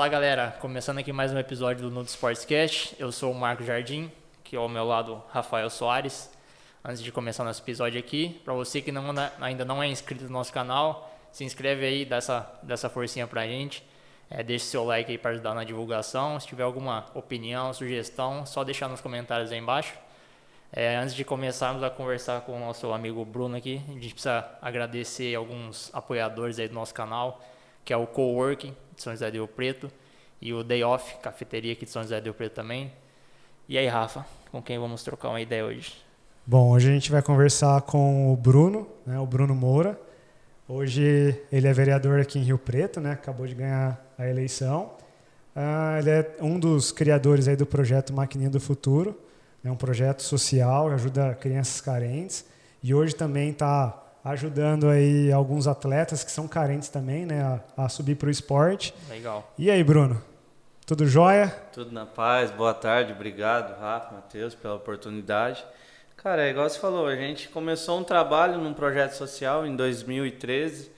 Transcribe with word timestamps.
Fala 0.00 0.08
galera, 0.08 0.56
começando 0.62 0.96
aqui 0.96 1.12
mais 1.12 1.30
um 1.30 1.38
episódio 1.38 1.82
do 1.82 1.90
Nudo 1.94 2.08
Sportscast. 2.08 2.96
Eu 2.98 3.12
sou 3.12 3.30
o 3.30 3.34
Marco 3.34 3.62
Jardim, 3.62 4.10
que 4.42 4.56
ao 4.56 4.66
meu 4.66 4.82
lado 4.82 5.22
Rafael 5.28 5.68
Soares. 5.68 6.30
Antes 6.82 7.02
de 7.02 7.12
começar 7.12 7.44
nosso 7.44 7.60
episódio 7.60 8.00
aqui, 8.00 8.40
para 8.42 8.54
você 8.54 8.80
que 8.80 8.90
não, 8.90 9.04
ainda 9.38 9.62
não 9.62 9.82
é 9.82 9.86
inscrito 9.88 10.24
no 10.24 10.30
nosso 10.30 10.54
canal, 10.54 11.14
se 11.30 11.44
inscreve 11.44 11.84
aí, 11.84 12.06
dá 12.06 12.16
essa, 12.16 12.50
dá 12.62 12.72
essa 12.72 12.88
forcinha 12.88 13.26
pra 13.26 13.46
gente. 13.46 13.84
É, 14.30 14.42
deixe 14.42 14.64
seu 14.64 14.84
like 14.84 15.12
aí 15.12 15.18
para 15.18 15.32
ajudar 15.32 15.52
na 15.54 15.64
divulgação. 15.64 16.40
Se 16.40 16.46
tiver 16.46 16.62
alguma 16.62 17.04
opinião, 17.12 17.70
sugestão, 17.74 18.46
só 18.46 18.64
deixar 18.64 18.88
nos 18.88 19.02
comentários 19.02 19.52
aí 19.52 19.58
embaixo. 19.58 19.92
É, 20.72 20.96
antes 20.96 21.14
de 21.14 21.26
começarmos 21.26 21.82
a 21.82 21.90
conversar 21.90 22.40
com 22.40 22.56
o 22.56 22.58
nosso 22.58 22.90
amigo 22.90 23.22
Bruno 23.22 23.54
aqui, 23.54 23.82
a 23.86 23.92
gente 23.92 24.14
precisa 24.14 24.48
agradecer 24.62 25.34
alguns 25.34 25.90
apoiadores 25.92 26.58
aí 26.58 26.68
do 26.68 26.74
nosso 26.74 26.94
canal, 26.94 27.44
que 27.84 27.92
é 27.92 27.96
o 27.98 28.06
Coworking 28.06 28.74
de 28.94 29.02
São 29.02 29.12
José 29.12 29.30
do 29.30 29.34
Rio 29.34 29.48
Preto 29.48 29.90
e 30.40 30.52
o 30.52 30.64
Day 30.64 30.82
Off, 30.82 31.16
cafeteria 31.22 31.72
aqui 31.72 31.84
de 31.84 31.90
São 31.90 32.02
José 32.02 32.20
do 32.20 32.24
Rio 32.24 32.34
Preto 32.34 32.54
também. 32.54 32.92
E 33.68 33.76
aí, 33.76 33.86
Rafa, 33.86 34.24
com 34.50 34.62
quem 34.62 34.78
vamos 34.78 35.02
trocar 35.02 35.28
uma 35.28 35.40
ideia 35.40 35.64
hoje? 35.64 35.94
Bom, 36.46 36.70
hoje 36.70 36.88
a 36.88 36.92
gente 36.92 37.12
vai 37.12 37.22
conversar 37.22 37.82
com 37.82 38.32
o 38.32 38.36
Bruno, 38.36 38.88
né, 39.06 39.18
o 39.18 39.26
Bruno 39.26 39.54
Moura. 39.54 40.00
Hoje 40.66 41.40
ele 41.52 41.68
é 41.68 41.72
vereador 41.72 42.20
aqui 42.20 42.38
em 42.38 42.42
Rio 42.42 42.58
Preto, 42.58 43.00
né, 43.00 43.12
acabou 43.12 43.46
de 43.46 43.54
ganhar 43.54 44.04
a 44.18 44.26
eleição. 44.26 44.92
Uh, 45.54 45.98
ele 45.98 46.10
é 46.10 46.36
um 46.40 46.58
dos 46.58 46.90
criadores 46.90 47.46
aí 47.46 47.56
do 47.56 47.66
projeto 47.66 48.12
Maquininha 48.12 48.50
do 48.50 48.60
Futuro, 48.60 49.16
é 49.62 49.70
um 49.70 49.76
projeto 49.76 50.22
social 50.22 50.88
que 50.88 50.94
ajuda 50.94 51.34
crianças 51.34 51.80
carentes 51.80 52.44
e 52.82 52.94
hoje 52.94 53.14
também 53.14 53.50
está 53.50 54.00
ajudando 54.24 54.88
aí 54.88 55.30
alguns 55.32 55.66
atletas 55.66 56.24
que 56.24 56.30
são 56.30 56.48
carentes 56.48 56.88
também, 56.88 57.26
né, 57.26 57.42
a, 57.76 57.84
a 57.84 57.88
subir 57.88 58.16
para 58.16 58.28
o 58.28 58.30
esporte. 58.30 58.94
Legal. 59.08 59.52
E 59.58 59.70
aí, 59.70 59.84
Bruno? 59.84 60.29
Tudo 60.86 61.06
jóia? 61.06 61.48
Tudo 61.72 61.92
na 61.92 62.04
paz. 62.04 62.50
Boa 62.50 62.74
tarde. 62.74 63.12
Obrigado, 63.12 63.78
Rafa, 63.78 64.14
Matheus, 64.14 64.54
pela 64.54 64.74
oportunidade. 64.74 65.64
Cara, 66.16 66.46
é 66.46 66.50
igual 66.50 66.68
você 66.68 66.78
falou, 66.78 67.06
a 67.06 67.16
gente 67.16 67.48
começou 67.48 67.98
um 67.98 68.04
trabalho 68.04 68.58
num 68.58 68.74
projeto 68.74 69.12
social 69.12 69.66
em 69.66 69.74
2013, 69.74 70.90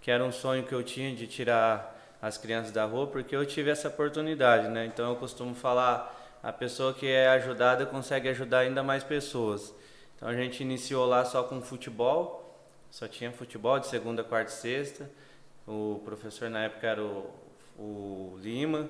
que 0.00 0.10
era 0.10 0.24
um 0.24 0.30
sonho 0.30 0.62
que 0.62 0.72
eu 0.72 0.82
tinha 0.82 1.14
de 1.14 1.26
tirar 1.26 1.96
as 2.22 2.36
crianças 2.38 2.72
da 2.72 2.84
rua, 2.84 3.06
porque 3.06 3.34
eu 3.34 3.44
tive 3.44 3.70
essa 3.70 3.88
oportunidade, 3.88 4.68
né? 4.68 4.86
Então 4.86 5.10
eu 5.10 5.16
costumo 5.16 5.54
falar, 5.54 6.38
a 6.42 6.52
pessoa 6.52 6.94
que 6.94 7.06
é 7.08 7.28
ajudada 7.28 7.86
consegue 7.86 8.28
ajudar 8.28 8.60
ainda 8.60 8.82
mais 8.82 9.02
pessoas. 9.02 9.74
Então 10.14 10.28
a 10.28 10.34
gente 10.34 10.62
iniciou 10.62 11.06
lá 11.06 11.24
só 11.24 11.42
com 11.42 11.60
futebol, 11.60 12.62
só 12.90 13.08
tinha 13.08 13.32
futebol 13.32 13.78
de 13.80 13.86
segunda, 13.86 14.22
quarta 14.22 14.52
e 14.52 14.54
sexta. 14.54 15.10
O 15.66 16.00
professor 16.04 16.48
na 16.48 16.64
época 16.64 16.86
era 16.86 17.02
o, 17.02 17.30
o 17.76 18.38
Lima, 18.40 18.88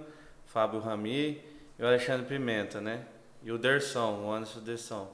Fábio 0.48 0.80
Rami 0.80 1.41
e 1.78 1.82
o 1.82 1.86
Alexandre 1.86 2.27
Pimenta, 2.27 2.80
né? 2.80 3.06
E 3.42 3.52
o 3.52 3.58
Derson, 3.58 4.24
o 4.24 4.32
Anderson 4.32 4.60
Derson. 4.60 5.10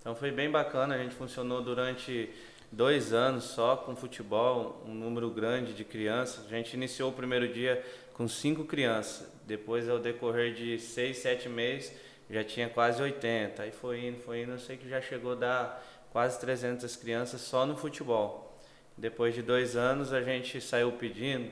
Então 0.00 0.14
foi 0.14 0.30
bem 0.30 0.50
bacana, 0.50 0.94
a 0.94 0.98
gente 0.98 1.14
funcionou 1.14 1.62
durante 1.62 2.30
dois 2.72 3.12
anos 3.12 3.44
só 3.44 3.76
com 3.76 3.94
futebol, 3.94 4.82
um 4.86 4.94
número 4.94 5.30
grande 5.30 5.72
de 5.72 5.84
crianças. 5.84 6.46
A 6.46 6.48
gente 6.48 6.74
iniciou 6.74 7.10
o 7.10 7.14
primeiro 7.14 7.48
dia 7.52 7.84
com 8.14 8.26
cinco 8.26 8.64
crianças, 8.64 9.30
depois 9.46 9.88
ao 9.88 9.98
decorrer 9.98 10.54
de 10.54 10.78
seis, 10.78 11.18
sete 11.18 11.48
meses 11.48 11.92
já 12.30 12.44
tinha 12.44 12.68
quase 12.68 13.02
80. 13.02 13.62
Aí 13.62 13.70
foi 13.70 14.06
indo, 14.06 14.20
foi 14.20 14.42
indo, 14.42 14.52
eu 14.52 14.58
sei 14.58 14.76
que 14.76 14.88
já 14.88 15.00
chegou 15.00 15.32
a 15.32 15.36
dar 15.36 15.86
quase 16.10 16.38
300 16.40 16.94
crianças 16.96 17.40
só 17.40 17.64
no 17.64 17.76
futebol. 17.76 18.58
Depois 18.96 19.34
de 19.34 19.42
dois 19.42 19.76
anos, 19.76 20.12
a 20.12 20.22
gente 20.22 20.60
saiu 20.60 20.92
pedindo 20.92 21.50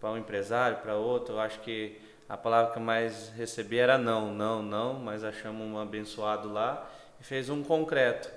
para 0.00 0.10
um 0.10 0.18
empresário, 0.18 0.78
para 0.78 0.96
outro. 0.96 1.34
Eu 1.34 1.40
acho 1.40 1.60
que 1.60 1.98
a 2.28 2.36
palavra 2.36 2.72
que 2.72 2.78
eu 2.78 2.82
mais 2.82 3.28
recebi 3.30 3.78
era 3.78 3.98
não, 3.98 4.32
não, 4.32 4.62
não, 4.62 4.94
mas 4.94 5.22
achamos 5.22 5.66
um 5.66 5.78
abençoado 5.78 6.50
lá 6.50 6.88
e 7.20 7.24
fez 7.24 7.50
um 7.50 7.62
concreto. 7.62 8.30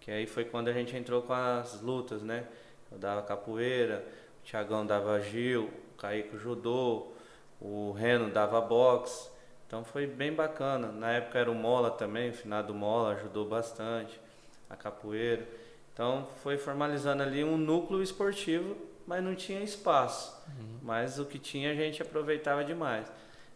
Que 0.00 0.10
aí 0.10 0.26
foi 0.26 0.44
quando 0.44 0.68
a 0.68 0.72
gente 0.72 0.96
entrou 0.96 1.22
com 1.22 1.32
as 1.32 1.80
lutas, 1.80 2.22
né? 2.22 2.44
Eu 2.90 2.98
dava 2.98 3.22
capoeira, 3.22 4.04
o 4.40 4.44
Tiagão 4.44 4.86
dava 4.86 5.20
Gil, 5.20 5.70
o 5.92 5.96
Kaique 5.98 6.36
judô, 6.36 7.08
o 7.60 7.92
Reno 7.92 8.30
dava 8.30 8.60
boxe. 8.60 9.30
Então 9.66 9.84
foi 9.84 10.06
bem 10.06 10.32
bacana. 10.32 10.88
Na 10.88 11.12
época 11.12 11.38
era 11.38 11.50
o 11.50 11.54
Mola 11.54 11.90
também, 11.90 12.30
o 12.30 12.34
finado 12.34 12.74
Mola 12.74 13.14
ajudou 13.14 13.46
bastante 13.46 14.20
a 14.68 14.76
capoeira. 14.76 15.46
Então 15.92 16.26
foi 16.42 16.56
formalizando 16.58 17.22
ali 17.22 17.44
um 17.44 17.56
núcleo 17.56 18.02
esportivo, 18.02 18.76
mas 19.06 19.22
não 19.22 19.34
tinha 19.34 19.62
espaço. 19.62 20.34
Uhum. 20.48 20.78
Mas 20.82 21.18
o 21.18 21.24
que 21.24 21.38
tinha 21.38 21.70
a 21.70 21.74
gente 21.74 22.02
aproveitava 22.02 22.64
demais. 22.64 23.10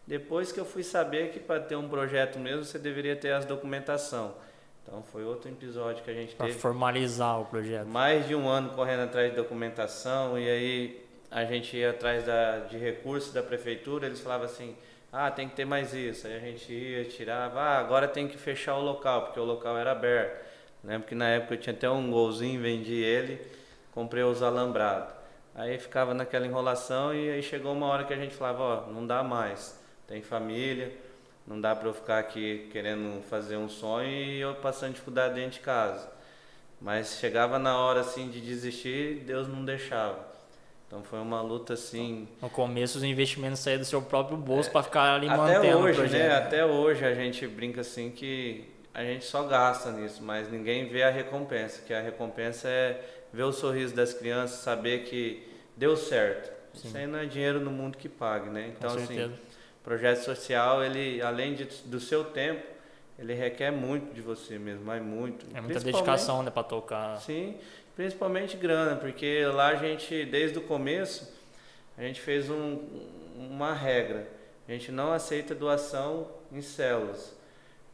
Depois 0.09 0.51
que 0.51 0.59
eu 0.59 0.65
fui 0.65 0.81
saber 0.81 1.29
que 1.29 1.39
para 1.39 1.59
ter 1.59 1.75
um 1.75 1.87
projeto 1.87 2.39
mesmo 2.39 2.65
você 2.65 2.79
deveria 2.79 3.15
ter 3.15 3.31
as 3.31 3.45
documentação. 3.45 4.33
Então 4.81 5.03
foi 5.03 5.23
outro 5.23 5.51
episódio 5.51 6.03
que 6.03 6.09
a 6.09 6.13
gente 6.15 6.33
pra 6.33 6.47
teve. 6.47 6.57
Para 6.57 6.67
formalizar 6.67 7.39
o 7.39 7.45
projeto. 7.45 7.85
Mais 7.85 8.27
de 8.27 8.33
um 8.33 8.49
ano 8.49 8.71
correndo 8.71 9.03
atrás 9.03 9.29
de 9.29 9.35
documentação 9.35 10.35
e 10.39 10.49
aí 10.49 11.05
a 11.29 11.45
gente 11.45 11.77
ia 11.77 11.91
atrás 11.91 12.25
da, 12.25 12.61
de 12.61 12.75
recursos 12.75 13.31
da 13.31 13.43
prefeitura, 13.43 14.07
eles 14.07 14.19
falavam 14.19 14.47
assim, 14.47 14.75
ah, 15.13 15.29
tem 15.29 15.47
que 15.47 15.55
ter 15.55 15.65
mais 15.65 15.93
isso. 15.93 16.25
Aí 16.25 16.35
a 16.35 16.39
gente 16.39 16.73
ia, 16.73 17.05
tirava, 17.05 17.61
ah, 17.61 17.77
agora 17.77 18.07
tem 18.07 18.27
que 18.27 18.35
fechar 18.35 18.77
o 18.77 18.81
local, 18.81 19.25
porque 19.25 19.39
o 19.39 19.45
local 19.45 19.77
era 19.77 19.91
aberto. 19.91 20.43
Lembro 20.83 21.07
que 21.07 21.13
na 21.13 21.27
época 21.27 21.53
eu 21.53 21.59
tinha 21.59 21.75
até 21.75 21.87
um 21.87 22.09
golzinho, 22.09 22.59
vendi 22.59 22.95
ele, 22.95 23.39
comprei 23.93 24.23
os 24.23 24.41
alambrados. 24.41 25.13
Aí 25.53 25.77
ficava 25.77 26.15
naquela 26.15 26.47
enrolação 26.47 27.13
e 27.13 27.29
aí 27.29 27.43
chegou 27.43 27.73
uma 27.73 27.85
hora 27.85 28.05
que 28.05 28.13
a 28.13 28.17
gente 28.17 28.33
falava, 28.33 28.63
ó, 28.63 28.87
não 28.87 29.05
dá 29.05 29.21
mais. 29.21 29.78
Tem 30.09 30.23
família, 30.23 30.91
não 31.45 31.61
dá 31.61 31.75
para 31.75 31.87
eu 31.87 31.93
ficar 31.93 32.17
aqui 32.17 32.67
querendo 32.71 33.21
fazer 33.29 33.57
um 33.57 33.69
sonho 33.69 34.09
e 34.09 34.39
eu 34.39 34.55
passando 34.55 34.93
dificuldade 34.93 35.35
dentro 35.35 35.51
de 35.51 35.59
casa. 35.59 36.09
Mas 36.81 37.19
chegava 37.19 37.59
na 37.59 37.77
hora 37.77 37.99
assim 37.99 38.27
de 38.27 38.41
desistir, 38.41 39.23
Deus 39.23 39.47
não 39.47 39.63
deixava. 39.63 40.27
Então 40.87 41.03
foi 41.03 41.19
uma 41.19 41.43
luta 41.43 41.73
assim. 41.73 42.27
No 42.41 42.49
começo 42.49 42.97
os 42.97 43.03
investimentos 43.03 43.59
saíram 43.59 43.81
do 43.81 43.85
seu 43.85 44.01
próprio 44.01 44.35
bolso 44.35 44.69
é, 44.69 44.71
para 44.71 44.81
ficar 44.81 45.13
ali 45.13 45.29
até 45.29 45.37
mantendo 45.37 45.77
hoje, 45.77 45.91
o 45.91 46.01
projeto. 46.01 46.29
Né? 46.29 46.35
Até 46.35 46.65
hoje 46.65 47.05
a 47.05 47.13
gente 47.13 47.45
brinca 47.45 47.81
assim 47.81 48.09
que 48.09 48.67
a 48.91 49.03
gente 49.03 49.25
só 49.25 49.43
gasta 49.43 49.91
nisso, 49.91 50.23
mas 50.23 50.51
ninguém 50.51 50.87
vê 50.87 51.03
a 51.03 51.11
recompensa, 51.11 51.83
que 51.83 51.93
a 51.93 52.01
recompensa 52.01 52.67
é 52.67 52.99
ver 53.31 53.43
o 53.43 53.51
sorriso 53.51 53.93
das 53.93 54.11
crianças, 54.11 54.61
saber 54.61 55.03
que 55.03 55.47
deu 55.77 55.95
certo. 55.95 56.51
Sim. 56.73 56.87
Isso 56.87 56.97
aí 56.97 57.05
não 57.05 57.19
é 57.19 57.25
dinheiro 57.25 57.59
no 57.59 57.69
mundo 57.69 57.95
que 57.95 58.09
pague, 58.09 58.49
né? 58.49 58.73
Então, 58.75 58.95
assim, 58.95 59.31
projeto 59.89 60.19
social, 60.19 60.83
ele, 60.83 61.19
além 61.19 61.55
de, 61.55 61.65
do 61.85 61.99
seu 61.99 62.23
tempo, 62.23 62.63
ele 63.17 63.33
requer 63.33 63.71
muito 63.71 64.13
de 64.13 64.21
você 64.21 64.59
mesmo, 64.59 64.85
mas 64.85 65.01
muito. 65.01 65.47
É 65.51 65.59
muita 65.59 65.79
dedicação, 65.79 66.43
né, 66.43 66.51
para 66.51 66.61
tocar. 66.61 67.17
Sim, 67.17 67.57
principalmente 67.95 68.55
grana, 68.55 68.95
porque 68.95 69.43
lá 69.47 69.69
a 69.69 69.75
gente, 69.75 70.25
desde 70.25 70.59
o 70.59 70.61
começo, 70.61 71.33
a 71.97 72.03
gente 72.03 72.21
fez 72.21 72.51
um, 72.51 72.77
uma 73.35 73.73
regra. 73.73 74.27
A 74.67 74.71
gente 74.71 74.91
não 74.91 75.11
aceita 75.11 75.55
doação 75.55 76.27
em 76.51 76.61
células. 76.61 77.35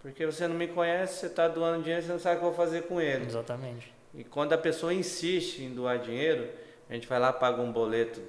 Porque 0.02 0.26
você 0.26 0.50
não 0.50 0.56
me 0.56 0.68
conhece, 0.68 1.20
você 1.20 1.28
está 1.28 1.48
doando 1.48 1.82
dinheiro, 1.82 2.06
você 2.06 2.12
não 2.12 2.20
sabe 2.20 2.36
o 2.36 2.40
que 2.40 2.46
eu 2.46 2.50
vou 2.50 2.58
fazer 2.58 2.84
com 2.84 3.00
ele. 3.00 3.26
Exatamente. 3.26 3.94
E 4.14 4.26
quando 4.26 4.52
a 4.52 4.58
pessoa 4.58 4.94
insiste 4.94 5.64
em 5.64 5.74
doar 5.74 6.00
dinheiro, 6.00 6.50
a 6.90 6.94
gente 6.94 7.08
vai 7.08 7.20
lá 7.20 7.32
paga 7.32 7.62
um 7.62 7.72
boleto 7.72 8.22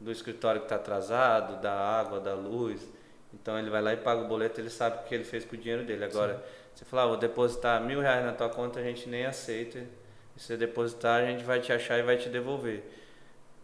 do 0.00 0.10
escritório 0.10 0.62
que 0.62 0.64
está 0.64 0.76
atrasado, 0.76 1.60
da 1.60 1.70
água, 1.70 2.18
da 2.18 2.32
luz. 2.32 2.80
Então 3.32 3.58
ele 3.58 3.70
vai 3.70 3.80
lá 3.80 3.92
e 3.92 3.96
paga 3.96 4.22
o 4.22 4.28
boleto, 4.28 4.60
ele 4.60 4.70
sabe 4.70 4.98
o 4.98 5.08
que 5.08 5.14
ele 5.14 5.24
fez 5.24 5.44
com 5.44 5.54
o 5.54 5.58
dinheiro 5.58 5.84
dele. 5.84 6.04
Agora, 6.04 6.34
Sim. 6.34 6.42
você 6.74 6.84
fala, 6.84 7.02
ah, 7.02 7.06
vou 7.06 7.16
depositar 7.16 7.80
mil 7.80 8.00
reais 8.00 8.24
na 8.24 8.32
tua 8.32 8.48
conta, 8.48 8.80
a 8.80 8.82
gente 8.82 9.08
nem 9.08 9.24
aceita. 9.24 9.78
Se 10.36 10.46
você 10.46 10.56
depositar, 10.56 11.22
a 11.22 11.26
gente 11.26 11.44
vai 11.44 11.60
te 11.60 11.72
achar 11.72 11.98
e 11.98 12.02
vai 12.02 12.16
te 12.16 12.28
devolver. 12.28 12.82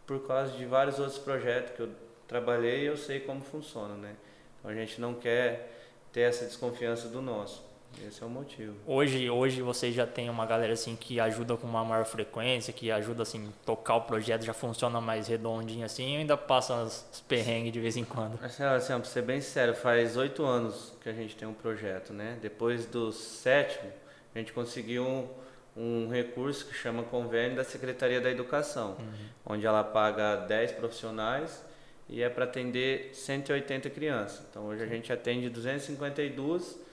Por 0.06 0.26
causa 0.26 0.52
de 0.52 0.64
vários 0.64 0.98
outros 0.98 1.18
projetos 1.18 1.74
que 1.74 1.80
eu 1.80 1.90
trabalhei, 2.28 2.88
eu 2.88 2.96
sei 2.96 3.20
como 3.20 3.40
funciona, 3.40 3.94
né? 3.94 4.14
Então 4.58 4.70
a 4.70 4.74
gente 4.74 5.00
não 5.00 5.14
quer 5.14 5.72
ter 6.12 6.20
essa 6.20 6.44
desconfiança 6.44 7.08
do 7.08 7.20
nosso. 7.20 7.65
Esse 8.06 8.22
é 8.22 8.26
o 8.26 8.28
motivo. 8.28 8.75
Hoje, 8.87 9.31
hoje 9.31 9.62
vocês 9.62 9.94
já 9.94 10.06
tem 10.06 10.28
uma 10.28 10.44
galera 10.44 10.72
assim 10.72 10.96
que 10.96 11.20
ajuda 11.20 11.56
com 11.56 11.66
uma 11.66 11.84
maior 11.84 12.04
frequência, 12.04 12.72
que 12.72 12.90
ajuda 12.90 13.22
assim 13.22 13.52
tocar 13.64 13.96
o 13.96 14.00
projeto, 14.02 14.44
já 14.44 14.52
funciona 14.52 15.00
mais 15.00 15.28
redondinho 15.28 15.84
assim, 15.84 16.14
e 16.14 16.16
ainda 16.19 16.37
passa 16.37 16.75
os 16.82 17.25
perrengues 17.28 17.72
de 17.72 17.81
vez 17.81 17.96
em 17.96 18.04
quando. 18.04 18.38
Assim, 18.43 18.62
assim, 18.62 18.93
pra 18.94 19.04
ser 19.04 19.22
bem 19.22 19.40
sério, 19.40 19.75
faz 19.75 20.16
oito 20.16 20.44
anos 20.44 20.94
que 21.00 21.08
a 21.08 21.12
gente 21.12 21.37
tem 21.37 21.46
um 21.46 21.54
projeto, 21.54 22.12
né? 22.12 22.38
Depois 22.40 22.87
do 22.87 23.12
sétimo, 23.12 23.90
a 24.34 24.38
gente 24.38 24.52
conseguiu 24.52 25.04
um, 25.04 25.28
um 25.76 26.08
recurso 26.08 26.66
que 26.66 26.75
chama 26.75 27.02
convênio 27.04 27.56
da 27.56 27.64
Secretaria 27.64 28.20
da 28.20 28.31
Educação, 28.31 28.96
uhum. 28.98 29.54
onde 29.54 29.66
ela 29.66 29.84
paga 29.84 30.37
10 30.37 30.72
profissionais 30.72 31.64
e 32.08 32.22
é 32.22 32.28
para 32.28 32.44
atender 32.44 33.10
180 33.12 33.90
crianças. 33.90 34.44
Então 34.48 34.66
hoje 34.66 34.82
a 34.82 34.87
gente 34.87 35.12
atende 35.12 35.48
252 35.48 36.85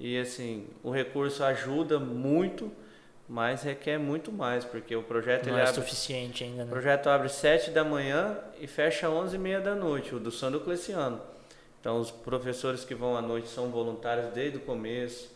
e 0.00 0.18
assim, 0.18 0.66
o 0.82 0.90
recurso 0.90 1.44
ajuda 1.44 2.00
muito, 2.00 2.72
mas 3.28 3.62
requer 3.62 3.98
muito 3.98 4.32
mais, 4.32 4.64
porque 4.64 4.96
o 4.96 5.02
projeto 5.02 5.46
não 5.46 5.52
ele 5.52 5.60
é 5.60 5.68
abre, 5.68 5.74
suficiente 5.74 6.42
ainda, 6.42 6.64
né? 6.64 6.64
O 6.64 6.68
projeto 6.68 7.10
abre 7.10 7.28
7 7.28 7.70
da 7.70 7.84
manhã 7.84 8.38
e 8.58 8.66
fecha 8.66 9.10
11 9.10 9.36
e 9.36 9.38
meia 9.38 9.60
da 9.60 9.74
noite, 9.74 10.14
o 10.14 10.18
do 10.18 10.30
Sandro 10.30 10.60
Cleciano. 10.60 11.20
Então 11.80 12.00
os 12.00 12.10
professores 12.10 12.82
que 12.82 12.94
vão 12.94 13.14
à 13.14 13.20
noite 13.20 13.48
são 13.48 13.68
voluntários 13.68 14.32
desde 14.32 14.56
o 14.56 14.60
começo. 14.60 15.30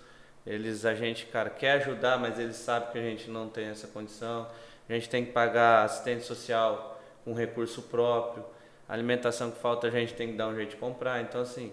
Eles 0.46 0.86
a 0.86 0.94
gente, 0.94 1.26
cara, 1.26 1.50
quer 1.50 1.72
ajudar, 1.72 2.18
mas 2.18 2.38
eles 2.38 2.56
sabem 2.56 2.90
que 2.90 2.98
a 2.98 3.02
gente 3.02 3.30
não 3.30 3.50
tem 3.50 3.66
essa 3.66 3.86
condição. 3.86 4.46
A 4.88 4.92
gente 4.94 5.10
tem 5.10 5.26
que 5.26 5.32
pagar 5.32 5.84
assistente 5.84 6.24
social 6.24 7.02
com 7.22 7.34
recurso 7.34 7.82
próprio. 7.82 8.44
A 8.88 8.94
alimentação 8.94 9.50
que 9.50 9.58
falta 9.58 9.88
a 9.88 9.90
gente 9.90 10.14
tem 10.14 10.28
que 10.28 10.36
dar 10.36 10.48
um 10.48 10.54
jeito 10.54 10.70
de 10.70 10.76
comprar. 10.76 11.20
Então 11.20 11.42
assim, 11.42 11.70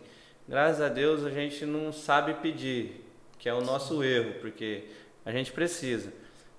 graças 0.52 0.82
a 0.82 0.90
Deus 0.90 1.26
a 1.26 1.30
gente 1.30 1.66
não 1.66 1.94
sabe 1.94 2.34
pedir, 2.34 3.06
que 3.40 3.48
é 3.48 3.54
o 3.54 3.62
nosso 3.62 4.04
erro, 4.04 4.34
porque 4.42 4.84
a 5.26 5.32
gente 5.32 5.50
precisa. 5.54 6.12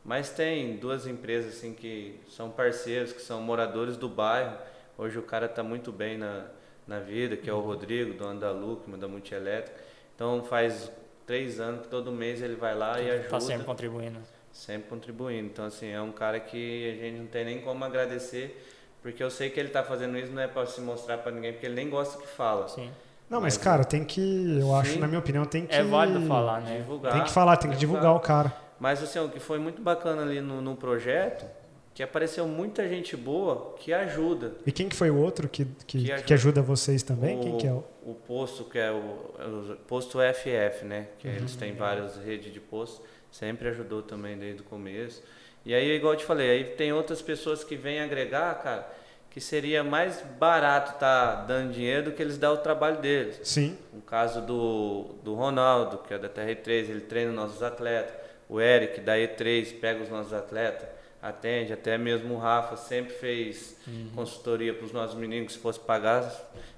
Mas 0.03 0.31
tem 0.31 0.79
duas 0.79 1.07
empresas 1.07 1.59
assim 1.59 1.75
que 1.75 2.19
são 2.27 2.51
parceiros, 2.51 3.13
que 3.13 3.21
são 3.21 3.43
moradores 3.43 3.99
do 3.99 4.09
bairro. 4.09 4.57
Hoje 4.97 5.19
o 5.19 5.23
cara 5.23 5.45
está 5.45 5.63
muito 5.63 5.93
bem 5.93 6.17
na, 6.17 6.47
na 6.87 7.01
vida, 7.01 7.37
que 7.37 7.51
é 7.51 7.53
o 7.53 7.57
uhum. 7.57 7.67
Rodrigo, 7.67 8.15
dono 8.15 8.41
da 8.41 8.51
Lucma, 8.51 8.97
da 8.97 9.07
Multielétrica. 9.07 9.79
Então 10.15 10.43
faz 10.43 10.91
três 11.27 11.61
anos 11.61 11.83
que 11.83 11.89
todo 11.89 12.11
mês 12.11 12.41
ele 12.41 12.57
vai 12.57 12.75
lá 12.75 12.99
e 12.99 13.05
tá 13.05 13.13
ajuda. 13.13 13.25
Está 13.25 13.41
sempre 13.41 13.67
contribuindo. 13.67 14.19
Sempre 14.51 14.89
contribuindo. 14.89 15.47
Então 15.49 15.67
assim, 15.67 15.91
é 15.91 16.01
um 16.01 16.13
cara 16.13 16.41
que 16.41 16.91
a 16.91 17.05
gente 17.05 17.19
não 17.19 17.27
tem 17.27 17.45
nem 17.45 17.61
como 17.61 17.85
agradecer, 17.85 18.67
porque 19.03 19.23
eu 19.23 19.31
sei 19.31 19.51
que 19.51 19.61
ele 19.61 19.69
está 19.69 19.85
fazendo 19.85 20.17
isso 20.17 20.33
não 20.33 20.43
é 20.43 20.49
para 20.49 20.67
se 20.67 20.81
mostrar 20.81 21.19
para 21.19 21.31
ninguém, 21.31 21.53
porque 21.53 21.67
ele 21.67 21.75
nem 21.75 21.91
gosta 21.91 22.19
que 22.21 22.27
fala. 22.27 22.69
Sim. 22.69 22.91
Não, 23.33 23.41
mas, 23.41 23.57
mas 23.57 23.65
cara, 23.65 23.83
tem 23.83 24.05
que, 24.05 24.59
eu 24.61 24.75
acho, 24.77 24.99
na 24.99 25.07
minha 25.07 25.19
opinião, 25.19 25.47
tem 25.47 25.65
que... 25.65 25.75
É 25.75 25.83
válido 25.83 26.27
falar, 26.27 26.61
né? 26.61 26.77
Divulgar. 26.77 27.13
Tem 27.15 27.25
que 27.25 27.31
falar, 27.31 27.57
tem 27.57 27.71
que 27.71 27.79
divulgar 27.79 28.15
o 28.15 28.21
cara. 28.21 28.53
Mas 28.79 29.03
assim, 29.03 29.19
o 29.21 29.31
que 29.31 29.41
foi 29.41 29.59
muito 29.59 29.81
bacana 29.81 30.21
ali 30.21 30.39
no, 30.43 30.61
no 30.61 30.77
projeto, 30.77 31.47
que 31.95 32.03
apareceu 32.03 32.47
muita 32.47 32.87
gente 32.87 33.17
boa 33.17 33.75
que 33.79 33.91
ajuda. 33.91 34.53
E 34.67 34.71
quem 34.71 34.87
que 34.87 34.95
foi 34.95 35.11
o 35.11 35.17
outro 35.17 35.49
que, 35.49 35.65
que, 35.65 36.05
que, 36.05 36.13
ajuda. 36.13 36.27
que 36.27 36.35
ajuda. 36.35 36.63
vocês 36.63 37.03
também? 37.03 37.39
O, 37.39 37.41
quem 37.41 37.57
que 37.57 37.67
é 37.67 37.73
o... 37.73 37.83
o 38.05 38.15
posto, 38.15 38.65
que 38.65 38.79
é 38.79 38.91
o, 38.91 38.97
o 38.97 39.77
posto 39.89 40.19
FF, 40.19 40.85
né? 40.85 41.07
Que 41.19 41.27
uhum. 41.27 41.35
eles 41.35 41.57
têm 41.57 41.75
várias 41.75 42.19
redes 42.19 42.53
de 42.53 42.61
postos, 42.61 43.01
sempre 43.31 43.67
ajudou 43.69 44.03
também 44.03 44.37
desde 44.37 44.61
o 44.61 44.65
começo. 44.65 45.23
E 45.65 45.73
aí, 45.73 45.91
igual 45.93 46.13
eu 46.13 46.19
te 46.19 46.27
falei, 46.27 46.51
aí 46.51 46.65
tem 46.65 46.93
outras 46.93 47.23
pessoas 47.23 47.65
que 47.65 47.77
vêm 47.77 47.99
agregar, 48.01 48.55
cara, 48.63 48.93
que 49.33 49.41
seria 49.41 49.83
mais 49.83 50.23
barato 50.39 50.93
estar 50.93 51.37
tá 51.37 51.43
dando 51.43 51.73
dinheiro 51.73 52.05
do 52.05 52.13
que 52.13 52.23
eles 52.23 52.39
dar 52.39 52.53
o 52.53 52.59
trabalho 52.59 52.99
deles. 52.99 53.41
Sim. 53.43 53.77
No 53.93 54.03
caso 54.03 54.41
do, 54.43 55.17
do 55.25 55.35
Ronaldo, 55.35 55.99
que 55.99 56.15
é 56.15 56.19
da 56.19 56.29
TR3, 56.29 56.91
ele 56.91 57.01
treina 57.01 57.33
nossos 57.33 57.63
atletas 57.63 58.23
o 58.53 58.61
Eric 58.61 59.01
da 59.01 59.17
E3 59.17 59.81
pega 59.81 60.03
os 60.03 60.11
nossos 60.11 60.35
atletas, 60.35 60.87
atende, 61.23 61.73
até 61.73 61.97
mesmo 61.97 62.35
o 62.35 62.39
Rafa 62.39 62.77
sempre 62.77 63.15
fez 63.15 63.79
uhum. 63.87 64.11
consultoria 64.15 64.75
para 64.75 64.85
os 64.85 64.93
nossos 64.93 65.17
meninos, 65.17 65.55
se 65.55 65.59
fosse 65.59 65.81
pagar, 65.81 66.31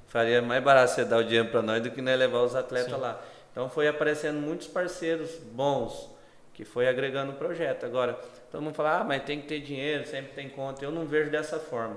faria 0.06 0.40
mais 0.40 0.62
barato 0.62 0.92
você 0.92 1.04
dar 1.04 1.18
o 1.18 1.24
dinheiro 1.24 1.48
para 1.48 1.62
nós 1.62 1.82
do 1.82 1.90
que 1.90 2.00
né, 2.00 2.14
levar 2.14 2.42
os 2.42 2.54
atletas 2.54 2.94
Sim. 2.94 3.00
lá. 3.00 3.20
Então 3.50 3.68
foi 3.68 3.88
aparecendo 3.88 4.40
muitos 4.40 4.68
parceiros 4.68 5.36
bons 5.52 6.10
que 6.52 6.64
foi 6.64 6.86
agregando 6.86 7.32
o 7.32 7.34
projeto. 7.34 7.84
Agora, 7.84 8.12
todo 8.52 8.62
mundo 8.62 8.74
fala, 8.74 9.00
ah, 9.00 9.04
mas 9.04 9.24
tem 9.24 9.40
que 9.40 9.48
ter 9.48 9.58
dinheiro, 9.58 10.06
sempre 10.06 10.32
tem 10.32 10.48
conta. 10.48 10.84
Eu 10.84 10.92
não 10.92 11.04
vejo 11.04 11.28
dessa 11.28 11.58
forma. 11.58 11.96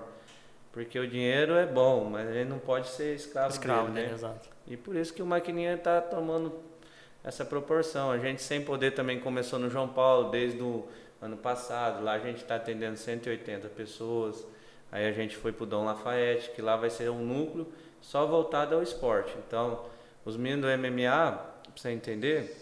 Porque 0.78 1.00
o 1.00 1.08
dinheiro 1.08 1.56
é 1.56 1.66
bom, 1.66 2.04
mas 2.04 2.30
ele 2.30 2.46
não 2.46 2.60
pode 2.60 2.88
ser 2.90 3.16
escravo, 3.16 3.50
escravo 3.50 3.90
dele, 3.90 4.10
né? 4.10 4.14
Exato. 4.14 4.48
E 4.68 4.78
por 4.78 4.96
isso 4.96 5.12
que 5.12 5.24
o 5.24 5.26
maquininha 5.26 5.74
está 5.74 6.00
tomando 6.00 6.54
essa 7.24 7.44
proporção. 7.44 8.12
A 8.12 8.20
gente 8.20 8.44
sem 8.44 8.64
poder 8.64 8.92
também 8.92 9.20
começou 9.20 9.58
no 9.58 9.72
João 9.72 9.88
Paulo 9.88 10.30
desde 10.30 10.62
o 10.62 10.88
ano 11.20 11.36
passado. 11.36 12.04
Lá 12.04 12.14
a 12.14 12.20
gente 12.20 12.44
está 12.44 12.58
atendendo 12.58 12.96
180 12.96 13.68
pessoas. 13.70 14.46
Aí 14.92 15.08
a 15.08 15.12
gente 15.12 15.36
foi 15.36 15.52
para 15.52 15.64
o 15.64 15.66
Dom 15.66 15.84
Lafayette, 15.84 16.52
que 16.52 16.62
lá 16.62 16.76
vai 16.76 16.92
ser 16.92 17.10
um 17.10 17.26
núcleo 17.26 17.68
só 18.00 18.28
voltado 18.28 18.76
ao 18.76 18.84
esporte. 18.84 19.34
Então, 19.48 19.84
os 20.24 20.38
meninos 20.38 20.70
do 20.70 20.78
MMA, 20.78 21.32
para 21.64 21.72
você 21.76 21.90
entender, 21.90 22.56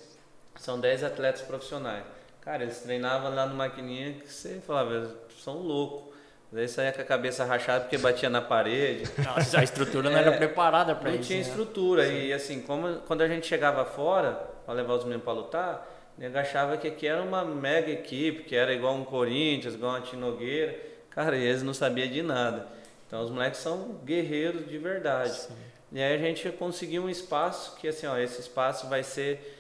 são 0.56 0.80
10 0.80 1.04
atletas 1.04 1.42
profissionais. 1.42 2.06
Cara, 2.40 2.64
eles 2.64 2.80
treinavam 2.80 3.36
lá 3.36 3.46
no 3.46 3.56
maquininha 3.56 4.14
que 4.14 4.32
você 4.32 4.62
falava, 4.66 5.14
são 5.38 5.58
loucos. 5.58 6.16
Daí 6.52 6.68
saía 6.68 6.92
com 6.94 7.02
a 7.02 7.06
cabeça 7.06 7.44
rachada 7.44 7.82
porque 7.82 7.98
batia 7.98 8.30
na 8.30 8.42
parede. 8.42 9.04
Nossa, 9.22 9.60
a 9.60 9.64
estrutura 9.64 10.10
não 10.10 10.18
é, 10.18 10.22
era 10.22 10.32
preparada 10.32 10.96
para 10.96 11.10
isso. 11.10 11.20
Não 11.20 11.26
tinha 11.26 11.40
né? 11.40 11.46
estrutura. 11.46 12.08
E 12.08 12.32
assim, 12.32 12.62
como, 12.62 13.00
quando 13.08 13.22
a 13.22 13.28
gente 13.28 13.46
chegava 13.46 13.84
fora, 13.84 14.32
para 14.66 14.74
levar 14.74 14.94
os 14.94 15.04
meninos 15.04 15.24
para 15.24 15.34
lutar, 15.34 15.88
nego 16.18 16.38
achava 16.38 16.78
que 16.78 16.88
aqui 16.88 17.08
era 17.08 17.22
uma 17.22 17.44
mega 17.44 17.92
equipe, 17.92 18.44
que 18.44 18.56
era 18.56 18.74
igual 18.74 18.96
um 18.96 19.04
Corinthians, 19.04 19.74
igual 19.74 19.94
uma 19.94 20.02
Tinogueira. 20.02 20.80
Cara, 21.10 21.36
e 21.36 21.44
eles 21.44 21.64
não 21.64 21.74
sabiam 21.74 22.08
de 22.08 22.22
nada. 22.22 22.68
Então 23.08 23.22
os 23.22 23.30
moleques 23.30 23.60
são 23.60 24.00
guerreiros 24.04 24.68
de 24.68 24.78
verdade. 24.78 25.34
Sim. 25.34 25.54
E 25.92 26.02
aí 26.02 26.16
a 26.16 26.18
gente 26.18 26.50
conseguiu 26.52 27.04
um 27.04 27.10
espaço 27.10 27.76
que 27.78 27.88
assim, 27.88 28.08
ó, 28.08 28.18
esse 28.18 28.42
espaço 28.42 28.88
vai 28.88 29.04
ser 29.04 29.54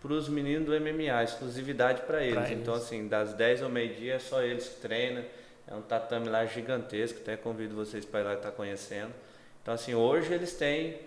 para 0.00 0.12
os 0.12 0.28
meninos 0.28 0.66
do 0.66 0.80
MMA, 0.80 1.24
exclusividade 1.24 2.02
para 2.02 2.22
eles. 2.22 2.50
Então 2.50 2.74
eles. 2.74 2.86
assim, 2.86 3.08
das 3.08 3.34
10 3.34 3.62
ao 3.62 3.68
meio-dia 3.68 4.14
é 4.14 4.18
só 4.18 4.42
eles 4.42 4.68
que 4.68 4.80
treinam 4.80 5.24
é 5.70 5.74
um 5.74 5.82
tatame 5.82 6.28
lá 6.28 6.44
gigantesco, 6.46 7.20
até 7.20 7.36
convido 7.36 7.74
vocês 7.74 8.04
para 8.04 8.20
ir 8.20 8.24
lá 8.24 8.34
estar 8.34 8.50
tá 8.50 8.56
conhecendo. 8.56 9.12
Então, 9.62 9.74
assim, 9.74 9.94
hoje 9.94 10.32
eles 10.32 10.54
têm 10.54 10.98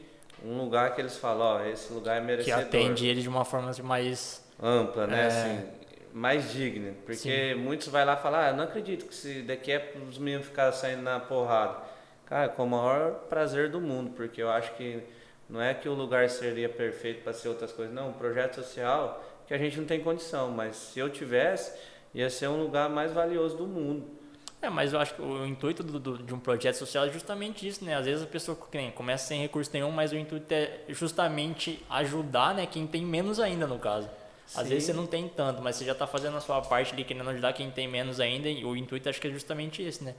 um 0.45 0.57
lugar 0.57 0.93
que 0.93 1.01
eles 1.01 1.17
falam, 1.17 1.61
ó, 1.61 1.65
esse 1.65 1.91
lugar 1.91 2.17
é 2.17 2.21
merecedor. 2.21 2.59
Que 2.59 2.65
atende 2.65 3.07
eles 3.07 3.23
de 3.23 3.29
uma 3.29 3.43
forma 3.43 3.71
mais... 3.83 4.43
Ampla, 4.61 5.07
né? 5.07 5.23
É... 5.23 5.25
Assim, 5.27 5.67
mais 6.13 6.51
digna. 6.51 6.93
Porque 7.05 7.53
Sim. 7.53 7.55
muitos 7.55 7.87
vai 7.87 8.05
lá 8.05 8.15
falar, 8.15 8.49
ah, 8.49 8.53
não 8.53 8.63
acredito 8.63 9.05
que 9.05 9.15
se 9.15 9.41
daqui 9.41 9.71
é 9.71 9.79
para 9.79 10.01
os 10.03 10.17
meninos 10.17 10.45
ficar 10.45 10.71
saindo 10.71 11.01
na 11.01 11.19
porrada. 11.19 11.77
Cara, 12.25 12.49
com 12.49 12.63
o 12.63 12.69
maior 12.69 13.13
prazer 13.29 13.69
do 13.69 13.81
mundo, 13.81 14.11
porque 14.15 14.41
eu 14.41 14.49
acho 14.49 14.73
que 14.75 15.01
não 15.49 15.61
é 15.61 15.73
que 15.73 15.89
o 15.89 15.93
lugar 15.93 16.29
seria 16.29 16.69
perfeito 16.69 17.23
para 17.23 17.33
ser 17.33 17.49
outras 17.49 17.71
coisas. 17.71 17.93
Não, 17.93 18.09
um 18.09 18.13
projeto 18.13 18.55
social 18.55 19.23
que 19.47 19.53
a 19.53 19.57
gente 19.57 19.77
não 19.77 19.85
tem 19.85 19.99
condição, 19.99 20.49
mas 20.49 20.75
se 20.75 20.99
eu 20.99 21.09
tivesse, 21.09 21.77
ia 22.13 22.29
ser 22.29 22.47
um 22.47 22.61
lugar 22.61 22.89
mais 22.89 23.11
valioso 23.11 23.57
do 23.57 23.67
mundo. 23.67 24.20
É, 24.61 24.69
mas 24.69 24.93
eu 24.93 24.99
acho 24.99 25.15
que 25.15 25.21
o 25.21 25.45
intuito 25.45 25.81
do, 25.81 25.99
do, 25.99 26.17
de 26.19 26.33
um 26.33 26.39
projeto 26.39 26.75
social 26.75 27.05
é 27.05 27.09
justamente 27.09 27.67
isso, 27.67 27.83
né? 27.83 27.95
Às 27.95 28.05
vezes 28.05 28.23
a 28.23 28.27
pessoa 28.27 28.55
nem, 28.73 28.91
começa 28.91 29.27
sem 29.27 29.41
recurso 29.41 29.71
nenhum, 29.73 29.89
mas 29.89 30.11
o 30.11 30.15
intuito 30.15 30.53
é 30.53 30.81
justamente 30.89 31.83
ajudar, 31.89 32.53
né? 32.53 32.67
Quem 32.67 32.85
tem 32.85 33.03
menos 33.03 33.39
ainda, 33.39 33.65
no 33.65 33.79
caso. 33.79 34.07
Às 34.55 34.63
Sim. 34.63 34.69
vezes 34.69 34.83
você 34.83 34.93
não 34.93 35.07
tem 35.07 35.27
tanto, 35.27 35.62
mas 35.63 35.77
você 35.77 35.86
já 35.86 35.93
está 35.93 36.05
fazendo 36.05 36.38
a 36.38 36.41
sua 36.41 36.62
parte 36.62 36.93
ali, 36.93 37.03
querendo 37.03 37.29
ajudar 37.31 37.53
quem 37.53 37.71
tem 37.71 37.88
menos 37.88 38.19
ainda, 38.19 38.50
e 38.50 38.63
o 38.63 38.75
intuito 38.75 39.09
acho 39.09 39.19
que 39.19 39.27
é 39.27 39.31
justamente 39.31 39.81
esse, 39.81 40.03
né? 40.03 40.13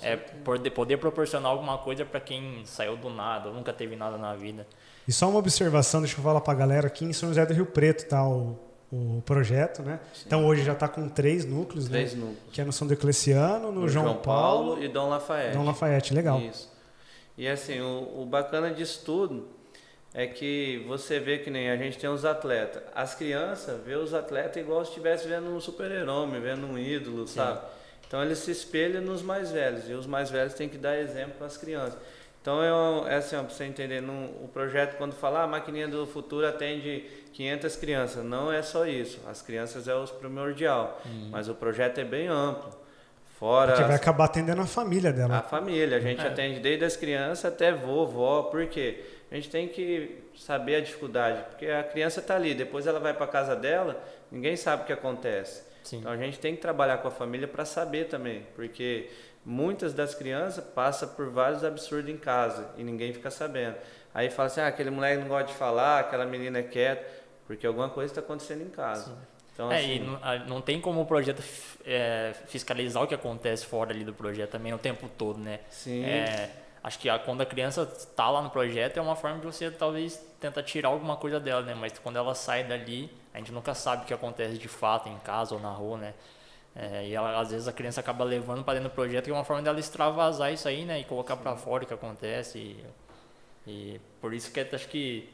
É 0.00 0.16
poder, 0.16 0.70
poder 0.70 0.96
proporcionar 0.96 1.50
alguma 1.50 1.76
coisa 1.76 2.04
para 2.04 2.20
quem 2.20 2.62
saiu 2.64 2.96
do 2.96 3.10
nada, 3.10 3.50
nunca 3.50 3.72
teve 3.72 3.96
nada 3.96 4.16
na 4.16 4.34
vida. 4.34 4.66
E 5.06 5.12
só 5.12 5.28
uma 5.28 5.38
observação, 5.38 6.00
deixa 6.00 6.16
eu 6.16 6.22
falar 6.22 6.40
para 6.40 6.52
a 6.52 6.56
galera, 6.56 6.86
aqui 6.86 7.04
em 7.04 7.12
São 7.12 7.28
José 7.28 7.44
do 7.44 7.52
Rio 7.52 7.66
Preto, 7.66 8.08
tá? 8.08 8.26
O 8.26 8.56
o 8.92 9.22
projeto, 9.24 9.82
né? 9.82 9.98
Sim. 10.12 10.24
Então 10.26 10.46
hoje 10.46 10.62
já 10.62 10.74
está 10.74 10.86
com 10.86 11.08
três 11.08 11.46
núcleos, 11.46 11.88
né? 11.88 11.98
três 11.98 12.12
né? 12.12 12.20
núcleos. 12.20 12.52
Que 12.52 12.60
é 12.60 12.64
no 12.64 12.72
São 12.72 12.86
Decleciano, 12.86 13.72
no, 13.72 13.80
no 13.80 13.88
João, 13.88 14.04
João 14.04 14.16
Paulo, 14.18 14.72
Paulo, 14.72 14.84
e 14.84 14.88
Dom 14.88 15.08
Lafayette. 15.08 15.56
Dom 15.56 15.64
Lafayette, 15.64 16.14
legal. 16.14 16.38
Isso. 16.38 16.70
E 17.38 17.48
assim, 17.48 17.80
o, 17.80 18.20
o 18.20 18.26
bacana 18.26 18.70
disso 18.70 19.02
tudo 19.02 19.48
é 20.12 20.26
que 20.26 20.84
você 20.86 21.18
vê 21.18 21.38
que 21.38 21.50
nem 21.50 21.70
a 21.70 21.76
gente 21.76 21.98
tem 21.98 22.10
os 22.10 22.26
atletas. 22.26 22.82
As 22.94 23.14
crianças 23.14 23.80
vê 23.82 23.94
os 23.94 24.12
atletas 24.12 24.62
igual 24.62 24.84
se 24.84 24.90
estivesse 24.90 25.26
vendo 25.26 25.48
um 25.48 25.58
super-herói, 25.58 26.28
vendo 26.38 26.66
um 26.66 26.78
ídolo, 26.78 27.26
Sim. 27.26 27.36
sabe? 27.36 27.60
Então 28.06 28.22
eles 28.22 28.40
se 28.40 28.50
espelham 28.50 29.00
nos 29.00 29.22
mais 29.22 29.50
velhos 29.50 29.88
e 29.88 29.94
os 29.94 30.06
mais 30.06 30.28
velhos 30.28 30.52
têm 30.52 30.68
que 30.68 30.76
dar 30.76 30.98
exemplo 30.98 31.32
para 31.38 31.46
as 31.46 31.56
crianças. 31.56 31.98
Então, 32.42 32.60
eu, 32.60 33.06
é 33.06 33.16
assim, 33.16 33.36
para 33.36 33.48
você 33.48 33.64
entender, 33.64 34.02
o 34.42 34.48
projeto, 34.48 34.96
quando 34.98 35.14
fala, 35.14 35.40
ah, 35.40 35.44
a 35.44 35.46
maquininha 35.46 35.86
do 35.86 36.04
futuro 36.04 36.44
atende 36.44 37.04
500 37.32 37.76
crianças, 37.76 38.24
não 38.24 38.52
é 38.52 38.60
só 38.62 38.84
isso. 38.84 39.20
As 39.28 39.40
crianças 39.40 39.86
é 39.86 39.94
o 39.94 40.04
primordial, 40.08 41.00
uhum. 41.06 41.28
mas 41.30 41.48
o 41.48 41.54
projeto 41.54 41.98
é 41.98 42.04
bem 42.04 42.26
amplo. 42.26 42.82
Fora 43.38 43.72
Porque 43.72 43.84
vai 43.84 43.96
acabar 43.96 44.24
atendendo 44.24 44.60
a 44.60 44.66
família 44.66 45.12
dela. 45.12 45.38
A 45.38 45.42
família, 45.42 45.96
a 45.96 46.00
gente 46.00 46.20
é. 46.20 46.26
atende 46.28 46.58
desde 46.58 46.84
as 46.84 46.96
crianças 46.96 47.44
até 47.44 47.72
vovó, 47.72 48.42
por 48.44 48.66
quê? 48.66 49.04
A 49.30 49.36
gente 49.36 49.48
tem 49.48 49.68
que 49.68 50.24
saber 50.36 50.76
a 50.76 50.80
dificuldade, 50.80 51.44
porque 51.48 51.66
a 51.66 51.84
criança 51.84 52.20
está 52.20 52.34
ali, 52.34 52.54
depois 52.54 52.88
ela 52.88 52.98
vai 52.98 53.14
para 53.14 53.26
casa 53.28 53.54
dela, 53.54 54.02
ninguém 54.30 54.56
sabe 54.56 54.82
o 54.82 54.86
que 54.86 54.92
acontece. 54.92 55.62
Sim. 55.84 55.98
Então 55.98 56.12
a 56.12 56.16
gente 56.16 56.38
tem 56.38 56.54
que 56.54 56.60
trabalhar 56.60 56.98
com 56.98 57.08
a 57.08 57.10
família 57.10 57.48
para 57.48 57.64
saber 57.64 58.06
também, 58.06 58.46
porque 58.54 59.08
muitas 59.44 59.92
das 59.92 60.14
crianças 60.14 60.64
passam 60.64 61.08
por 61.10 61.30
vários 61.30 61.64
absurdos 61.64 62.10
em 62.10 62.16
casa 62.16 62.70
e 62.76 62.84
ninguém 62.84 63.12
fica 63.12 63.30
sabendo. 63.30 63.76
Aí 64.14 64.30
fala 64.30 64.46
assim, 64.46 64.60
ah, 64.60 64.66
aquele 64.66 64.90
moleque 64.90 65.20
não 65.20 65.28
gosta 65.28 65.48
de 65.48 65.54
falar, 65.54 66.00
aquela 66.00 66.26
menina 66.26 66.58
é 66.58 66.62
quieta, 66.62 67.04
porque 67.46 67.66
alguma 67.66 67.88
coisa 67.88 68.12
está 68.12 68.20
acontecendo 68.20 68.62
em 68.62 68.70
casa. 68.70 69.06
Sim. 69.06 69.32
Então, 69.54 69.70
é, 69.70 69.78
assim, 69.78 69.96
e 69.96 69.98
não, 69.98 70.46
não, 70.48 70.60
tem 70.60 70.80
como 70.80 71.02
o 71.02 71.06
projeto 71.06 71.42
é, 71.84 72.32
fiscalizar 72.46 73.02
o 73.02 73.06
que 73.06 73.14
acontece 73.14 73.66
fora 73.66 73.92
ali 73.92 74.04
do 74.04 74.14
projeto 74.14 74.50
também 74.50 74.72
o 74.72 74.78
tempo 74.78 75.08
todo, 75.16 75.38
né? 75.38 75.60
Sim. 75.68 76.04
É, 76.04 76.50
acho 76.82 76.98
que 76.98 77.08
a, 77.08 77.18
quando 77.18 77.42
a 77.42 77.46
criança 77.46 77.82
está 77.82 78.30
lá 78.30 78.40
no 78.40 78.48
projeto 78.48 78.96
é 78.96 79.00
uma 79.02 79.14
forma 79.14 79.38
de 79.38 79.46
você 79.46 79.70
talvez 79.70 80.16
tentar 80.40 80.62
tirar 80.62 80.88
alguma 80.88 81.16
coisa 81.16 81.38
dela, 81.38 81.62
né? 81.62 81.74
Mas 81.74 81.92
quando 81.98 82.16
ela 82.16 82.34
sai 82.34 82.64
dali, 82.64 83.10
a 83.34 83.38
gente 83.38 83.52
nunca 83.52 83.74
sabe 83.74 84.04
o 84.04 84.06
que 84.06 84.14
acontece 84.14 84.56
de 84.56 84.68
fato 84.68 85.08
em 85.08 85.18
casa 85.18 85.54
ou 85.54 85.60
na 85.60 85.70
rua, 85.70 85.98
né? 85.98 86.14
É, 86.74 87.06
e 87.06 87.14
ela, 87.14 87.38
às 87.38 87.50
vezes 87.50 87.68
a 87.68 87.72
criança 87.72 88.00
acaba 88.00 88.24
levando 88.24 88.64
para 88.64 88.74
dentro 88.74 88.88
do 88.88 88.94
projeto, 88.94 89.24
que 89.24 89.30
é 89.30 89.34
uma 89.34 89.44
forma 89.44 89.62
dela 89.62 89.78
extravasar 89.78 90.52
isso 90.52 90.66
aí, 90.66 90.84
né? 90.84 91.00
E 91.00 91.04
colocar 91.04 91.36
para 91.36 91.56
fora 91.56 91.84
o 91.84 91.86
que 91.86 91.94
acontece. 91.94 92.58
E... 92.58 92.84
E 93.66 94.00
por 94.20 94.34
isso 94.34 94.50
que 94.50 94.60
acho 94.60 94.88
que, 94.88 95.28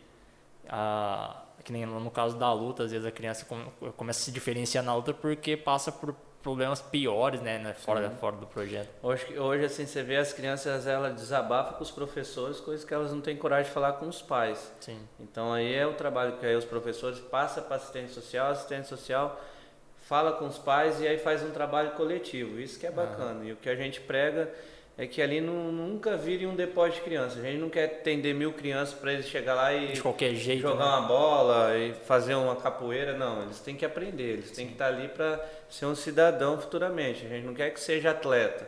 a, 0.68 1.42
que 1.64 1.72
nem 1.72 1.86
no 1.86 2.10
caso 2.10 2.36
da 2.36 2.52
luta, 2.52 2.84
às 2.84 2.90
vezes 2.90 3.06
a 3.06 3.10
criança 3.10 3.46
começa 3.96 4.20
a 4.20 4.22
se 4.22 4.32
diferenciar 4.32 4.84
na 4.84 4.94
luta 4.94 5.14
porque 5.14 5.56
passa 5.56 5.90
por 5.90 6.14
problemas 6.42 6.80
piores, 6.80 7.40
né, 7.40 7.58
né 7.58 7.74
fora, 7.74 8.10
fora 8.10 8.36
do 8.36 8.46
projeto. 8.46 8.88
Hoje, 9.02 9.38
hoje, 9.38 9.64
assim, 9.64 9.86
você 9.86 10.02
vê 10.02 10.16
as 10.16 10.32
crianças, 10.32 10.86
elas 10.86 11.14
desabafam 11.14 11.74
com 11.74 11.82
os 11.82 11.90
professores, 11.90 12.60
coisas 12.60 12.84
que 12.84 12.94
elas 12.94 13.12
não 13.12 13.20
têm 13.20 13.36
coragem 13.36 13.66
de 13.66 13.70
falar 13.70 13.94
com 13.94 14.06
os 14.06 14.22
pais. 14.22 14.72
Sim. 14.80 15.00
Então 15.18 15.52
aí 15.52 15.74
é 15.74 15.86
o 15.86 15.94
trabalho 15.94 16.36
que 16.38 16.46
aí 16.46 16.54
os 16.54 16.64
professores 16.64 17.18
passam 17.18 17.64
para 17.64 17.76
assistente 17.76 18.12
social, 18.12 18.50
assistente 18.50 18.88
social 18.88 19.40
fala 20.08 20.32
com 20.32 20.46
os 20.46 20.56
pais 20.56 21.02
e 21.02 21.06
aí 21.06 21.18
faz 21.18 21.42
um 21.42 21.50
trabalho 21.50 21.90
coletivo. 21.90 22.58
Isso 22.58 22.80
que 22.80 22.86
é 22.86 22.90
bacana. 22.90 23.44
E 23.44 23.52
o 23.52 23.56
que 23.56 23.68
a 23.68 23.76
gente 23.76 24.00
prega 24.00 24.50
é 24.96 25.06
que 25.06 25.20
ali 25.20 25.38
não, 25.38 25.70
nunca 25.70 26.16
vire 26.16 26.46
um 26.46 26.56
depósito 26.56 27.00
de 27.00 27.04
criança. 27.04 27.38
A 27.38 27.42
gente 27.42 27.58
não 27.58 27.68
quer 27.68 27.84
atender 27.84 28.34
mil 28.34 28.54
crianças 28.54 28.94
para 28.94 29.12
eles 29.12 29.26
chegar 29.26 29.54
lá 29.54 29.72
e 29.74 29.92
de 29.92 30.00
qualquer 30.00 30.34
jeito, 30.34 30.62
jogar 30.62 30.86
né? 30.86 30.90
uma 30.96 31.02
bola 31.02 31.76
e 31.76 31.92
fazer 31.92 32.34
uma 32.34 32.56
capoeira. 32.56 33.18
Não, 33.18 33.42
eles 33.42 33.60
têm 33.60 33.76
que 33.76 33.84
aprender, 33.84 34.32
eles 34.32 34.48
Sim. 34.48 34.54
têm 34.54 34.66
que 34.68 34.72
estar 34.72 34.86
ali 34.86 35.08
para 35.08 35.46
ser 35.68 35.84
um 35.84 35.94
cidadão 35.94 36.58
futuramente. 36.58 37.26
A 37.26 37.28
gente 37.28 37.44
não 37.44 37.52
quer 37.52 37.70
que 37.70 37.78
seja 37.78 38.12
atleta, 38.12 38.66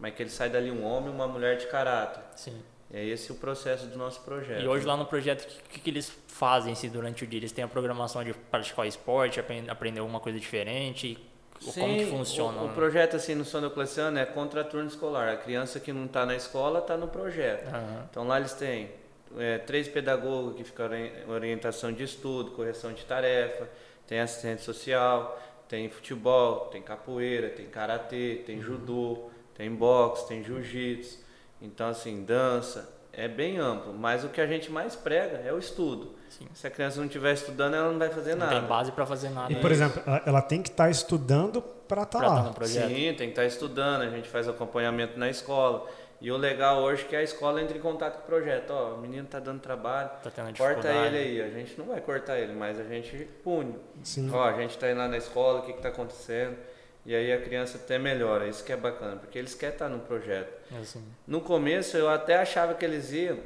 mas 0.00 0.12
que 0.12 0.24
ele 0.24 0.30
saia 0.30 0.50
dali 0.50 0.70
um 0.72 0.84
homem, 0.84 1.10
uma 1.10 1.28
mulher 1.28 1.58
de 1.58 1.68
caráter. 1.68 2.22
Sim. 2.34 2.60
É 2.92 3.02
esse 3.02 3.32
o 3.32 3.36
processo 3.36 3.86
do 3.86 3.96
nosso 3.96 4.20
projeto. 4.20 4.60
E 4.60 4.68
hoje 4.68 4.84
lá 4.84 4.94
no 4.96 5.06
projeto, 5.06 5.44
o 5.44 5.68
que, 5.70 5.80
que, 5.80 5.90
eles 5.90 6.12
fazem 6.42 6.74
se 6.74 6.88
durante 6.88 7.22
o 7.22 7.26
dia? 7.28 7.38
Eles 7.38 7.52
têm 7.52 7.62
a 7.62 7.68
programação 7.68 8.24
de 8.24 8.34
praticar 8.34 8.84
esporte, 8.84 9.38
aprender 9.68 10.00
alguma 10.00 10.18
coisa 10.18 10.40
diferente? 10.40 11.16
Sim, 11.60 11.80
como 11.80 11.96
que 11.98 12.06
funciona? 12.06 12.62
O, 12.62 12.66
o 12.66 12.68
projeto 12.70 13.14
assim 13.14 13.36
no 13.36 13.44
São 13.44 13.60
Diocleciano 13.60 14.18
é 14.18 14.26
contra 14.26 14.64
turno 14.64 14.88
escolar. 14.88 15.28
A 15.28 15.36
criança 15.36 15.78
que 15.78 15.92
não 15.92 16.06
está 16.06 16.26
na 16.26 16.34
escola 16.34 16.80
está 16.80 16.96
no 16.96 17.06
projeto. 17.06 17.72
Uhum. 17.72 18.02
Então 18.10 18.26
lá 18.26 18.40
eles 18.40 18.54
têm 18.54 18.90
é, 19.38 19.58
três 19.58 19.86
pedagogos 19.86 20.56
que 20.56 20.64
ficam 20.64 20.90
orientação 21.28 21.92
de 21.92 22.02
estudo, 22.02 22.50
correção 22.50 22.92
de 22.92 23.04
tarefa, 23.04 23.68
tem 24.08 24.18
assistente 24.18 24.62
social, 24.62 25.40
tem 25.68 25.88
futebol, 25.88 26.66
tem 26.72 26.82
capoeira, 26.82 27.50
tem 27.50 27.66
karatê, 27.66 28.42
tem 28.44 28.56
uhum. 28.56 28.62
judô, 28.62 29.30
tem 29.54 29.72
boxe, 29.72 30.26
tem 30.26 30.42
jiu-jitsu. 30.42 31.20
Então 31.60 31.86
assim, 31.86 32.24
dança, 32.24 32.92
é 33.12 33.28
bem 33.28 33.58
amplo, 33.58 33.94
mas 33.94 34.24
o 34.24 34.28
que 34.28 34.40
a 34.40 34.46
gente 34.48 34.72
mais 34.72 34.96
prega 34.96 35.36
é 35.36 35.52
o 35.52 35.58
estudo. 35.60 36.20
Sim. 36.38 36.48
Se 36.54 36.66
a 36.66 36.70
criança 36.70 36.98
não 36.98 37.06
estiver 37.06 37.34
estudando, 37.34 37.74
ela 37.74 37.90
não 37.90 37.98
vai 37.98 38.08
fazer 38.08 38.34
não 38.34 38.46
nada. 38.46 38.60
Tem 38.60 38.68
base 38.68 38.92
para 38.92 39.04
fazer 39.04 39.28
nada. 39.30 39.52
E, 39.52 39.56
por 39.56 39.70
exemplo, 39.70 40.02
ela 40.24 40.40
tem 40.40 40.62
que 40.62 40.70
estar 40.70 40.84
tá 40.84 40.90
estudando 40.90 41.60
para 41.60 42.04
estar 42.04 42.20
tá 42.20 42.26
lá. 42.26 42.52
Tá 42.52 42.64
Sim, 42.64 42.88
tem 42.88 43.14
que 43.14 43.24
estar 43.24 43.42
tá 43.42 43.46
estudando. 43.46 44.02
A 44.02 44.08
gente 44.08 44.28
faz 44.28 44.48
acompanhamento 44.48 45.18
na 45.18 45.28
escola. 45.28 45.86
E 46.22 46.30
o 46.30 46.36
legal 46.36 46.80
hoje 46.80 47.02
é 47.02 47.08
que 47.08 47.16
a 47.16 47.22
escola 47.22 47.60
entra 47.60 47.76
em 47.76 47.80
contato 47.80 48.18
com 48.18 48.22
o 48.22 48.26
projeto. 48.26 48.70
Ó, 48.70 48.94
o 48.94 48.98
menino 48.98 49.24
está 49.24 49.40
dando 49.40 49.60
trabalho, 49.60 50.08
tá 50.22 50.30
corta 50.56 50.88
ele 50.88 51.18
aí. 51.18 51.42
A 51.42 51.50
gente 51.50 51.76
não 51.76 51.86
vai 51.86 52.00
cortar 52.00 52.38
ele, 52.38 52.52
mas 52.52 52.80
a 52.80 52.84
gente 52.84 53.28
pune. 53.44 53.74
Sim. 54.02 54.30
Ó, 54.32 54.42
a 54.42 54.52
gente 54.52 54.70
está 54.70 54.90
indo 54.90 54.98
lá 54.98 55.08
na 55.08 55.18
escola, 55.18 55.58
o 55.58 55.62
que 55.64 55.72
está 55.72 55.88
acontecendo? 55.88 56.56
E 57.04 57.14
aí 57.14 57.32
a 57.32 57.42
criança 57.42 57.76
até 57.76 57.98
melhora. 57.98 58.46
Isso 58.46 58.64
que 58.64 58.72
é 58.72 58.76
bacana, 58.76 59.16
porque 59.16 59.36
eles 59.36 59.54
querem 59.54 59.74
estar 59.74 59.88
no 59.88 59.98
projeto. 59.98 60.52
É 60.72 60.78
assim. 60.78 61.04
No 61.26 61.40
começo 61.40 61.96
eu 61.96 62.08
até 62.08 62.36
achava 62.36 62.72
que 62.74 62.84
eles 62.84 63.12
iam 63.12 63.38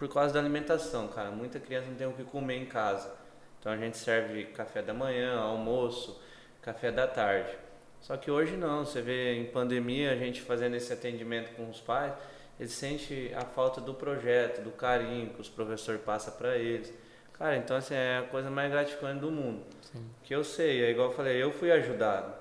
por 0.00 0.08
causa 0.08 0.32
da 0.32 0.40
alimentação, 0.40 1.08
cara. 1.08 1.30
Muita 1.30 1.60
criança 1.60 1.88
não 1.88 1.94
tem 1.94 2.06
o 2.06 2.12
que 2.12 2.24
comer 2.24 2.56
em 2.56 2.64
casa. 2.64 3.14
Então 3.60 3.70
a 3.70 3.76
gente 3.76 3.98
serve 3.98 4.46
café 4.46 4.80
da 4.80 4.94
manhã, 4.94 5.38
almoço, 5.38 6.18
café 6.62 6.90
da 6.90 7.06
tarde. 7.06 7.52
Só 8.00 8.16
que 8.16 8.30
hoje 8.30 8.56
não, 8.56 8.86
você 8.86 9.02
vê 9.02 9.34
em 9.34 9.44
pandemia 9.44 10.12
a 10.12 10.16
gente 10.16 10.40
fazendo 10.40 10.74
esse 10.74 10.90
atendimento 10.90 11.54
com 11.54 11.68
os 11.68 11.82
pais, 11.82 12.14
eles 12.58 12.72
sentem 12.72 13.34
a 13.34 13.42
falta 13.42 13.78
do 13.78 13.92
projeto, 13.92 14.62
do 14.62 14.70
carinho 14.70 15.34
que 15.34 15.40
os 15.42 15.50
professores 15.50 16.00
passam 16.00 16.32
para 16.32 16.56
eles. 16.56 16.90
Cara, 17.34 17.58
então 17.58 17.76
assim, 17.76 17.94
é 17.94 18.18
a 18.18 18.22
coisa 18.22 18.50
mais 18.50 18.72
gratificante 18.72 19.20
do 19.20 19.30
mundo. 19.30 19.62
Sim. 19.82 20.02
Que 20.22 20.34
eu 20.34 20.42
sei, 20.42 20.82
é 20.82 20.90
igual 20.90 21.10
eu 21.10 21.14
falei, 21.14 21.42
eu 21.42 21.52
fui 21.52 21.70
ajudado. 21.70 22.32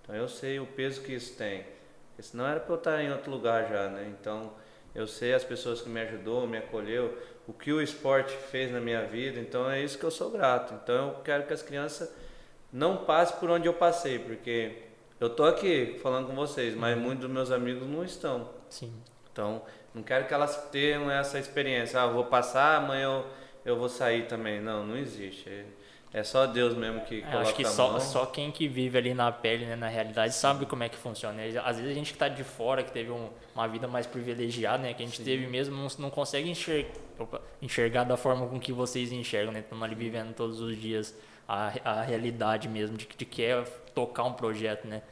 Então 0.00 0.16
eu 0.16 0.28
sei 0.28 0.58
o 0.58 0.66
peso 0.66 1.02
que 1.02 1.12
isso 1.12 1.36
tem. 1.36 1.66
Porque 2.08 2.22
senão 2.22 2.46
era 2.46 2.58
para 2.58 2.72
eu 2.72 2.78
estar 2.78 3.02
em 3.02 3.12
outro 3.12 3.30
lugar 3.30 3.68
já, 3.68 3.90
né? 3.90 4.10
Então 4.18 4.54
eu 4.94 5.06
sei 5.06 5.32
as 5.34 5.44
pessoas 5.44 5.80
que 5.80 5.88
me 5.88 6.00
ajudou, 6.00 6.46
me 6.46 6.58
acolheu, 6.58 7.16
o 7.46 7.52
que 7.52 7.72
o 7.72 7.80
esporte 7.80 8.36
fez 8.50 8.70
na 8.70 8.80
minha 8.80 9.04
vida, 9.04 9.40
então 9.40 9.70
é 9.70 9.82
isso 9.82 9.98
que 9.98 10.04
eu 10.04 10.10
sou 10.10 10.30
grato. 10.30 10.74
Então 10.82 11.08
eu 11.08 11.14
quero 11.22 11.46
que 11.46 11.52
as 11.52 11.62
crianças 11.62 12.12
não 12.72 12.98
passem 12.98 13.36
por 13.38 13.50
onde 13.50 13.66
eu 13.66 13.74
passei, 13.74 14.18
porque 14.18 14.76
eu 15.18 15.30
tô 15.30 15.44
aqui 15.44 15.98
falando 16.02 16.26
com 16.26 16.34
vocês, 16.34 16.74
mas 16.74 16.96
muitos 16.96 17.26
dos 17.26 17.30
meus 17.30 17.50
amigos 17.50 17.86
não 17.88 18.04
estão. 18.04 18.48
Sim. 18.68 18.92
Então, 19.30 19.62
não 19.94 20.02
quero 20.02 20.26
que 20.26 20.34
elas 20.34 20.68
tenham 20.70 21.10
essa 21.10 21.38
experiência, 21.38 22.00
ah, 22.00 22.06
vou 22.06 22.24
passar, 22.24 22.76
amanhã 22.76 23.04
eu, 23.04 23.26
eu 23.64 23.76
vou 23.76 23.88
sair 23.88 24.26
também. 24.26 24.60
Não, 24.60 24.86
não 24.86 24.96
existe. 24.96 25.64
É 26.14 26.22
só 26.22 26.46
Deus 26.46 26.74
mesmo 26.74 27.00
que 27.00 27.22
é, 27.22 27.36
Acho 27.36 27.54
que 27.54 27.64
só, 27.64 27.98
só 27.98 28.26
quem 28.26 28.50
que 28.50 28.68
vive 28.68 28.98
ali 28.98 29.14
na 29.14 29.32
pele, 29.32 29.64
né, 29.64 29.76
na 29.76 29.88
realidade, 29.88 30.34
sabe 30.34 30.66
como 30.66 30.82
é 30.82 30.88
que 30.88 30.96
funciona. 30.96 31.42
Às 31.64 31.76
vezes 31.76 31.90
a 31.90 31.94
gente 31.94 32.08
que 32.08 32.16
está 32.16 32.28
de 32.28 32.44
fora, 32.44 32.82
que 32.82 32.92
teve 32.92 33.10
um, 33.10 33.30
uma 33.54 33.66
vida 33.66 33.88
mais 33.88 34.06
privilegiada, 34.06 34.82
né, 34.82 34.92
que 34.92 35.02
a 35.02 35.06
gente 35.06 35.18
Sim. 35.18 35.24
teve 35.24 35.46
mesmo, 35.46 35.74
não, 35.74 35.88
não 35.98 36.10
consegue 36.10 36.50
enxergar, 36.50 36.90
enxergar 37.62 38.04
da 38.04 38.16
forma 38.16 38.46
com 38.46 38.60
que 38.60 38.72
vocês 38.72 39.10
enxergam, 39.10 39.52
né? 39.52 39.60
Estão 39.60 39.82
ali 39.82 39.94
vivendo 39.94 40.34
todos 40.34 40.60
os 40.60 40.76
dias 40.76 41.14
a, 41.48 41.72
a 41.82 42.02
realidade 42.02 42.68
mesmo 42.68 42.96
de, 42.96 43.06
de 43.06 43.24
que 43.24 43.42
é 43.42 43.62
tocar 43.94 44.24
um 44.24 44.32
projeto, 44.34 44.86
né? 44.86 45.02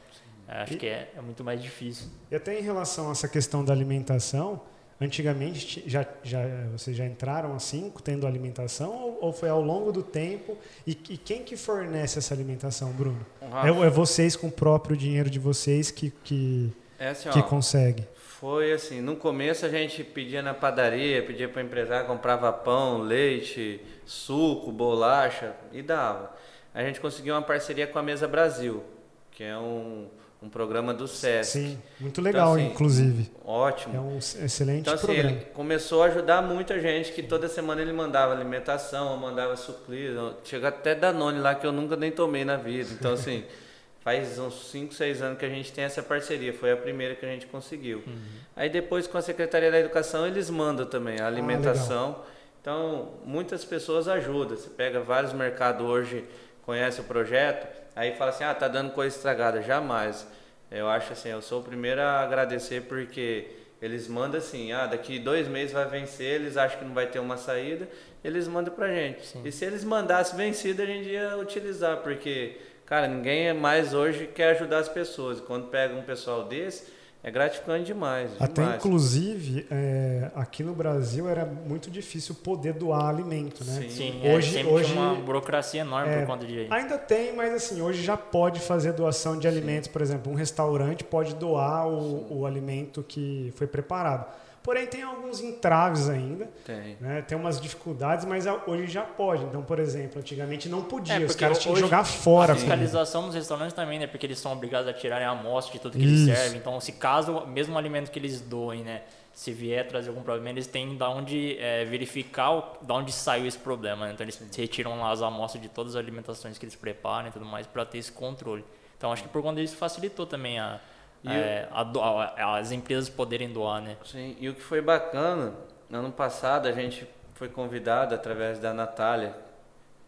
Acho 0.46 0.74
e, 0.74 0.76
que 0.76 0.86
é, 0.86 1.12
é 1.16 1.20
muito 1.20 1.44
mais 1.44 1.62
difícil. 1.62 2.08
E 2.30 2.34
até 2.34 2.58
em 2.58 2.62
relação 2.62 3.08
a 3.08 3.12
essa 3.12 3.28
questão 3.28 3.64
da 3.64 3.72
alimentação, 3.72 4.60
Antigamente 5.00 5.82
já, 5.86 6.06
já, 6.22 6.42
vocês 6.72 6.94
já 6.94 7.06
entraram 7.06 7.54
assim, 7.54 7.90
tendo 8.04 8.26
alimentação, 8.26 8.90
ou, 8.90 9.18
ou 9.22 9.32
foi 9.32 9.48
ao 9.48 9.62
longo 9.62 9.90
do 9.90 10.02
tempo? 10.02 10.58
E, 10.86 10.90
e, 10.90 11.16
quem 11.16 11.42
que 11.42 11.56
fornece 11.56 12.18
essa 12.18 12.34
alimentação, 12.34 12.92
Bruno? 12.92 13.24
É, 13.40 13.86
é, 13.86 13.88
vocês 13.88 14.36
com 14.36 14.48
o 14.48 14.52
próprio 14.52 14.94
dinheiro 14.94 15.30
de 15.30 15.38
vocês 15.38 15.90
que, 15.90 16.10
que, 16.22 16.70
é 16.98 17.08
assim, 17.08 17.30
que 17.30 17.38
ó, 17.38 17.42
consegue? 17.42 18.06
Foi 18.14 18.72
assim, 18.72 19.00
no 19.00 19.16
começo 19.16 19.64
a 19.64 19.70
gente 19.70 20.04
pedia 20.04 20.42
na 20.42 20.52
padaria, 20.52 21.22
pedia 21.22 21.48
para 21.48 21.62
o 21.62 21.64
empresário, 21.64 22.06
comprava 22.06 22.52
pão, 22.52 22.98
leite, 22.98 23.80
suco, 24.04 24.70
bolacha 24.70 25.54
e 25.72 25.80
dava. 25.80 26.36
A 26.74 26.82
gente 26.82 27.00
conseguiu 27.00 27.34
uma 27.34 27.42
parceria 27.42 27.86
com 27.86 27.98
a 27.98 28.02
Mesa 28.02 28.28
Brasil, 28.28 28.84
que 29.30 29.44
é 29.44 29.56
um, 29.56 30.08
um 30.42 30.48
programa 30.48 30.94
do 30.94 31.06
SESC. 31.06 31.52
Sim, 31.52 31.82
muito 31.98 32.20
legal, 32.22 32.52
então, 32.52 32.64
assim, 32.64 32.72
inclusive. 32.74 33.30
Ótimo. 33.44 33.96
É 33.96 34.00
um 34.00 34.18
excelente 34.18 34.80
então, 34.80 34.94
assim, 34.94 35.06
programa. 35.06 35.30
Ele 35.36 35.44
começou 35.52 36.02
a 36.02 36.06
ajudar 36.06 36.42
muita 36.42 36.80
gente, 36.80 37.12
que 37.12 37.22
toda 37.22 37.48
semana 37.48 37.82
ele 37.82 37.92
mandava 37.92 38.32
alimentação, 38.32 39.16
mandava 39.18 39.56
suplir, 39.56 40.12
chega 40.42 40.68
até 40.68 40.94
Danone 40.94 41.40
lá, 41.40 41.54
que 41.54 41.66
eu 41.66 41.72
nunca 41.72 41.94
nem 41.94 42.10
tomei 42.10 42.44
na 42.44 42.56
vida. 42.56 42.88
Então, 42.92 43.12
assim, 43.12 43.44
faz 44.00 44.38
uns 44.38 44.70
5, 44.70 44.94
6 44.94 45.22
anos 45.22 45.38
que 45.38 45.44
a 45.44 45.48
gente 45.48 45.72
tem 45.72 45.84
essa 45.84 46.02
parceria, 46.02 46.54
foi 46.54 46.72
a 46.72 46.76
primeira 46.76 47.14
que 47.14 47.26
a 47.26 47.28
gente 47.28 47.46
conseguiu. 47.46 48.02
Uhum. 48.06 48.22
Aí 48.56 48.70
depois, 48.70 49.06
com 49.06 49.18
a 49.18 49.22
Secretaria 49.22 49.70
da 49.70 49.78
Educação, 49.78 50.26
eles 50.26 50.48
mandam 50.48 50.86
também 50.86 51.20
a 51.20 51.24
ah, 51.24 51.26
alimentação. 51.26 52.16
Ah, 52.18 52.30
então, 52.62 53.10
muitas 53.24 53.64
pessoas 53.64 54.08
ajudam. 54.08 54.56
Você 54.56 54.70
pega 54.70 55.00
vários 55.00 55.32
mercados 55.34 55.86
hoje, 55.86 56.24
conhece 56.62 57.00
o 57.00 57.04
projeto, 57.04 57.79
aí 57.94 58.14
fala 58.16 58.30
assim, 58.30 58.44
ah, 58.44 58.54
tá 58.54 58.68
dando 58.68 58.92
coisa 58.92 59.14
estragada. 59.14 59.62
Jamais. 59.62 60.26
Eu 60.70 60.88
acho 60.88 61.12
assim, 61.12 61.30
eu 61.30 61.42
sou 61.42 61.60
o 61.60 61.64
primeiro 61.64 62.00
a 62.00 62.20
agradecer 62.20 62.82
porque 62.82 63.48
eles 63.82 64.06
mandam 64.06 64.38
assim, 64.38 64.72
ah, 64.72 64.86
daqui 64.86 65.18
dois 65.18 65.48
meses 65.48 65.72
vai 65.72 65.86
vencer, 65.86 66.40
eles 66.40 66.56
acham 66.56 66.78
que 66.78 66.84
não 66.84 66.94
vai 66.94 67.06
ter 67.06 67.18
uma 67.18 67.36
saída, 67.36 67.88
eles 68.22 68.46
mandam 68.46 68.74
pra 68.74 68.88
gente. 68.88 69.26
Sim. 69.26 69.42
E 69.44 69.50
se 69.50 69.64
eles 69.64 69.82
mandassem 69.82 70.36
vencido, 70.36 70.82
a 70.82 70.86
gente 70.86 71.08
ia 71.08 71.36
utilizar, 71.38 71.96
porque, 71.98 72.58
cara, 72.84 73.08
ninguém 73.08 73.52
mais 73.54 73.94
hoje 73.94 74.26
quer 74.26 74.50
ajudar 74.50 74.78
as 74.78 74.88
pessoas. 74.88 75.40
Quando 75.40 75.68
pega 75.68 75.94
um 75.94 76.02
pessoal 76.02 76.44
desse, 76.44 76.92
é 77.22 77.30
gratificante 77.30 77.84
demais. 77.84 78.30
Até 78.40 78.62
demais. 78.62 78.76
inclusive, 78.78 79.66
é, 79.70 80.30
aqui 80.34 80.62
no 80.62 80.72
Brasil 80.72 81.28
era 81.28 81.44
muito 81.44 81.90
difícil 81.90 82.34
poder 82.34 82.72
doar 82.72 83.08
alimento, 83.08 83.62
né? 83.64 83.80
Sim, 83.82 83.90
Sim 83.90 84.20
é, 84.22 84.34
hoje, 84.34 84.52
sempre 84.52 84.72
hoje 84.72 84.92
uma 84.92 85.14
burocracia 85.14 85.82
enorme 85.82 86.12
é, 86.12 86.20
por 86.20 86.26
conta 86.26 86.46
de. 86.46 86.66
Ainda 86.70 86.96
tem, 86.96 87.34
mas 87.34 87.52
assim, 87.52 87.82
hoje 87.82 88.02
já 88.02 88.16
pode 88.16 88.60
fazer 88.60 88.92
doação 88.92 89.38
de 89.38 89.46
alimentos, 89.46 89.86
Sim. 89.86 89.92
por 89.92 90.00
exemplo, 90.00 90.32
um 90.32 90.34
restaurante 90.34 91.04
pode 91.04 91.34
doar 91.34 91.86
o, 91.86 92.40
o 92.40 92.46
alimento 92.46 93.04
que 93.06 93.52
foi 93.54 93.66
preparado. 93.66 94.26
Porém, 94.62 94.86
tem 94.86 95.02
alguns 95.02 95.40
entraves 95.40 96.08
ainda. 96.08 96.46
Tem. 96.66 96.96
Né? 97.00 97.22
Tem 97.22 97.36
umas 97.36 97.58
dificuldades, 97.58 98.26
mas 98.26 98.44
hoje 98.66 98.88
já 98.88 99.02
pode. 99.02 99.42
Então, 99.44 99.62
por 99.62 99.78
exemplo, 99.78 100.18
antigamente 100.18 100.68
não 100.68 100.82
podia. 100.82 101.14
É, 101.14 101.24
Os 101.24 101.34
caras 101.34 101.58
tinham 101.58 101.74
que 101.74 101.80
jogar 101.80 102.04
fora. 102.04 102.52
A 102.52 102.56
fiscalização 102.56 103.22
nos 103.22 103.34
restaurantes 103.34 103.74
também, 103.74 103.98
né? 103.98 104.06
Porque 104.06 104.26
eles 104.26 104.38
são 104.38 104.52
obrigados 104.52 104.86
a 104.86 104.92
tirarem 104.92 105.26
a 105.26 105.30
amostra 105.30 105.72
de 105.72 105.78
tudo 105.78 105.96
que 105.96 106.04
Isso. 106.04 106.28
eles 106.28 106.38
servem. 106.38 106.58
Então, 106.58 106.78
se 106.78 106.92
caso, 106.92 107.46
mesmo 107.46 107.74
o 107.74 107.78
alimento 107.78 108.10
que 108.10 108.18
eles 108.18 108.40
doem, 108.40 108.82
né? 108.82 109.02
Se 109.32 109.50
vier 109.52 109.86
trazer 109.88 110.10
algum 110.10 110.22
problema, 110.22 110.50
eles 110.50 110.66
têm 110.66 110.96
da 110.96 111.08
onde 111.08 111.56
é, 111.58 111.84
verificar 111.86 112.50
o, 112.50 112.62
da 112.82 112.94
onde 112.94 113.12
saiu 113.12 113.46
esse 113.46 113.58
problema. 113.58 114.06
Né? 114.06 114.12
Então, 114.12 114.24
eles 114.24 114.38
retiram 114.54 115.00
lá 115.00 115.10
as 115.10 115.22
amostras 115.22 115.62
de 115.62 115.68
todas 115.68 115.94
as 115.94 116.02
alimentações 116.02 116.58
que 116.58 116.64
eles 116.64 116.76
preparam 116.76 117.28
e 117.28 117.30
tudo 117.30 117.46
mais 117.46 117.66
para 117.66 117.86
ter 117.86 117.98
esse 117.98 118.12
controle. 118.12 118.64
Então, 118.98 119.10
acho 119.10 119.22
que 119.22 119.28
por 119.30 119.40
conta 119.40 119.62
disso 119.62 119.76
facilitou 119.76 120.26
também 120.26 120.58
a, 120.58 120.78
é, 121.26 121.68
a, 121.70 121.82
a, 121.82 122.58
as 122.58 122.72
empresas 122.72 123.08
poderem 123.08 123.52
doar, 123.52 123.82
né? 123.82 123.96
Sim, 124.04 124.36
e 124.40 124.48
o 124.48 124.54
que 124.54 124.62
foi 124.62 124.80
bacana 124.80 125.54
ano 125.92 126.12
passado 126.12 126.68
a 126.68 126.72
gente 126.72 127.06
foi 127.34 127.48
convidado 127.48 128.14
através 128.14 128.58
da 128.58 128.72
Natália. 128.72 129.34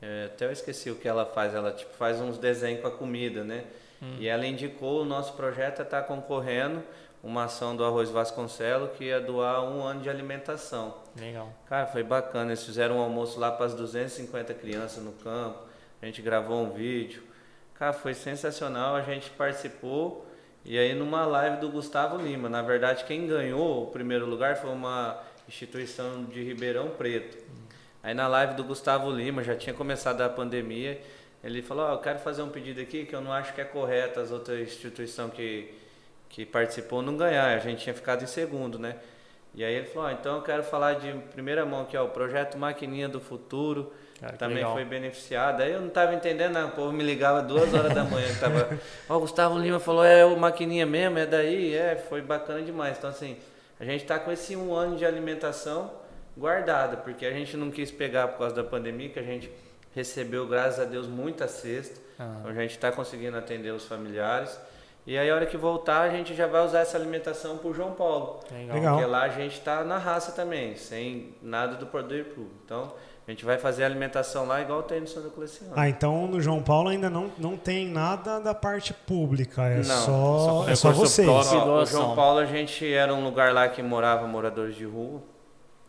É, 0.00 0.26
até 0.26 0.46
eu 0.46 0.52
esqueci 0.52 0.90
o 0.90 0.96
que 0.96 1.08
ela 1.08 1.24
faz. 1.24 1.54
Ela 1.54 1.72
tipo, 1.72 1.94
faz 1.94 2.20
uns 2.20 2.38
desenhos 2.38 2.80
com 2.80 2.88
a 2.88 2.90
comida, 2.90 3.42
né? 3.42 3.64
Hum. 4.02 4.16
E 4.18 4.28
ela 4.28 4.46
indicou 4.46 5.02
o 5.02 5.04
nosso 5.04 5.34
projeto 5.34 5.80
a 5.80 5.82
estar 5.82 6.02
concorrendo 6.02 6.82
uma 7.22 7.44
ação 7.44 7.76
do 7.76 7.84
Arroz 7.84 8.10
Vasconcelo 8.10 8.88
que 8.88 9.04
ia 9.04 9.20
doar 9.20 9.62
um 9.62 9.82
ano 9.82 10.02
de 10.02 10.10
alimentação. 10.10 10.96
Legal. 11.16 11.52
Cara, 11.68 11.86
foi 11.86 12.02
bacana. 12.02 12.50
Eles 12.50 12.64
fizeram 12.64 12.98
um 12.98 13.00
almoço 13.00 13.38
lá 13.38 13.50
para 13.52 13.66
as 13.66 13.74
250 13.74 14.52
crianças 14.54 15.02
no 15.02 15.12
campo. 15.12 15.60
A 16.00 16.06
gente 16.06 16.20
gravou 16.20 16.62
um 16.62 16.70
vídeo. 16.70 17.22
Cara, 17.74 17.92
foi 17.92 18.12
sensacional. 18.12 18.96
A 18.96 19.02
gente 19.02 19.30
participou. 19.30 20.26
E 20.64 20.78
aí 20.78 20.94
numa 20.94 21.26
live 21.26 21.56
do 21.56 21.68
Gustavo 21.68 22.16
Lima. 22.16 22.48
Na 22.48 22.62
verdade, 22.62 23.04
quem 23.04 23.26
ganhou 23.26 23.82
o 23.82 23.86
primeiro 23.88 24.26
lugar 24.26 24.56
foi 24.56 24.70
uma 24.70 25.20
instituição 25.48 26.24
de 26.24 26.40
Ribeirão 26.40 26.90
Preto. 26.90 27.36
Aí 28.00 28.14
na 28.14 28.28
live 28.28 28.54
do 28.54 28.62
Gustavo 28.62 29.10
Lima, 29.10 29.42
já 29.42 29.56
tinha 29.56 29.74
começado 29.74 30.20
a 30.20 30.28
pandemia, 30.28 31.00
ele 31.42 31.62
falou, 31.62 31.88
oh, 31.88 31.92
eu 31.94 31.98
quero 31.98 32.20
fazer 32.20 32.42
um 32.42 32.48
pedido 32.48 32.80
aqui 32.80 33.04
que 33.04 33.14
eu 33.14 33.20
não 33.20 33.32
acho 33.32 33.52
que 33.52 33.60
é 33.60 33.64
correto 33.64 34.20
as 34.20 34.30
outras 34.30 34.60
instituições 34.60 35.32
que, 35.32 35.74
que 36.28 36.46
participou 36.46 37.02
não 37.02 37.16
ganhar, 37.16 37.56
a 37.56 37.58
gente 37.58 37.82
tinha 37.82 37.94
ficado 37.94 38.22
em 38.22 38.26
segundo, 38.28 38.78
né? 38.78 38.96
E 39.54 39.64
aí 39.64 39.74
ele 39.74 39.86
falou, 39.86 40.08
oh, 40.08 40.12
então 40.12 40.36
eu 40.36 40.42
quero 40.42 40.62
falar 40.62 40.94
de 40.94 41.12
primeira 41.32 41.66
mão 41.66 41.86
é 41.92 42.00
o 42.00 42.08
projeto 42.08 42.56
Maquininha 42.56 43.08
do 43.08 43.20
Futuro, 43.20 43.92
ah, 44.22 44.32
também 44.32 44.56
legal. 44.58 44.72
foi 44.72 44.84
beneficiado. 44.84 45.62
Aí 45.62 45.72
eu 45.72 45.80
não 45.80 45.88
estava 45.88 46.14
entendendo, 46.14 46.52
não. 46.52 46.68
o 46.68 46.72
povo 46.72 46.92
me 46.92 47.02
ligava 47.02 47.42
duas 47.42 47.74
horas 47.74 47.92
da 47.92 48.04
manhã, 48.04 48.28
que 48.28 48.38
tava, 48.38 48.68
ó, 49.08 49.16
oh, 49.16 49.20
Gustavo 49.20 49.58
Lima 49.58 49.80
falou, 49.80 50.04
é 50.04 50.24
o 50.24 50.38
Maquininha 50.38 50.86
mesmo, 50.86 51.18
é 51.18 51.26
daí, 51.26 51.74
é, 51.74 51.96
foi 51.96 52.22
bacana 52.22 52.62
demais. 52.62 52.98
Então 52.98 53.10
assim, 53.10 53.36
a 53.80 53.84
gente 53.84 54.02
está 54.02 54.18
com 54.18 54.30
esse 54.30 54.54
um 54.54 54.74
ano 54.74 54.96
de 54.96 55.04
alimentação 55.04 55.90
guardada, 56.36 56.96
porque 56.96 57.26
a 57.26 57.32
gente 57.32 57.56
não 57.56 57.70
quis 57.70 57.90
pegar 57.90 58.28
por 58.28 58.38
causa 58.38 58.54
da 58.54 58.64
pandemia, 58.64 59.08
que 59.08 59.18
a 59.18 59.24
gente 59.24 59.50
recebeu, 59.94 60.46
graças 60.46 60.80
a 60.80 60.84
Deus, 60.84 61.06
muita 61.06 61.48
cesta. 61.48 62.00
Ah. 62.18 62.36
Então 62.38 62.50
a 62.50 62.54
gente 62.54 62.70
está 62.70 62.92
conseguindo 62.92 63.36
atender 63.36 63.70
os 63.70 63.84
familiares. 63.84 64.58
E 65.04 65.18
aí, 65.18 65.28
a 65.28 65.34
hora 65.34 65.46
que 65.46 65.56
voltar, 65.56 66.02
a 66.02 66.10
gente 66.10 66.32
já 66.32 66.46
vai 66.46 66.64
usar 66.64 66.80
essa 66.80 66.96
alimentação 66.96 67.58
para 67.58 67.68
o 67.68 67.74
João 67.74 67.92
Paulo. 67.92 68.38
Legal. 68.52 68.94
Porque 68.94 69.10
lá 69.10 69.22
a 69.22 69.28
gente 69.28 69.54
está 69.54 69.82
na 69.82 69.98
raça 69.98 70.30
também, 70.30 70.76
sem 70.76 71.34
nada 71.42 71.74
do 71.74 71.86
poder 71.86 72.26
público. 72.26 72.54
Então, 72.64 72.92
a 73.32 73.34
gente 73.34 73.46
vai 73.46 73.56
fazer 73.56 73.82
a 73.82 73.86
alimentação 73.86 74.46
lá 74.46 74.60
igual 74.60 74.82
tem 74.82 75.00
no 75.00 75.08
Santa 75.08 75.30
Cleciano. 75.30 75.72
Ah, 75.74 75.88
então 75.88 76.26
no 76.26 76.38
João 76.38 76.62
Paulo 76.62 76.90
ainda 76.90 77.08
não, 77.08 77.32
não 77.38 77.56
tem 77.56 77.88
nada 77.88 78.38
da 78.38 78.54
parte 78.54 78.92
pública, 78.92 79.62
é 79.62 79.78
não, 79.78 79.84
só, 79.84 80.68
é 80.68 80.74
só 80.74 80.92
vocês. 80.92 81.26
No 81.26 81.86
João 81.86 82.14
Paulo 82.14 82.40
a 82.40 82.44
gente 82.44 82.86
era 82.92 83.14
um 83.14 83.24
lugar 83.24 83.54
lá 83.54 83.66
que 83.70 83.82
morava 83.82 84.26
moradores 84.26 84.76
de 84.76 84.84
rua. 84.84 85.22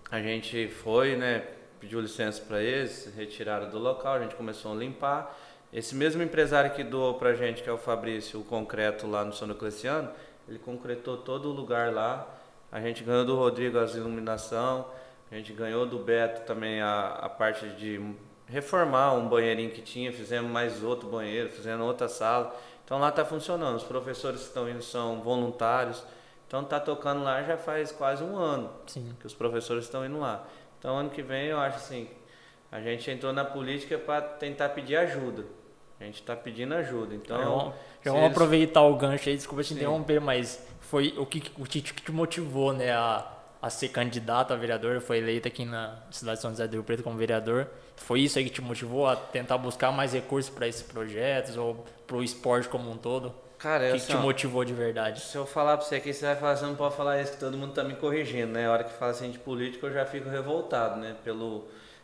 A 0.09 0.21
gente 0.21 0.69
foi, 0.69 1.17
né, 1.17 1.43
pediu 1.81 1.99
licença 1.99 2.41
para 2.47 2.61
eles, 2.61 3.11
retiraram 3.13 3.69
do 3.69 3.77
local, 3.77 4.13
a 4.13 4.19
gente 4.21 4.35
começou 4.35 4.71
a 4.71 4.75
limpar. 4.75 5.37
Esse 5.73 5.95
mesmo 5.95 6.23
empresário 6.23 6.71
que 6.71 6.81
doou 6.81 7.15
pra 7.15 7.33
gente, 7.33 7.61
que 7.61 7.67
é 7.67 7.73
o 7.73 7.77
Fabrício, 7.77 8.39
o 8.39 8.43
concreto 8.45 9.05
lá 9.05 9.25
no 9.25 9.33
São 9.33 9.53
Cleciano, 9.53 10.09
ele 10.47 10.59
concretou 10.59 11.17
todo 11.17 11.49
o 11.49 11.51
lugar 11.51 11.91
lá. 11.91 12.25
A 12.71 12.79
gente 12.79 13.03
ganhou 13.03 13.25
do 13.25 13.35
Rodrigo 13.35 13.79
as 13.79 13.95
iluminação, 13.95 14.85
a 15.33 15.37
gente 15.37 15.51
ganhou 15.51 15.83
do 15.83 15.97
Beto 15.97 16.45
também 16.45 16.79
a, 16.79 17.07
a 17.07 17.27
parte 17.27 17.67
de 17.69 17.99
reformar 18.45 19.13
um 19.13 19.27
banheirinho 19.27 19.71
que 19.71 19.81
tinha, 19.81 20.13
fizemos 20.13 20.51
mais 20.51 20.83
outro 20.83 21.09
banheiro, 21.09 21.49
fizemos 21.49 21.83
outra 21.87 22.07
sala. 22.07 22.55
Então 22.85 22.99
lá 22.99 23.09
está 23.09 23.25
funcionando. 23.25 23.75
Os 23.75 23.83
professores 23.83 24.41
que 24.41 24.47
estão 24.47 24.69
indo 24.69 24.83
são 24.83 25.21
voluntários. 25.21 26.03
Então 26.47 26.61
está 26.61 26.79
tocando 26.79 27.23
lá 27.23 27.41
já 27.41 27.57
faz 27.57 27.91
quase 27.91 28.23
um 28.23 28.37
ano 28.37 28.69
Sim. 28.85 29.11
que 29.19 29.25
os 29.25 29.33
professores 29.33 29.85
estão 29.85 30.05
indo 30.05 30.19
lá. 30.19 30.45
Então 30.77 30.95
ano 30.95 31.09
que 31.09 31.23
vem 31.23 31.47
eu 31.47 31.59
acho 31.59 31.77
assim, 31.77 32.07
a 32.71 32.79
gente 32.79 33.09
entrou 33.09 33.33
na 33.33 33.43
política 33.43 33.97
para 33.97 34.21
tentar 34.21 34.69
pedir 34.69 34.97
ajuda. 34.97 35.45
A 35.99 36.03
gente 36.03 36.21
está 36.21 36.35
pedindo 36.35 36.75
ajuda. 36.75 37.15
Então, 37.15 37.73
já 38.03 38.11
vamos 38.11 38.25
eles... 38.25 38.35
aproveitar 38.35 38.81
o 38.83 38.95
gancho 38.95 39.29
aí, 39.29 39.35
desculpa 39.35 39.63
te 39.63 39.69
Sim. 39.69 39.75
interromper, 39.75 40.21
mas 40.21 40.63
foi 40.79 41.15
o 41.17 41.25
que 41.25 41.51
o 41.57 41.63
que 41.63 41.81
te 41.81 42.11
motivou, 42.11 42.71
né, 42.71 42.91
a 42.91 43.32
a 43.63 43.69
ser 43.69 43.87
candidato 43.87 44.51
a 44.51 44.57
vereador, 44.57 44.99
foi 44.99 45.19
eleito 45.19 45.47
aqui 45.47 45.63
na 45.63 45.97
cidade 46.11 46.35
de 46.35 46.41
São 46.41 46.51
José 46.51 46.67
do 46.67 46.73
Rio 46.73 46.83
Preto 46.83 47.01
como 47.01 47.17
vereador. 47.17 47.65
Foi 47.95 48.19
isso 48.19 48.37
aí 48.37 48.43
que 48.43 48.49
te 48.49 48.61
motivou 48.61 49.07
a 49.07 49.15
tentar 49.15 49.57
buscar 49.57 49.89
mais 49.89 50.11
recursos 50.11 50.53
para 50.53 50.67
esses 50.67 50.81
projetos 50.81 51.55
ou 51.55 51.85
para 52.05 52.17
o 52.17 52.21
esporte 52.21 52.67
como 52.67 52.91
um 52.91 52.97
todo? 52.97 53.33
Cara, 53.57 53.85
o 53.85 53.91
que, 53.91 53.95
assim, 53.95 54.07
que 54.07 54.11
te 54.11 54.17
motivou 54.17 54.65
de 54.65 54.73
verdade? 54.73 55.21
Se 55.21 55.37
eu 55.37 55.45
falar 55.45 55.77
para 55.77 55.85
você 55.85 55.95
aqui, 55.95 56.11
você 56.11 56.25
vai 56.25 56.35
falar, 56.35 56.57
você 56.57 56.65
não 56.65 56.75
pode 56.75 56.93
falar 56.97 57.21
isso 57.21 57.31
que 57.31 57.39
todo 57.39 57.55
mundo 57.55 57.73
tá 57.73 57.85
me 57.85 57.95
corrigindo, 57.95 58.51
né? 58.51 58.67
A 58.67 58.71
hora 58.71 58.83
que 58.83 58.91
fala 58.91 59.11
assim 59.11 59.31
de 59.31 59.39
política, 59.39 59.87
eu 59.87 59.93
já 59.93 60.05
fico 60.05 60.27
revoltado, 60.27 60.99
né? 60.99 61.15
Pelo, 61.23 61.63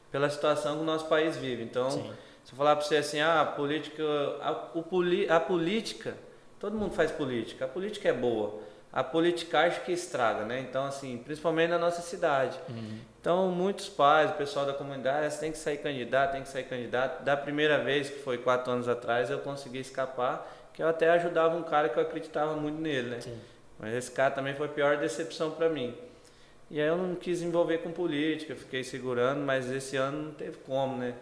pela 0.09 0.29
situação 0.29 0.77
que 0.77 0.81
o 0.83 0.85
nosso 0.85 1.07
país 1.07 1.35
vive. 1.35 1.61
Então, 1.61 1.91
Sim. 1.91 2.09
se 2.45 2.53
eu 2.53 2.57
falar 2.57 2.77
para 2.77 2.85
você 2.85 2.95
assim, 2.95 3.19
ah, 3.19 3.41
a 3.41 3.45
política, 3.45 4.01
a, 4.41 4.69
o, 4.73 4.85
a 5.29 5.39
política, 5.41 6.15
todo 6.57 6.77
mundo 6.77 6.93
faz 6.93 7.11
política, 7.11 7.65
a 7.65 7.67
política 7.67 8.07
é 8.07 8.13
boa 8.13 8.68
a 8.91 9.03
politicagem 9.03 9.81
que 9.85 9.91
estraga, 9.91 10.45
né? 10.45 10.59
Então, 10.59 10.85
assim, 10.85 11.17
principalmente 11.17 11.69
na 11.69 11.77
nossa 11.77 12.01
cidade. 12.01 12.59
Uhum. 12.67 12.97
Então, 13.21 13.47
muitos 13.49 13.87
pais, 13.87 14.31
o 14.31 14.33
pessoal 14.33 14.65
da 14.65 14.73
comunidade, 14.73 15.37
tem 15.39 15.51
que 15.51 15.57
sair 15.57 15.77
candidato, 15.77 16.31
tem 16.31 16.41
que 16.41 16.49
sair 16.49 16.63
candidato. 16.63 17.23
Da 17.23 17.37
primeira 17.37 17.83
vez, 17.83 18.09
que 18.09 18.19
foi 18.19 18.37
quatro 18.37 18.71
anos 18.71 18.87
atrás, 18.87 19.29
eu 19.29 19.39
consegui 19.39 19.79
escapar, 19.79 20.49
que 20.73 20.81
eu 20.81 20.87
até 20.87 21.09
ajudava 21.11 21.55
um 21.55 21.63
cara 21.63 21.89
que 21.89 21.97
eu 21.97 22.03
acreditava 22.03 22.55
muito 22.55 22.81
nele, 22.81 23.09
né? 23.09 23.21
Sim. 23.21 23.39
Mas 23.77 23.93
esse 23.93 24.11
cara 24.11 24.31
também 24.31 24.55
foi 24.55 24.65
a 24.65 24.69
pior 24.69 24.97
decepção 24.97 25.51
para 25.51 25.69
mim. 25.69 25.95
E 26.71 26.79
aí 26.79 26.87
eu 26.87 26.97
não 26.97 27.15
quis 27.15 27.41
envolver 27.41 27.79
com 27.79 27.91
política, 27.91 28.55
fiquei 28.55 28.83
segurando, 28.83 29.41
mas 29.41 29.69
esse 29.71 29.97
ano 29.97 30.23
não 30.23 30.31
teve 30.31 30.57
como, 30.65 30.97
né? 30.97 31.13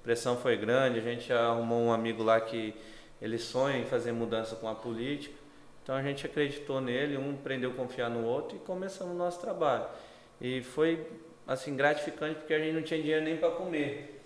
A 0.00 0.04
pressão 0.04 0.36
foi 0.36 0.56
grande, 0.56 0.98
a 0.98 1.02
gente 1.02 1.32
arrumou 1.32 1.80
um 1.80 1.92
amigo 1.92 2.22
lá 2.22 2.40
que 2.40 2.74
ele 3.20 3.38
sonha 3.38 3.78
em 3.78 3.84
fazer 3.84 4.12
mudança 4.12 4.56
com 4.56 4.68
a 4.68 4.74
política. 4.74 5.41
Então 5.82 5.96
a 5.96 6.02
gente 6.02 6.24
acreditou 6.24 6.80
nele, 6.80 7.16
um 7.16 7.32
aprendeu 7.32 7.70
a 7.70 7.74
confiar 7.74 8.08
no 8.08 8.24
outro 8.24 8.56
e 8.56 8.60
começamos 8.60 9.14
o 9.14 9.18
nosso 9.18 9.40
trabalho. 9.40 9.84
E 10.40 10.62
foi 10.62 11.06
assim 11.46 11.76
gratificante 11.76 12.36
porque 12.36 12.54
a 12.54 12.58
gente 12.58 12.72
não 12.72 12.82
tinha 12.82 13.00
dinheiro 13.00 13.24
nem 13.24 13.36
para 13.36 13.50
comer. 13.50 14.20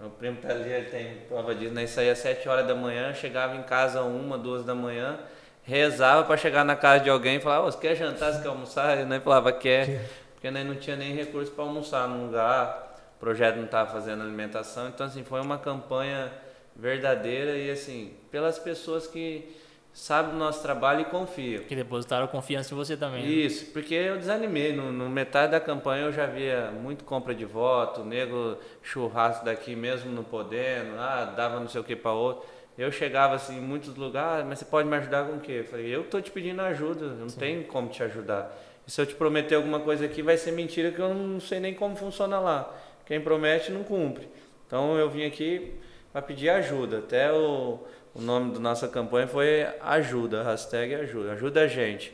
O 0.00 0.10
primo 0.10 0.36
tá 0.40 0.48
ali, 0.50 0.70
ele 0.70 0.90
tem 0.90 1.16
prova 1.28 1.54
disso, 1.54 1.72
né? 1.72 1.86
Saía 1.86 2.12
às 2.12 2.18
sete 2.18 2.48
horas 2.48 2.66
da 2.66 2.74
manhã, 2.74 3.12
chegava 3.14 3.56
em 3.56 3.62
casa 3.62 4.02
uma, 4.02 4.36
duas 4.36 4.64
da 4.64 4.74
manhã, 4.74 5.18
rezava 5.62 6.24
para 6.24 6.36
chegar 6.36 6.64
na 6.64 6.76
casa 6.76 7.04
de 7.04 7.10
alguém 7.10 7.36
e 7.36 7.40
falava, 7.40 7.66
oh, 7.66 7.72
você 7.72 7.78
quer 7.78 7.96
jantar, 7.96 8.32
você 8.32 8.42
quer 8.42 8.48
almoçar? 8.48 8.98
Ele 8.98 9.20
falava, 9.20 9.52
quer, 9.52 10.08
porque 10.34 10.50
nós 10.50 10.66
não 10.66 10.74
tinha 10.74 10.96
nem 10.96 11.14
recurso 11.14 11.50
para 11.52 11.64
almoçar 11.64 12.08
num 12.08 12.26
lugar, 12.26 13.00
o 13.16 13.20
projeto 13.20 13.56
não 13.56 13.64
estava 13.64 13.90
fazendo 13.90 14.22
alimentação. 14.22 14.88
Então, 14.88 15.06
assim, 15.06 15.24
foi 15.24 15.40
uma 15.40 15.58
campanha 15.58 16.30
verdadeira 16.76 17.52
e, 17.56 17.70
assim, 17.70 18.14
pelas 18.30 18.58
pessoas 18.58 19.06
que 19.06 19.48
sabe 19.94 20.32
do 20.32 20.36
nosso 20.36 20.60
trabalho 20.60 21.02
e 21.02 21.04
confia. 21.04 21.60
Que 21.60 21.76
depositaram 21.76 22.26
confiança 22.26 22.74
em 22.74 22.76
você 22.76 22.96
também. 22.96 23.22
Né? 23.22 23.28
Isso, 23.28 23.66
porque 23.66 23.94
eu 23.94 24.18
desanimei. 24.18 24.72
No, 24.72 24.92
no, 24.92 25.08
metade 25.08 25.52
da 25.52 25.60
campanha 25.60 26.06
eu 26.06 26.12
já 26.12 26.26
via 26.26 26.72
muito 26.72 27.04
compra 27.04 27.32
de 27.32 27.44
voto, 27.44 28.02
nego 28.04 28.58
churrasco 28.82 29.44
daqui 29.44 29.76
mesmo 29.76 30.12
não 30.12 30.24
podendo, 30.24 30.98
ah, 30.98 31.32
dava 31.36 31.60
não 31.60 31.68
sei 31.68 31.80
o 31.80 31.84
que 31.84 31.94
para 31.94 32.12
outro. 32.12 32.44
Eu 32.76 32.90
chegava 32.90 33.36
assim 33.36 33.58
em 33.58 33.60
muitos 33.60 33.94
lugares, 33.94 34.44
ah, 34.44 34.48
mas 34.48 34.58
você 34.58 34.64
pode 34.64 34.88
me 34.88 34.96
ajudar 34.96 35.28
com 35.28 35.36
o 35.36 35.40
quê? 35.40 35.60
Eu 35.60 35.64
falei, 35.64 35.86
eu 35.94 36.02
tô 36.02 36.20
te 36.20 36.32
pedindo 36.32 36.60
ajuda, 36.60 37.06
não 37.14 37.28
Sim. 37.28 37.38
tem 37.38 37.62
como 37.62 37.88
te 37.88 38.02
ajudar. 38.02 38.52
E 38.84 38.90
se 38.90 39.00
eu 39.00 39.06
te 39.06 39.14
prometer 39.14 39.54
alguma 39.54 39.78
coisa 39.78 40.04
aqui, 40.04 40.22
vai 40.22 40.36
ser 40.36 40.50
mentira 40.50 40.90
que 40.90 40.98
eu 40.98 41.14
não 41.14 41.38
sei 41.38 41.60
nem 41.60 41.72
como 41.72 41.94
funciona 41.94 42.40
lá. 42.40 42.74
Quem 43.06 43.20
promete 43.20 43.70
não 43.70 43.84
cumpre. 43.84 44.28
Então 44.66 44.98
eu 44.98 45.08
vim 45.08 45.24
aqui 45.24 45.72
para 46.12 46.20
pedir 46.20 46.48
ajuda. 46.50 46.98
Até 46.98 47.32
o, 47.32 47.78
o 48.14 48.20
nome 48.20 48.52
da 48.52 48.60
nossa 48.60 48.86
campanha 48.86 49.26
foi 49.26 49.66
ajuda, 49.80 50.42
hashtag 50.42 50.94
ajuda, 50.94 51.32
ajuda 51.32 51.62
a 51.62 51.66
gente. 51.66 52.12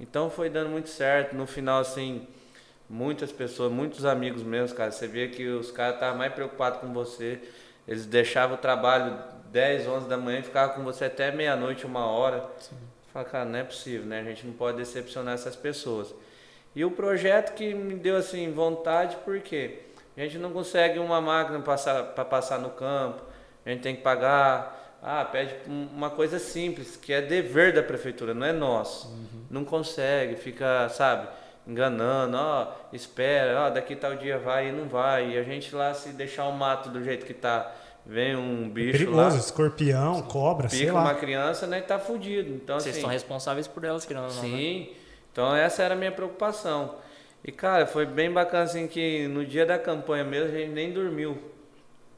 Então 0.00 0.30
foi 0.30 0.48
dando 0.48 0.70
muito 0.70 0.88
certo. 0.88 1.36
No 1.36 1.46
final, 1.46 1.80
assim, 1.80 2.26
muitas 2.88 3.30
pessoas, 3.30 3.70
muitos 3.70 4.04
amigos 4.04 4.42
meus, 4.42 4.72
cara, 4.72 4.90
você 4.90 5.06
via 5.06 5.28
que 5.28 5.46
os 5.46 5.70
caras 5.70 5.94
estavam 5.94 6.18
mais 6.18 6.32
preocupados 6.32 6.80
com 6.80 6.92
você. 6.92 7.40
Eles 7.86 8.06
deixavam 8.06 8.56
o 8.56 8.58
trabalho 8.58 9.18
10, 9.50 9.86
11 9.86 10.08
da 10.08 10.16
manhã 10.16 10.40
e 10.40 10.42
ficavam 10.42 10.76
com 10.76 10.82
você 10.82 11.04
até 11.04 11.30
meia-noite, 11.30 11.84
uma 11.84 12.06
hora. 12.06 12.44
Sim. 12.58 12.76
Fala, 13.12 13.24
cara, 13.24 13.44
não 13.44 13.58
é 13.58 13.62
possível, 13.62 14.06
né? 14.06 14.20
A 14.20 14.24
gente 14.24 14.46
não 14.46 14.54
pode 14.54 14.78
decepcionar 14.78 15.34
essas 15.34 15.54
pessoas. 15.54 16.12
E 16.74 16.84
o 16.84 16.90
projeto 16.90 17.54
que 17.54 17.72
me 17.72 17.94
deu 17.94 18.16
assim 18.16 18.50
vontade, 18.50 19.16
porque 19.24 19.82
a 20.16 20.20
gente 20.22 20.38
não 20.38 20.50
consegue 20.50 20.98
uma 20.98 21.20
máquina 21.20 21.60
para 21.60 22.24
passar 22.24 22.58
no 22.58 22.70
campo, 22.70 23.22
a 23.64 23.70
gente 23.70 23.82
tem 23.82 23.94
que 23.94 24.02
pagar 24.02 24.83
ah, 25.06 25.22
pede 25.22 25.54
uma 25.66 26.08
coisa 26.08 26.38
simples, 26.38 26.96
que 26.96 27.12
é 27.12 27.20
dever 27.20 27.74
da 27.74 27.82
prefeitura, 27.82 28.32
não 28.32 28.46
é 28.46 28.52
nosso. 28.52 29.08
Uhum. 29.08 29.44
Não 29.50 29.64
consegue, 29.64 30.34
fica, 30.36 30.88
sabe, 30.88 31.28
enganando, 31.66 32.38
ó, 32.38 32.72
espera, 32.90 33.66
ó, 33.66 33.70
daqui 33.70 33.94
tal 33.94 34.16
dia 34.16 34.38
vai 34.38 34.70
e 34.70 34.72
não 34.72 34.88
vai. 34.88 35.32
E 35.32 35.38
a 35.38 35.42
gente 35.42 35.74
lá, 35.74 35.92
se 35.92 36.08
deixar 36.08 36.46
o 36.46 36.52
mato 36.52 36.88
do 36.88 37.04
jeito 37.04 37.26
que 37.26 37.34
tá, 37.34 37.70
vem 38.06 38.34
um 38.34 38.66
bicho 38.70 38.92
perigoso, 38.92 39.18
lá. 39.18 39.36
escorpião, 39.36 40.22
cobra, 40.22 40.68
pica 40.68 40.78
sei 40.78 40.90
lá. 40.90 41.02
uma 41.02 41.14
criança, 41.14 41.66
né, 41.66 41.82
tá 41.82 41.98
fudido. 41.98 42.48
Então, 42.54 42.80
Vocês 42.80 42.94
assim, 42.94 43.02
são 43.02 43.10
responsáveis 43.10 43.68
por 43.68 43.84
elas, 43.84 44.08
ou 44.08 44.16
não. 44.16 44.30
Sim. 44.30 44.80
Né? 44.80 44.96
Então 45.30 45.54
essa 45.54 45.82
era 45.82 45.92
a 45.92 45.96
minha 45.98 46.12
preocupação. 46.12 46.94
E 47.44 47.52
cara, 47.52 47.86
foi 47.86 48.06
bem 48.06 48.32
bacana 48.32 48.64
assim 48.64 48.86
que 48.86 49.28
no 49.28 49.44
dia 49.44 49.66
da 49.66 49.78
campanha 49.78 50.24
mesmo 50.24 50.48
a 50.48 50.58
gente 50.58 50.70
nem 50.70 50.92
dormiu. 50.92 51.36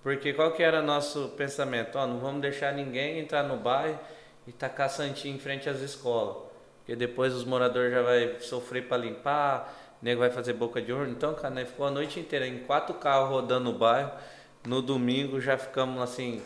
Porque 0.07 0.33
qual 0.33 0.53
que 0.53 0.63
era 0.63 0.81
nosso 0.81 1.31
pensamento? 1.31 1.99
Ó, 1.99 2.07
não 2.07 2.21
vamos 2.21 2.41
deixar 2.41 2.73
ninguém 2.73 3.19
entrar 3.19 3.43
no 3.43 3.57
bairro 3.57 3.99
e 4.47 4.53
tacar 4.53 4.89
santinho 4.89 5.35
em 5.35 5.39
frente 5.41 5.69
às 5.69 5.81
escolas. 5.81 6.37
Porque 6.79 6.95
depois 6.95 7.35
os 7.35 7.45
moradores 7.45 7.91
já 7.91 8.03
vai 8.03 8.37
sofrer 8.39 8.87
para 8.87 8.99
limpar, 8.99 9.97
o 10.01 10.05
nego 10.05 10.21
vai 10.21 10.31
fazer 10.31 10.53
boca 10.53 10.81
de 10.81 10.93
urna. 10.93 11.11
Então, 11.11 11.35
cara, 11.35 11.53
né, 11.53 11.65
ficou 11.65 11.87
a 11.87 11.91
noite 11.91 12.21
inteira 12.21 12.47
em 12.47 12.59
quatro 12.61 12.95
carros 12.95 13.31
rodando 13.31 13.73
no 13.73 13.77
bairro. 13.77 14.13
No 14.65 14.81
domingo 14.81 15.41
já 15.41 15.59
ficamos 15.59 16.01
assim, 16.01 16.41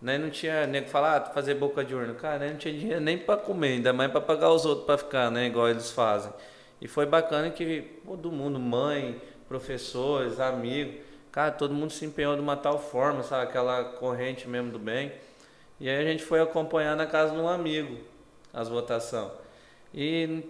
né, 0.00 0.16
não 0.16 0.30
tinha 0.30 0.66
nego 0.66 0.88
falar, 0.88 1.18
ah, 1.18 1.20
fazer 1.34 1.56
boca 1.56 1.84
de 1.84 1.94
urna. 1.94 2.14
Cara, 2.14 2.38
né, 2.38 2.48
não 2.48 2.56
tinha 2.56 2.72
dinheiro 2.72 3.02
nem 3.02 3.18
para 3.18 3.36
comer, 3.36 3.74
ainda 3.74 3.92
mais 3.92 4.10
para 4.10 4.22
pagar 4.22 4.50
os 4.50 4.64
outros 4.64 4.86
para 4.86 4.96
ficar, 4.96 5.30
né, 5.30 5.48
igual 5.48 5.68
eles 5.68 5.90
fazem. 5.90 6.32
E 6.80 6.88
foi 6.88 7.04
bacana 7.04 7.50
que 7.50 8.00
todo 8.06 8.32
mundo, 8.32 8.58
mãe, 8.58 9.20
professores, 9.46 10.40
amigos, 10.40 11.11
cara, 11.32 11.50
todo 11.50 11.74
mundo 11.74 11.90
se 11.90 12.04
empenhou 12.04 12.34
de 12.36 12.40
uma 12.42 12.56
tal 12.56 12.78
forma, 12.78 13.22
sabe? 13.22 13.44
Aquela 13.44 13.82
corrente 13.84 14.46
mesmo 14.46 14.70
do 14.70 14.78
bem. 14.78 15.10
E 15.80 15.88
aí 15.88 15.98
a 15.98 16.04
gente 16.04 16.22
foi 16.22 16.40
acompanhar 16.40 16.94
na 16.94 17.06
casa 17.06 17.32
de 17.34 17.40
um 17.40 17.48
amigo 17.48 17.96
as 18.52 18.68
votações. 18.68 19.32
E, 19.94 20.42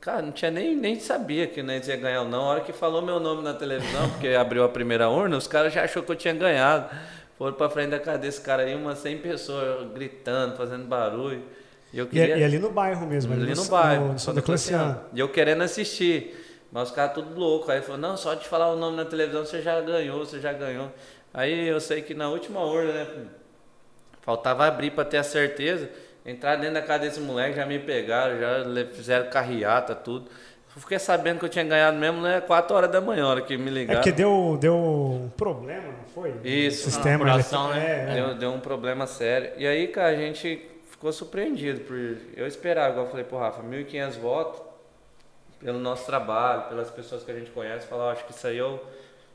cara, 0.00 0.22
não 0.22 0.32
tinha 0.32 0.50
nem, 0.50 0.74
nem 0.74 0.98
sabia 0.98 1.46
que 1.46 1.62
nós 1.62 1.86
ia 1.86 1.96
ganhar 1.96 2.22
ou 2.22 2.28
não. 2.28 2.40
A 2.44 2.46
hora 2.46 2.60
que 2.60 2.72
falou 2.72 3.02
meu 3.02 3.20
nome 3.20 3.42
na 3.42 3.54
televisão, 3.54 4.08
porque 4.10 4.28
abriu 4.28 4.64
a 4.64 4.68
primeira 4.68 5.08
urna, 5.08 5.36
os 5.36 5.46
caras 5.46 5.72
já 5.72 5.84
achou 5.84 6.02
que 6.02 6.10
eu 6.10 6.16
tinha 6.16 6.34
ganhado. 6.34 6.88
Foram 7.36 7.54
pra 7.54 7.68
frente 7.68 7.90
da 7.90 8.00
casa 8.00 8.18
desse 8.18 8.40
cara 8.40 8.64
aí, 8.64 8.74
umas 8.74 8.98
100 8.98 9.18
pessoas 9.18 9.92
gritando, 9.92 10.56
fazendo 10.56 10.84
barulho. 10.86 11.42
E, 11.92 11.98
eu 11.98 12.06
queria... 12.06 12.36
e, 12.36 12.40
e 12.40 12.44
ali 12.44 12.58
no 12.58 12.70
bairro 12.70 13.06
mesmo, 13.06 13.32
ali, 13.32 13.42
ali 13.42 13.54
no, 13.54 13.62
no 13.62 13.70
bairro, 13.70 14.14
no, 14.14 14.34
no 14.34 14.42
Cleciano. 14.42 15.00
E 15.12 15.20
eu 15.20 15.28
querendo 15.28 15.62
assistir. 15.62 16.46
Mas 16.70 16.90
os 16.90 16.94
caras 16.94 17.14
tudo 17.14 17.38
louco. 17.38 17.70
Aí 17.70 17.80
falou, 17.80 17.98
não, 17.98 18.16
só 18.16 18.34
de 18.34 18.46
falar 18.46 18.72
o 18.72 18.76
nome 18.76 18.96
na 18.96 19.04
televisão 19.04 19.44
você 19.44 19.62
já 19.62 19.80
ganhou, 19.80 20.24
você 20.24 20.40
já 20.40 20.52
ganhou. 20.52 20.90
Aí 21.32 21.68
eu 21.68 21.80
sei 21.80 22.02
que 22.02 22.14
na 22.14 22.28
última 22.28 22.60
urna, 22.60 22.92
né? 22.92 23.06
Faltava 24.22 24.66
abrir 24.66 24.90
para 24.90 25.04
ter 25.04 25.18
a 25.18 25.22
certeza. 25.22 25.88
Entrar 26.24 26.56
dentro 26.56 26.74
da 26.74 26.82
casa 26.82 27.04
desse 27.04 27.20
moleque, 27.20 27.56
já 27.56 27.64
me 27.64 27.78
pegaram, 27.78 28.38
já 28.38 28.86
fizeram 28.92 29.30
carreata, 29.30 29.94
tudo. 29.94 30.30
Eu 30.76 30.82
fiquei 30.82 30.98
sabendo 30.98 31.38
que 31.38 31.46
eu 31.46 31.48
tinha 31.48 31.64
ganhado 31.64 31.96
mesmo, 31.96 32.20
né? 32.20 32.40
4 32.42 32.76
horas 32.76 32.90
da 32.90 33.00
manhã, 33.00 33.26
hora 33.26 33.40
que 33.40 33.56
me 33.56 33.70
ligaram. 33.70 34.00
É 34.00 34.02
que 34.02 34.12
deu, 34.12 34.58
deu 34.60 34.76
um 34.76 35.30
problema, 35.36 35.86
não 35.86 36.04
foi? 36.14 36.34
Isso. 36.44 36.88
O 36.88 36.90
sistema, 36.92 37.24
apuração, 37.24 37.70
né? 37.70 38.10
É, 38.10 38.14
deu, 38.14 38.34
deu 38.34 38.50
um 38.52 38.60
problema 38.60 39.06
sério. 39.06 39.52
E 39.56 39.66
aí, 39.66 39.88
cara, 39.88 40.08
a 40.08 40.16
gente 40.16 40.68
ficou 40.90 41.10
surpreendido. 41.10 41.80
Por 41.80 41.96
eu 42.36 42.46
esperava, 42.46 42.90
igual 42.90 43.06
eu 43.06 43.10
falei 43.10 43.24
pro 43.24 43.38
Rafa, 43.38 43.62
1.500 43.62 44.18
votos 44.18 44.67
pelo 45.60 45.78
nosso 45.78 46.06
trabalho, 46.06 46.68
pelas 46.68 46.90
pessoas 46.90 47.24
que 47.24 47.30
a 47.30 47.34
gente 47.34 47.50
conhece, 47.50 47.86
falar, 47.86 48.12
acho 48.12 48.24
que 48.24 48.32
isso 48.32 48.46
aí 48.46 48.58
eu 48.58 48.84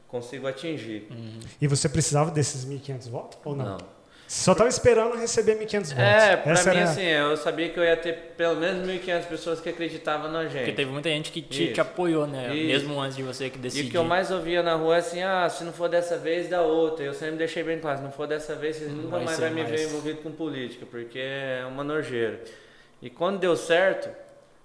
consigo 0.08 0.48
atingir. 0.48 1.08
Uhum. 1.10 1.40
E 1.60 1.68
você 1.68 1.90
precisava 1.90 2.32
desses 2.32 2.66
1.500 2.66 3.10
votos 3.10 3.40
ou 3.44 3.56
não? 3.56 3.78
Não. 3.78 4.04
Só 4.26 4.54
estava 4.54 4.70
esperando 4.70 5.16
receber 5.16 5.56
1.500 5.60 5.74
votos. 5.74 5.92
É, 5.92 6.38
pra 6.38 6.54
Essa 6.54 6.72
mim, 6.72 6.78
era... 6.78 6.90
assim, 6.90 7.04
eu 7.04 7.38
sabia 7.38 7.70
que 7.70 7.80
eu 7.80 7.84
ia 7.84 7.96
ter 7.96 8.34
pelo 8.36 8.56
menos 8.56 8.88
1.500 8.88 9.26
pessoas 9.26 9.60
que 9.60 9.70
acreditavam 9.70 10.32
na 10.32 10.46
gente. 10.46 10.58
Porque 10.58 10.72
teve 10.72 10.92
muita 10.92 11.10
gente 11.10 11.32
que 11.32 11.42
te, 11.42 11.74
te 11.74 11.82
apoiou, 11.82 12.26
né? 12.26 12.56
Isso. 12.56 12.68
Mesmo 12.68 13.00
antes 13.00 13.16
de 13.18 13.22
você 13.22 13.50
que 13.50 13.60
decidir. 13.60 13.86
E 13.86 13.88
o 13.90 13.92
que 13.92 13.98
eu 13.98 14.04
mais 14.04 14.32
ouvia 14.32 14.64
na 14.64 14.76
rua 14.76 14.96
é 14.96 15.00
assim, 15.00 15.22
ah, 15.22 15.48
se 15.50 15.64
não 15.64 15.74
for 15.74 15.90
dessa 15.90 16.18
vez, 16.18 16.50
dá 16.50 16.62
outra. 16.62 17.06
Eu 17.06 17.14
sempre 17.14 17.36
deixei 17.36 17.64
bem 17.64 17.80
claro, 17.80 17.98
se 17.98 18.04
não 18.04 18.12
for 18.12 18.26
dessa 18.26 18.56
vez, 18.56 18.78
vocês 18.78 18.92
nunca 18.92 19.10
vai 19.10 19.26
mais 19.26 19.40
vão 19.40 19.50
me 19.52 19.62
mais. 19.62 19.70
ver 19.70 19.88
envolvido 19.88 20.22
com 20.22 20.32
política, 20.32 20.86
porque 20.90 21.20
é 21.20 21.64
uma 21.68 21.84
nojeira. 21.84 22.42
E 23.02 23.10
quando 23.10 23.40
deu 23.40 23.56
certo, 23.56 24.10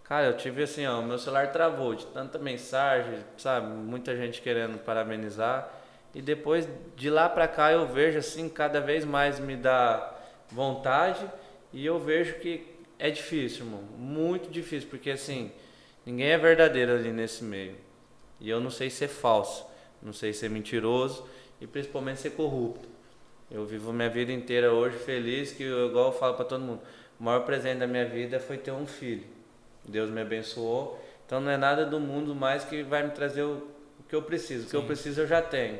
cara, 0.09 0.27
eu 0.29 0.37
tive 0.37 0.63
assim, 0.63 0.87
ó, 0.87 1.03
meu 1.03 1.19
celular 1.19 1.53
travou 1.53 1.95
de 1.95 2.07
tanta 2.07 2.39
mensagem, 2.39 3.19
sabe? 3.37 3.67
Muita 3.67 4.17
gente 4.17 4.41
querendo 4.41 4.79
parabenizar. 4.79 5.71
E 6.15 6.23
depois, 6.23 6.67
de 6.97 7.11
lá 7.11 7.29
pra 7.29 7.47
cá, 7.47 7.71
eu 7.71 7.87
vejo 7.87 8.19
assim, 8.19 8.49
cada 8.49 8.81
vez 8.81 9.05
mais 9.05 9.39
me 9.39 9.55
dá 9.55 10.17
vontade 10.51 11.25
e 11.73 11.85
eu 11.85 11.99
vejo 11.99 12.39
que 12.39 12.67
é 12.99 13.11
difícil, 13.11 13.67
irmão. 13.67 13.83
Muito 13.99 14.51
difícil, 14.51 14.89
porque 14.89 15.11
assim, 15.11 15.53
ninguém 16.07 16.29
é 16.29 16.39
verdadeiro 16.39 16.93
ali 16.93 17.13
nesse 17.13 17.45
meio. 17.45 17.77
E 18.41 18.49
eu 18.49 18.61
não 18.61 18.71
sei 18.71 18.89
ser 18.89 19.09
falso, 19.09 19.67
não 20.03 20.15
sei 20.15 20.33
ser 20.33 20.49
mentiroso 20.49 21.29
e 21.61 21.67
principalmente 21.67 22.21
ser 22.21 22.31
corrupto. 22.31 22.89
Eu 23.51 23.67
vivo 23.67 23.93
minha 23.93 24.09
vida 24.09 24.33
inteira 24.33 24.73
hoje 24.73 24.97
feliz, 24.99 25.53
que 25.53 25.65
eu, 25.65 25.89
igual 25.89 26.07
eu 26.07 26.13
falo 26.13 26.35
para 26.35 26.47
todo 26.47 26.63
mundo, 26.63 26.81
o 27.21 27.25
maior 27.25 27.41
presente 27.41 27.81
da 27.81 27.87
minha 27.87 28.07
vida 28.07 28.41
foi 28.41 28.57
ter 28.57 28.71
um 28.71 28.87
filho. 28.87 29.25
Deus 29.91 30.11
me 30.11 30.21
abençoou. 30.21 31.03
Então 31.27 31.41
não 31.41 31.51
é 31.51 31.57
nada 31.57 31.85
do 31.85 32.01
mundo 32.01 32.35
mais 32.35 32.65
que 32.65 32.83
vai 32.83 33.03
me 33.03 33.11
trazer 33.11 33.43
o, 33.43 33.69
o 33.99 34.03
que 34.09 34.15
eu 34.15 34.23
preciso. 34.23 34.67
O 34.67 34.71
que 34.71 34.77
eu 34.77 34.85
preciso 34.85 35.21
eu 35.21 35.27
já 35.27 35.43
tenho. 35.43 35.79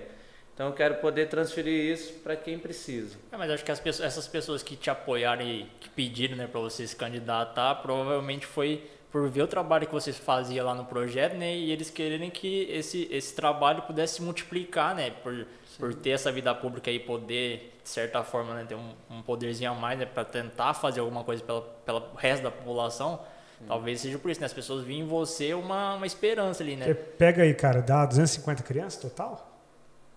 Então 0.55 0.67
eu 0.67 0.73
quero 0.73 0.97
poder 0.97 1.29
transferir 1.29 1.93
isso 1.93 2.15
para 2.15 2.35
quem 2.35 2.59
precisa. 2.59 3.17
É, 3.31 3.37
mas 3.37 3.49
acho 3.49 3.65
que 3.65 3.71
as 3.71 3.79
pessoas, 3.79 4.09
essas 4.09 4.27
pessoas 4.27 4.63
que 4.63 4.75
te 4.75 4.91
apoiaram 4.91 5.43
e 5.43 5.71
que 5.79 5.89
pediram 5.89 6.37
né, 6.37 6.49
para 6.49 6.61
você 6.61 6.85
se 6.85 6.97
candidatar, 6.97 7.77
provavelmente 7.77 8.45
foi 8.45 8.83
por 9.11 9.29
ver 9.31 9.43
o 9.43 9.47
trabalho 9.47 9.87
que 9.87 9.93
vocês 9.93 10.19
faziam 10.19 10.67
lá 10.67 10.75
no 10.75 10.85
projeto, 10.85 11.35
né? 11.35 11.57
E 11.57 11.71
eles 11.71 11.91
quererem 11.91 12.29
que 12.29 12.65
esse, 12.71 13.09
esse 13.11 13.35
trabalho 13.35 13.83
pudesse 13.83 14.17
se 14.17 14.23
multiplicar, 14.23 14.95
né? 14.95 15.11
Por, 15.23 15.47
por 15.79 15.95
ter 15.95 16.11
essa 16.11 16.31
vida 16.31 16.55
pública 16.55 16.91
e 16.91 16.99
poder, 16.99 17.79
de 17.83 17.89
certa 17.89 18.23
forma, 18.23 18.55
né, 18.55 18.67
ter 18.69 18.75
um, 18.75 18.93
um 19.09 19.23
poderzinho 19.23 19.71
a 19.71 19.75
mais, 19.75 19.99
né? 19.99 20.05
Para 20.05 20.25
tentar 20.25 20.75
fazer 20.75 21.01
alguma 21.01 21.25
coisa 21.25 21.43
pela, 21.43 21.63
pela 21.63 22.13
resto 22.19 22.43
da 22.43 22.51
população. 22.51 23.21
Talvez 23.67 24.01
seja 24.01 24.19
por 24.19 24.31
isso, 24.31 24.41
né? 24.41 24.47
As 24.47 24.53
pessoas 24.53 24.85
veem 24.85 25.01
em 25.01 25.07
você 25.07 25.53
uma, 25.55 25.95
uma 25.95 26.07
esperança 26.07 26.63
ali, 26.63 26.77
Você 26.77 26.85
né? 26.89 26.95
pega 26.95 27.43
aí, 27.43 27.53
cara, 27.55 27.81
dá 27.83 28.07
250 28.07 28.63
crianças 28.63 29.01
total? 29.01 29.45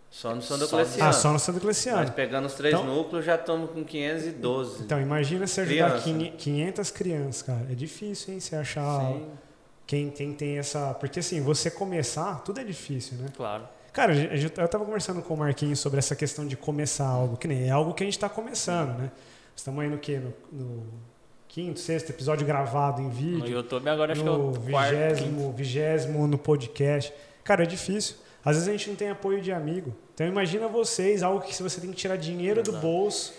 Só 0.10 0.36
no 0.36 0.42
São 0.42 0.58
Só- 0.60 0.68
Cleciano. 0.68 1.10
Ah, 1.10 1.14
só 1.14 1.32
no 1.32 1.40
Santo 1.40 1.56
Mas 1.56 1.64
Cleciano. 1.64 2.12
pegando 2.12 2.46
os 2.46 2.54
três 2.54 2.74
Então- 2.74 2.86
núcleos 2.86 3.24
já 3.26 3.36
estamos 3.36 3.72
com 3.72 3.84
512. 3.84 4.84
Então, 4.84 5.00
imagina 5.02 5.48
você 5.48 5.62
ajudar 5.62 5.86
Criança. 6.02 6.04
500 6.04 6.44
500 6.44 6.92
crianças, 6.92 7.42
cara. 7.42 7.66
É 7.72 7.76
difícil, 7.76 8.34
hein? 8.34 8.40
Você 8.42 8.56
achar 8.56 9.00
Sim. 9.14 9.30
quem 9.88 10.10
tem, 10.10 10.34
tem 10.34 10.58
essa... 10.58 10.94
Porque, 10.96 11.20
assim, 11.20 11.42
você 11.42 11.72
começar, 11.72 12.42
tudo 12.44 12.60
é 12.60 12.64
difícil, 12.64 13.18
né? 13.20 13.30
Claro. 13.36 13.64
Cara, 13.94 14.14
eu 14.14 14.34
estava 14.66 14.86
conversando 14.86 15.22
com 15.22 15.34
o 15.34 15.38
Marquinhos 15.38 15.80
sobre 15.80 16.00
essa 16.00 16.16
questão 16.16 16.46
de 16.46 16.56
começar 16.58 17.08
algo, 17.08 17.38
que 17.38 17.48
nem 17.48 17.68
é 17.68 17.72
algo 17.72 17.94
que 17.94 18.04
a 18.04 18.06
gente 18.06 18.16
está 18.18 18.30
começando, 18.30 18.98
né? 18.98 19.12
Estamos 19.56 19.82
aí 19.84 19.90
no 19.90 19.98
quê? 19.98 20.18
No, 20.20 20.34
no 20.52 20.84
quinto, 21.54 21.80
sexto 21.82 22.10
episódio 22.12 22.48
gravado 22.48 23.02
em 23.02 23.06
No 23.06 23.10
vídeo, 23.12 23.48
YouTube 23.58 23.90
agora 23.90 24.14
acho 24.14 24.22
que 24.24 24.28
é 24.28 24.32
no 24.32 24.48
o 24.50 24.54
vigésimo, 24.54 25.52
vigésimo 25.52 26.26
no 26.26 26.38
podcast. 26.38 27.14
Cara, 27.44 27.64
é 27.64 27.66
difícil. 27.66 28.16
Às 28.44 28.56
vezes 28.56 28.70
a 28.70 28.72
gente 28.72 28.90
não 28.90 28.96
tem 28.96 29.10
apoio 29.10 29.42
de 29.42 29.52
amigo. 29.52 29.94
Então 30.14 30.26
imagina 30.26 30.70
vocês, 30.70 31.22
algo 31.22 31.42
que 31.42 31.62
você 31.62 31.82
tem 31.82 31.90
que 31.90 31.98
tirar 31.98 32.16
dinheiro 32.16 32.64
do 32.64 32.72
Exato. 32.72 32.86
bolso 32.88 33.34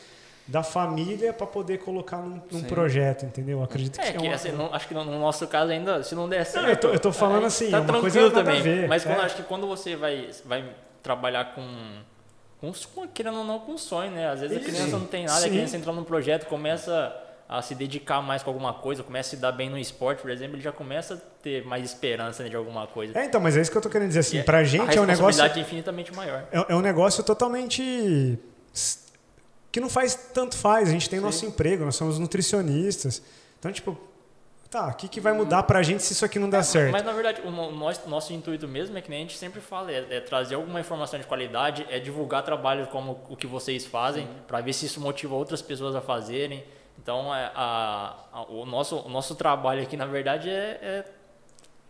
da 0.46 0.62
família 0.62 1.32
para 1.32 1.46
poder 1.46 1.78
colocar 1.78 2.18
num, 2.18 2.38
num 2.50 2.62
projeto, 2.64 3.24
entendeu? 3.24 3.58
Eu 3.60 3.64
acredito 3.64 3.98
que 3.98 4.04
É, 4.04 4.08
é 4.10 4.12
que 4.12 4.26
uma... 4.26 4.34
assim, 4.34 4.52
não- 4.52 4.74
acho 4.74 4.86
que 4.88 4.92
no 4.92 5.04
no 5.04 5.18
nosso 5.18 5.46
caso 5.46 5.72
ainda, 5.72 6.02
se 6.02 6.14
não 6.14 6.28
der 6.28 6.44
certo. 6.44 6.68
eu 6.68 6.76
tô- 6.76 6.88
eu 6.88 7.00
tô 7.00 7.12
falando 7.12 7.38
aí 7.40 7.46
assim, 7.46 7.70
tá 7.70 7.78
é 7.78 7.80
uma 7.80 8.00
coisa 8.00 8.26
a 8.26 8.30
também. 8.30 8.60
ver, 8.60 8.88
Mas 8.88 9.04
quando, 9.04 9.20
é. 9.20 9.24
acho 9.24 9.36
que 9.36 9.42
quando 9.44 9.66
você 9.66 9.96
vai, 9.96 10.28
vai 10.44 10.68
trabalhar 11.02 11.54
com, 11.54 11.64
com, 12.60 13.08
querendo 13.08 13.38
ou 13.38 13.44
não, 13.44 13.58
com 13.60 13.78
sonho, 13.78 14.10
né? 14.10 14.28
Às 14.28 14.40
vezes 14.40 14.56
a 14.56 14.60
Isso. 14.60 14.70
criança 14.70 14.98
não 14.98 15.06
tem 15.06 15.24
nada, 15.24 15.40
Sim. 15.40 15.46
a 15.46 15.50
criança 15.50 15.76
entra 15.78 15.92
num 15.92 16.04
projeto, 16.04 16.46
começa 16.46 17.16
a 17.58 17.62
se 17.62 17.74
dedicar 17.74 18.22
mais 18.22 18.42
com 18.42 18.50
alguma 18.50 18.72
coisa, 18.72 19.02
começa 19.02 19.28
a 19.28 19.30
se 19.30 19.36
dar 19.36 19.52
bem 19.52 19.68
no 19.68 19.78
esporte, 19.78 20.22
por 20.22 20.30
exemplo, 20.30 20.56
ele 20.56 20.62
já 20.62 20.72
começa 20.72 21.14
a 21.14 21.16
ter 21.42 21.64
mais 21.66 21.84
esperança 21.84 22.42
né, 22.42 22.48
de 22.48 22.56
alguma 22.56 22.86
coisa. 22.86 23.18
É, 23.18 23.24
então, 23.24 23.40
mas 23.40 23.56
é 23.56 23.60
isso 23.60 23.70
que 23.70 23.76
eu 23.76 23.82
tô 23.82 23.90
querendo 23.90 24.08
dizer. 24.08 24.20
Assim, 24.20 24.36
E 24.36 24.40
é- 24.40 24.42
pra 24.42 24.58
a 24.58 24.64
gente 24.64 24.96
é 24.96 25.00
um 25.00 25.04
negócio... 25.04 25.42
é 25.42 25.58
infinitamente 25.58 26.14
maior. 26.14 26.44
É, 26.50 26.72
é 26.72 26.74
um 26.74 26.80
negócio 26.80 27.22
totalmente 27.22 28.38
que 29.70 29.80
não 29.80 29.88
faz 29.88 30.14
tanto 30.32 30.56
faz. 30.56 30.88
A 30.88 30.92
gente 30.92 31.08
tem 31.08 31.20
nosso 31.20 31.44
emprego, 31.46 31.84
nós 31.84 31.96
somos 31.96 32.18
nutricionistas. 32.18 33.22
Então, 33.58 33.70
tipo, 33.72 33.98
tá, 34.70 34.88
o 34.88 34.94
que, 34.94 35.08
que 35.08 35.20
vai 35.20 35.32
mudar 35.32 35.62
pra 35.64 35.82
gente 35.82 36.02
se 36.02 36.12
isso 36.14 36.24
aqui 36.24 36.38
não 36.38 36.48
der 36.48 36.62
certo? 36.64 36.92
Mas 36.92 37.02
na 37.04 37.12
verdade, 37.12 37.42
o 37.44 37.50
no- 37.50 37.70
nosso, 37.72 38.08
nosso 38.08 38.32
intuito 38.32 38.66
mesmo 38.66 38.96
é 38.96 39.00
que 39.00 39.10
nem 39.10 39.18
a 39.18 39.22
gente 39.22 39.36
sempre 39.36 39.60
fala, 39.60 39.92
é, 39.92 40.06
é 40.10 40.20
trazer 40.20 40.54
alguma 40.54 40.80
informação 40.80 41.18
de 41.18 41.26
qualidade, 41.26 41.86
é 41.90 41.98
divulgar 41.98 42.42
trabalhos 42.42 42.88
como 42.88 43.20
o 43.28 43.36
que 43.36 43.46
vocês 43.46 43.84
fazem, 43.86 44.26
para 44.46 44.60
ver 44.60 44.72
se 44.72 44.86
isso 44.86 45.00
motiva 45.00 45.34
outras 45.34 45.60
pessoas 45.62 45.94
a 45.94 46.00
fazerem. 46.00 46.64
Então, 47.00 47.34
é, 47.34 47.50
a, 47.54 48.16
a- 48.32 48.42
o, 48.48 48.64
nosso, 48.66 48.96
o 49.00 49.08
nosso 49.08 49.34
trabalho 49.34 49.82
aqui, 49.82 49.96
na 49.96 50.06
verdade, 50.06 50.48
é, 50.50 50.78
é 50.82 51.04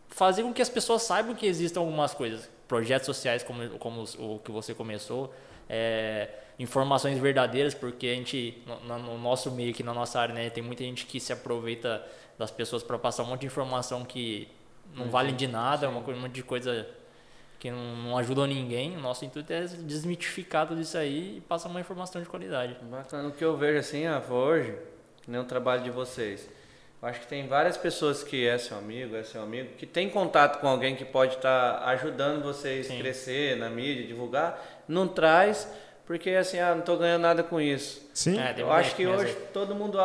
fazer 0.09 0.43
com 0.43 0.53
que 0.53 0.63
as 0.63 0.69
pessoas 0.69 1.03
saibam 1.03 1.35
que 1.35 1.47
existem 1.47 1.81
algumas 1.81 2.15
coisas. 2.15 2.49
Projetos 2.69 3.07
sociais 3.07 3.43
como, 3.43 3.69
como 3.79 4.05
o 4.19 4.39
que 4.39 4.51
você 4.51 4.73
começou, 4.75 5.33
é, 5.69 6.29
informações 6.59 7.19
verdadeiras, 7.19 7.75
porque 7.75 8.07
a 8.07 8.15
gente, 8.15 8.63
no, 8.87 8.99
no 8.99 9.19
nosso 9.19 9.51
meio 9.51 9.71
aqui, 9.71 9.83
na 9.83 9.93
nossa 9.93 10.19
área, 10.21 10.35
né, 10.35 10.49
tem 10.51 10.63
muita 10.63 10.83
gente 10.85 11.05
que 11.07 11.21
se 11.21 11.33
aproveita 11.33 12.03
das 12.39 12.51
pessoas 12.51 12.83
para 12.83 12.99
passar 12.99 13.23
um 13.25 13.27
monte 13.27 13.41
de 13.41 13.47
informação 13.47 14.05
que 14.05 14.49
não 14.95 15.11
valem 15.11 15.35
de 15.35 15.47
nada, 15.47 15.89
uma 15.89 16.01
coisa- 16.03 16.19
um 16.19 16.23
monte 16.23 16.33
de 16.35 16.43
coisa 16.43 16.87
que 17.59 17.71
não, 17.71 17.97
não 17.97 18.19
ajudam 18.19 18.47
ninguém. 18.47 18.97
O 18.97 19.01
nosso 19.01 19.25
intuito 19.25 19.53
é 19.53 19.61
desmitificar 19.67 20.67
tudo 20.67 20.81
isso 20.81 20.97
aí 20.97 21.37
e 21.37 21.41
passar 21.43 21.69
uma 21.69 21.81
informação 21.81 22.21
de 22.23 22.29
qualidade. 22.29 22.77
Bacana. 22.91 23.29
O 23.29 23.33
que 23.33 23.45
eu 23.45 23.57
vejo 23.57 23.79
assim, 23.79 24.05
Rafa, 24.07 24.33
hoje, 24.33 24.75
nem 25.27 25.41
o 25.41 25.45
trabalho 25.45 25.83
de 25.83 25.91
vocês. 25.91 26.49
Eu 27.03 27.09
acho 27.09 27.21
que 27.21 27.27
tem 27.27 27.49
várias 27.49 27.77
pessoas 27.77 28.23
que 28.23 28.47
é 28.47 28.57
seu 28.59 28.79
amigo, 28.79 29.17
é 29.17 29.25
seu 29.25 29.43
amigo, 29.43 29.71
que 29.77 29.85
tem 29.85 30.09
contato 30.09 30.61
com 30.61 30.69
alguém 30.69 30.95
que 30.95 31.05
pode 31.05 31.35
estar 31.35 31.81
tá 31.81 31.87
ajudando 31.89 32.45
vocês 32.45 32.87
Sim. 32.87 32.99
crescer 32.99 33.57
na 33.57 33.69
mídia, 33.69 34.07
divulgar, 34.07 34.63
não 34.87 35.09
traz, 35.09 35.69
porque 36.07 36.31
assim, 36.31 36.61
ah, 36.61 36.71
não 36.71 36.79
estou 36.79 36.97
ganhando 36.97 37.23
nada 37.23 37.43
com 37.43 37.61
isso. 37.61 38.09
Sim. 38.15 38.39
É, 38.39 38.55
eu 38.57 38.71
acho 38.71 38.95
que 38.95 39.05
hoje 39.05 39.35
todo 39.53 39.75
mundo 39.75 39.99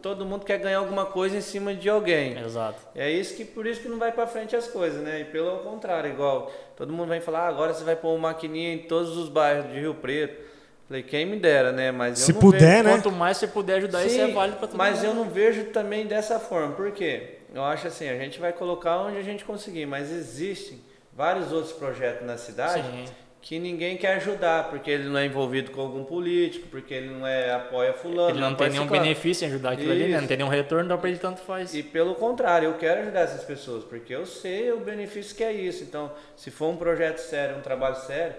todo 0.00 0.24
mundo 0.24 0.44
quer 0.46 0.58
ganhar 0.58 0.78
alguma 0.78 1.06
coisa 1.06 1.36
em 1.36 1.40
cima 1.40 1.74
de 1.74 1.88
alguém. 1.88 2.38
Exato. 2.38 2.80
É 2.94 3.10
isso 3.10 3.36
que 3.36 3.44
por 3.44 3.66
isso 3.66 3.82
que 3.82 3.88
não 3.88 3.98
vai 3.98 4.10
para 4.10 4.26
frente 4.26 4.56
as 4.56 4.66
coisas, 4.66 5.02
né? 5.02 5.20
E 5.20 5.24
pelo 5.26 5.58
contrário, 5.58 6.10
igual 6.10 6.50
todo 6.76 6.92
mundo 6.92 7.08
vai 7.08 7.20
falar, 7.20 7.40
ah, 7.40 7.48
agora 7.48 7.74
você 7.74 7.84
vai 7.84 7.96
pôr 7.96 8.14
uma 8.14 8.28
maquininha 8.28 8.72
em 8.72 8.78
todos 8.78 9.16
os 9.16 9.28
bairros 9.28 9.70
de 9.70 9.78
Rio 9.78 9.94
Preto. 9.94 10.49
Falei, 10.90 11.04
quem 11.04 11.24
me 11.24 11.36
dera, 11.36 11.70
né? 11.70 11.92
Mas 11.92 12.18
Se 12.18 12.32
puder, 12.32 12.82
vejo... 12.82 12.82
né? 12.82 12.90
Quanto 12.90 13.12
mais 13.12 13.36
você 13.36 13.46
puder 13.46 13.76
ajudar, 13.76 14.00
Sim, 14.00 14.06
isso 14.08 14.20
é 14.20 14.26
válido 14.32 14.58
para 14.58 14.66
todo 14.66 14.76
mas 14.76 14.96
mundo. 14.96 15.06
Mas 15.06 15.08
eu 15.08 15.14
não 15.14 15.30
vejo 15.30 15.66
também 15.66 16.04
dessa 16.04 16.40
forma. 16.40 16.74
Por 16.74 16.90
quê? 16.90 17.38
Eu 17.54 17.62
acho 17.62 17.86
assim, 17.86 18.08
a 18.08 18.18
gente 18.18 18.40
vai 18.40 18.52
colocar 18.52 18.98
onde 18.98 19.16
a 19.16 19.22
gente 19.22 19.44
conseguir, 19.44 19.86
mas 19.86 20.10
existem 20.10 20.80
vários 21.12 21.52
outros 21.52 21.72
projetos 21.72 22.26
na 22.26 22.36
cidade 22.36 22.82
Sim 22.82 23.04
que 23.42 23.58
ninguém 23.58 23.96
quer 23.96 24.16
ajudar, 24.16 24.68
porque 24.68 24.90
ele 24.90 25.08
não 25.08 25.18
é 25.18 25.24
envolvido 25.24 25.70
com 25.70 25.80
algum 25.80 26.04
político, 26.04 26.68
porque 26.68 26.92
ele 26.92 27.08
não 27.08 27.26
é 27.26 27.52
apoia 27.52 27.94
fulano. 27.94 28.30
Ele 28.30 28.40
não, 28.40 28.50
não 28.50 28.56
tem 28.56 28.68
nenhum 28.68 28.86
benefício 28.86 29.44
em 29.44 29.48
ajudar 29.48 29.72
aquilo 29.72 29.92
Isso. 29.92 30.02
ali, 30.02 30.12
né? 30.12 30.20
não 30.20 30.28
tem 30.28 30.36
nenhum 30.36 30.50
retorno, 30.50 30.84
então 30.84 30.98
para 30.98 31.08
ele 31.08 31.18
tanto 31.18 31.40
faz. 31.40 31.74
E 31.74 31.82
pelo 31.82 32.14
contrário, 32.14 32.68
eu 32.68 32.74
quero 32.74 33.00
ajudar 33.00 33.20
essas 33.20 33.42
pessoas, 33.42 33.82
porque 33.82 34.14
eu 34.14 34.26
sei 34.26 34.70
o 34.72 34.80
benefício 34.80 35.34
que 35.34 35.42
é 35.42 35.52
isso. 35.52 35.82
Então, 35.82 36.12
se 36.36 36.50
for 36.50 36.68
um 36.68 36.76
projeto 36.76 37.18
sério, 37.18 37.56
um 37.56 37.62
trabalho 37.62 37.96
sério, 37.96 38.34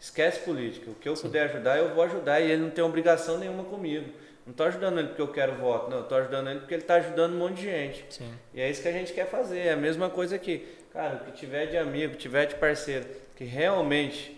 esquece 0.00 0.40
política. 0.40 0.90
O 0.90 0.94
que 0.94 1.08
eu 1.08 1.14
puder 1.14 1.50
ajudar, 1.50 1.78
eu 1.78 1.94
vou 1.94 2.02
ajudar 2.04 2.40
e 2.40 2.50
ele 2.50 2.62
não 2.62 2.70
tem 2.70 2.82
obrigação 2.82 3.38
nenhuma 3.38 3.64
comigo. 3.64 4.10
Não 4.46 4.52
estou 4.52 4.66
ajudando 4.66 4.98
ele 4.98 5.08
porque 5.08 5.22
eu 5.22 5.28
quero 5.28 5.54
voto, 5.56 5.90
não. 5.90 6.00
Estou 6.00 6.18
ajudando 6.18 6.48
ele 6.48 6.60
porque 6.60 6.74
ele 6.74 6.82
está 6.82 6.94
ajudando 6.94 7.34
um 7.34 7.38
monte 7.38 7.56
de 7.56 7.64
gente. 7.64 8.04
Sim. 8.08 8.32
E 8.54 8.60
é 8.60 8.70
isso 8.70 8.80
que 8.82 8.88
a 8.88 8.92
gente 8.92 9.12
quer 9.12 9.26
fazer. 9.26 9.58
É 9.58 9.72
a 9.72 9.76
mesma 9.76 10.08
coisa 10.08 10.34
aqui. 10.34 10.66
Cara, 10.92 11.16
o 11.16 11.18
que 11.26 11.32
tiver 11.32 11.66
de 11.66 11.76
amigo, 11.76 12.16
tiver 12.16 12.46
de 12.46 12.56
parceiro, 12.56 13.06
que 13.36 13.44
realmente 13.44 14.36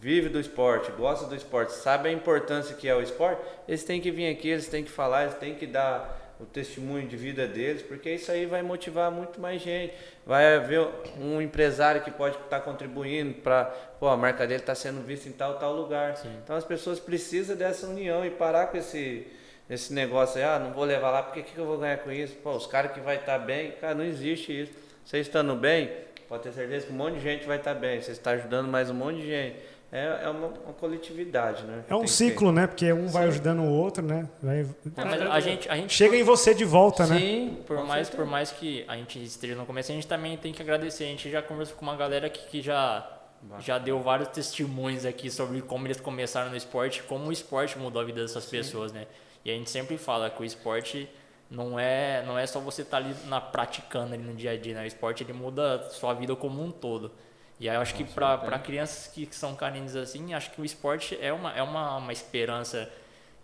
vive 0.00 0.30
do 0.30 0.40
esporte, 0.40 0.90
gosta 0.92 1.26
do 1.26 1.34
esporte, 1.34 1.74
sabe 1.74 2.08
a 2.08 2.12
importância 2.12 2.74
que 2.74 2.88
é 2.88 2.94
o 2.94 3.02
esporte, 3.02 3.42
eles 3.68 3.84
têm 3.84 4.00
que 4.00 4.10
vir 4.10 4.30
aqui, 4.30 4.48
eles 4.48 4.66
têm 4.66 4.82
que 4.82 4.90
falar, 4.90 5.24
eles 5.24 5.34
têm 5.34 5.54
que 5.54 5.66
dar 5.66 6.19
o 6.40 6.46
testemunho 6.46 7.06
de 7.06 7.16
vida 7.16 7.46
deles, 7.46 7.82
porque 7.82 8.10
isso 8.14 8.32
aí 8.32 8.46
vai 8.46 8.62
motivar 8.62 9.10
muito 9.10 9.40
mais 9.40 9.60
gente. 9.60 9.92
Vai 10.24 10.56
haver 10.56 10.88
um 11.18 11.40
empresário 11.40 12.02
que 12.02 12.10
pode 12.10 12.36
estar 12.36 12.60
contribuindo 12.60 13.34
para, 13.34 13.72
a 14.00 14.16
marca 14.16 14.46
dele 14.46 14.60
está 14.60 14.74
sendo 14.74 15.04
vista 15.04 15.28
em 15.28 15.32
tal 15.32 15.58
tal 15.58 15.74
lugar. 15.74 16.16
Sim. 16.16 16.32
Então 16.42 16.56
as 16.56 16.64
pessoas 16.64 16.98
precisam 16.98 17.54
dessa 17.54 17.86
união 17.86 18.24
e 18.24 18.30
parar 18.30 18.68
com 18.68 18.76
esse 18.76 19.26
esse 19.68 19.92
negócio 19.92 20.38
aí, 20.38 20.42
ah, 20.42 20.58
não 20.58 20.72
vou 20.72 20.82
levar 20.82 21.12
lá, 21.12 21.22
porque 21.22 21.44
que, 21.44 21.52
que 21.52 21.58
eu 21.58 21.64
vou 21.64 21.78
ganhar 21.78 21.98
com 21.98 22.10
isso? 22.10 22.34
Pô, 22.42 22.50
os 22.56 22.66
caras 22.66 22.90
que 22.90 22.98
vai 22.98 23.18
estar 23.18 23.38
bem, 23.38 23.70
cara, 23.80 23.94
não 23.94 24.02
existe 24.04 24.62
isso. 24.62 24.72
Você 25.04 25.20
estando 25.20 25.54
bem, 25.54 25.92
pode 26.28 26.42
ter 26.42 26.52
certeza 26.52 26.86
que 26.86 26.92
um 26.92 26.96
monte 26.96 27.14
de 27.14 27.20
gente 27.20 27.46
vai 27.46 27.56
estar 27.56 27.74
bem. 27.74 28.02
Você 28.02 28.10
está 28.10 28.32
ajudando 28.32 28.66
mais 28.66 28.90
um 28.90 28.94
monte 28.94 29.20
de 29.20 29.28
gente 29.28 29.56
é, 29.92 30.20
é 30.24 30.28
uma, 30.28 30.46
uma, 30.48 30.72
coletividade, 30.72 31.64
né? 31.64 31.84
É 31.88 31.94
um 31.96 32.06
ciclo, 32.06 32.52
né? 32.52 32.66
Porque 32.68 32.92
um 32.92 33.08
Sim. 33.08 33.12
vai 33.12 33.24
ajudando 33.24 33.60
o 33.60 33.68
outro, 33.68 34.04
né? 34.04 34.28
Vai... 34.40 34.60
É, 34.60 35.04
mas 35.04 35.22
a 35.22 35.40
gente, 35.40 35.68
a 35.68 35.76
gente 35.76 35.92
chega 35.92 36.16
em 36.16 36.22
você 36.22 36.54
de 36.54 36.64
volta, 36.64 37.06
Sim, 37.06 37.12
né? 37.12 37.18
Sim, 37.18 37.58
por 37.66 37.84
mais 37.84 38.08
por 38.08 38.24
mais 38.24 38.52
que 38.52 38.84
a 38.86 38.96
gente 38.96 39.20
esteja 39.22 39.56
no 39.56 39.66
começo, 39.66 39.90
a 39.90 39.94
gente 39.94 40.06
também 40.06 40.36
tem 40.36 40.52
que 40.52 40.62
agradecer. 40.62 41.04
A 41.04 41.08
gente 41.08 41.28
já 41.28 41.42
conversou 41.42 41.76
com 41.76 41.82
uma 41.82 41.96
galera 41.96 42.30
que, 42.30 42.46
que 42.46 42.62
já 42.62 43.16
já 43.58 43.78
deu 43.78 44.00
vários 44.00 44.28
testemunhos 44.28 45.04
aqui 45.04 45.30
sobre 45.30 45.62
como 45.62 45.86
eles 45.86 45.98
começaram 45.98 46.50
no 46.50 46.56
esporte, 46.56 47.02
como 47.04 47.26
o 47.26 47.32
esporte 47.32 47.78
mudou 47.78 48.02
a 48.02 48.04
vida 48.04 48.20
dessas 48.20 48.44
Sim. 48.44 48.50
pessoas, 48.50 48.92
né? 48.92 49.06
E 49.44 49.50
a 49.50 49.54
gente 49.54 49.70
sempre 49.70 49.96
fala 49.96 50.30
que 50.30 50.42
o 50.42 50.44
esporte 50.44 51.08
não 51.50 51.80
é 51.80 52.22
não 52.24 52.38
é 52.38 52.46
só 52.46 52.60
você 52.60 52.82
estar 52.82 53.00
tá 53.00 53.04
ali 53.04 53.16
na 53.26 53.40
praticando 53.40 54.14
ali 54.14 54.22
no 54.22 54.34
dia 54.34 54.52
a 54.52 54.56
dia, 54.56 54.74
né? 54.74 54.84
O 54.84 54.86
esporte 54.86 55.24
ele 55.24 55.32
muda 55.32 55.76
a 55.76 55.90
sua 55.90 56.14
vida 56.14 56.36
como 56.36 56.62
um 56.62 56.70
todo. 56.70 57.10
E 57.60 57.68
aí 57.68 57.76
eu 57.76 57.82
acho 57.82 57.94
que 57.94 58.04
para 58.04 58.58
crianças 58.58 59.06
que, 59.06 59.26
que 59.26 59.36
são 59.36 59.54
carentes 59.54 59.94
assim, 59.94 60.32
acho 60.32 60.50
que 60.50 60.62
o 60.62 60.64
esporte 60.64 61.18
é 61.20 61.30
uma, 61.30 61.52
é 61.52 61.62
uma, 61.62 61.96
uma 61.98 62.12
esperança 62.12 62.88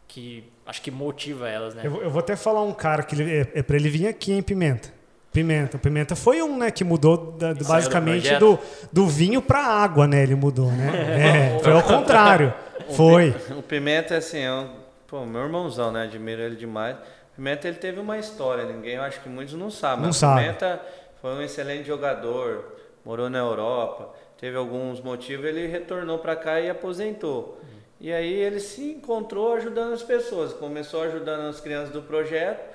que 0.08 0.50
acho 0.64 0.80
que 0.80 0.90
motiva 0.90 1.46
elas, 1.48 1.74
né? 1.74 1.82
Eu, 1.84 2.02
eu 2.02 2.10
vou 2.10 2.20
até 2.20 2.34
falar 2.34 2.62
um 2.62 2.72
cara 2.72 3.02
que 3.02 3.14
ele, 3.14 3.40
é, 3.40 3.48
é 3.54 3.62
para 3.62 3.76
ele 3.76 3.90
vir 3.90 4.06
aqui 4.06 4.32
em 4.32 4.42
Pimenta. 4.42 4.88
Pimenta. 5.30 5.76
Pimenta 5.76 6.16
foi 6.16 6.40
um, 6.40 6.56
né, 6.56 6.70
que 6.70 6.82
mudou 6.82 7.32
da, 7.32 7.52
basicamente 7.52 8.34
do, 8.36 8.58
do, 8.90 9.06
vinho 9.06 9.42
para 9.42 9.58
água, 9.58 10.06
né? 10.06 10.22
Ele 10.22 10.34
mudou, 10.34 10.72
né? 10.72 11.52
é, 11.56 11.58
foi 11.62 11.72
ao 11.72 11.82
contrário. 11.82 12.54
foi. 12.92 13.34
O 13.50 13.62
Pimenta, 13.62 14.16
assim, 14.16 14.38
é 14.38 14.50
um, 14.50 14.70
pô, 15.06 15.26
meu 15.26 15.42
irmãozão, 15.42 15.92
né? 15.92 16.04
Admiro 16.04 16.40
ele 16.40 16.56
demais. 16.56 16.96
O 16.96 17.36
Pimenta, 17.36 17.68
ele 17.68 17.76
teve 17.76 18.00
uma 18.00 18.16
história, 18.16 18.64
ninguém, 18.64 18.94
eu 18.94 19.02
acho 19.02 19.20
que 19.20 19.28
muitos 19.28 19.52
não 19.52 19.70
sabem. 19.70 20.06
Não 20.06 20.12
sabe. 20.12 20.40
Pimenta 20.40 20.80
foi 21.20 21.34
um 21.34 21.42
excelente 21.42 21.86
jogador, 21.86 22.75
morou 23.06 23.30
na 23.30 23.38
Europa, 23.38 24.12
teve 24.36 24.56
alguns 24.56 25.00
motivos, 25.00 25.46
ele 25.46 25.68
retornou 25.68 26.18
para 26.18 26.34
cá 26.34 26.60
e 26.60 26.68
aposentou. 26.68 27.60
Uhum. 27.62 27.78
E 28.00 28.12
aí 28.12 28.32
ele 28.32 28.58
se 28.58 28.82
encontrou 28.90 29.52
ajudando 29.54 29.92
as 29.92 30.02
pessoas, 30.02 30.52
começou 30.52 31.04
ajudando 31.04 31.48
as 31.48 31.60
crianças 31.60 31.90
do 31.90 32.02
projeto, 32.02 32.68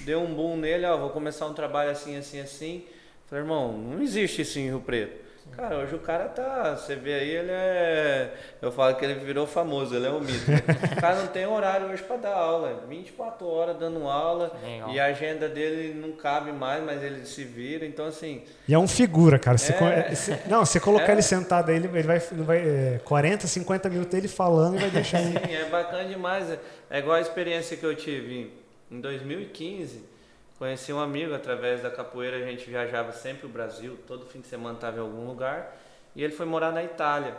deu 0.00 0.20
um 0.20 0.34
boom 0.34 0.56
nele, 0.56 0.84
ó, 0.84 0.96
vou 0.96 1.10
começar 1.10 1.46
um 1.46 1.54
trabalho 1.54 1.90
assim, 1.90 2.16
assim, 2.16 2.40
assim. 2.40 2.84
Falei, 3.26 3.44
irmão, 3.44 3.72
não 3.72 4.02
existe 4.02 4.42
isso 4.42 4.58
em 4.58 4.66
Rio 4.66 4.80
Preto. 4.80 5.24
Cara, 5.52 5.78
hoje 5.78 5.94
o 5.94 5.98
cara 5.98 6.28
tá. 6.28 6.76
Você 6.76 6.94
vê 6.96 7.14
aí, 7.14 7.30
ele 7.30 7.50
é. 7.50 8.34
Eu 8.60 8.70
falo 8.70 8.94
que 8.94 9.04
ele 9.04 9.14
virou 9.14 9.46
famoso, 9.46 9.94
ele 9.94 10.06
é 10.06 10.10
um 10.10 10.20
mito. 10.20 10.44
o 10.50 11.00
cara 11.00 11.16
não 11.16 11.28
tem 11.28 11.46
horário 11.46 11.86
hoje 11.86 12.02
para 12.02 12.16
dar 12.16 12.34
aula. 12.34 12.84
24 12.88 13.46
horas 13.46 13.76
dando 13.78 14.06
aula. 14.06 14.52
Legal. 14.62 14.90
E 14.90 15.00
a 15.00 15.06
agenda 15.06 15.48
dele 15.48 15.94
não 15.94 16.12
cabe 16.12 16.52
mais, 16.52 16.84
mas 16.84 17.02
ele 17.02 17.24
se 17.24 17.42
vira. 17.44 17.86
Então, 17.86 18.06
assim. 18.06 18.42
E 18.68 18.74
é 18.74 18.78
um 18.78 18.86
figura, 18.86 19.38
cara. 19.38 19.56
Você, 19.56 19.72
é... 19.72 20.14
você, 20.14 20.38
não, 20.46 20.64
você 20.64 20.78
colocar 20.78 21.08
é... 21.08 21.12
ele 21.12 21.22
sentado 21.22 21.70
aí, 21.70 21.76
ele 21.76 21.88
vai, 21.88 22.22
ele 22.32 22.42
vai 22.42 22.58
é, 22.58 23.00
40, 23.04 23.46
50 23.46 23.88
minutos 23.88 24.12
ele 24.12 24.28
falando 24.28 24.76
e 24.76 24.78
vai 24.78 24.90
deixar 24.90 25.18
Sim, 25.18 25.34
é 25.36 25.64
bacana 25.70 26.04
demais. 26.04 26.58
É 26.90 26.98
igual 26.98 27.16
a 27.16 27.20
experiência 27.20 27.76
que 27.76 27.84
eu 27.84 27.94
tive 27.94 28.52
em 28.90 29.00
2015 29.00 30.15
Conheci 30.58 30.92
um 30.92 31.00
amigo 31.00 31.34
através 31.34 31.82
da 31.82 31.90
capoeira, 31.90 32.38
a 32.38 32.40
gente 32.40 32.68
viajava 32.68 33.12
sempre 33.12 33.46
o 33.46 33.48
Brasil, 33.48 33.98
todo 34.06 34.24
fim 34.24 34.40
de 34.40 34.46
semana 34.46 34.74
estava 34.74 34.96
em 34.96 35.00
algum 35.00 35.26
lugar, 35.26 35.76
e 36.14 36.24
ele 36.24 36.32
foi 36.32 36.46
morar 36.46 36.72
na 36.72 36.82
Itália. 36.82 37.36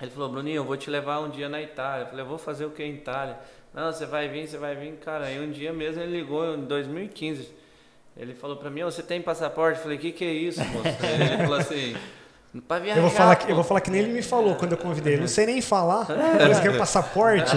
Ele 0.00 0.10
falou, 0.10 0.28
Bruninho, 0.28 0.56
eu 0.56 0.64
vou 0.64 0.76
te 0.76 0.90
levar 0.90 1.20
um 1.20 1.30
dia 1.30 1.48
na 1.48 1.62
Itália. 1.62 2.04
Eu 2.04 2.08
falei, 2.08 2.22
eu 2.22 2.28
vou 2.28 2.36
fazer 2.36 2.66
o 2.66 2.70
que 2.70 2.82
em 2.82 2.94
Itália? 2.94 3.38
Não, 3.72 3.90
você 3.90 4.04
vai 4.04 4.28
vir, 4.28 4.46
você 4.46 4.58
vai 4.58 4.74
vir. 4.74 4.96
Cara, 4.96 5.26
aí 5.26 5.40
um 5.40 5.50
dia 5.50 5.72
mesmo 5.72 6.02
ele 6.02 6.18
ligou, 6.18 6.54
em 6.54 6.64
2015. 6.64 7.48
Ele 8.14 8.34
falou 8.34 8.56
para 8.56 8.68
mim, 8.68 8.82
você 8.82 9.02
tem 9.02 9.22
passaporte? 9.22 9.78
Eu 9.78 9.82
falei, 9.84 9.96
o 9.96 10.00
que, 10.00 10.12
que 10.12 10.24
é 10.24 10.32
isso, 10.32 10.62
moço? 10.66 10.88
ele 11.04 11.38
falou 11.38 11.58
assim, 11.58 11.96
Pra 12.62 12.78
viajar, 12.78 12.98
eu, 12.98 13.02
vou 13.02 13.10
falar 13.10 13.36
que, 13.36 13.50
eu 13.50 13.54
vou 13.54 13.64
falar 13.64 13.80
que 13.80 13.90
nem 13.90 14.02
ele 14.02 14.12
me 14.12 14.22
falou 14.22 14.54
quando 14.54 14.72
eu 14.72 14.78
convidei. 14.78 15.14
Ele 15.14 15.22
não 15.22 15.28
sei 15.28 15.46
nem 15.46 15.60
falar. 15.60 16.06
Eles 16.40 16.60
querem 16.60 16.78
passaporte. 16.78 17.56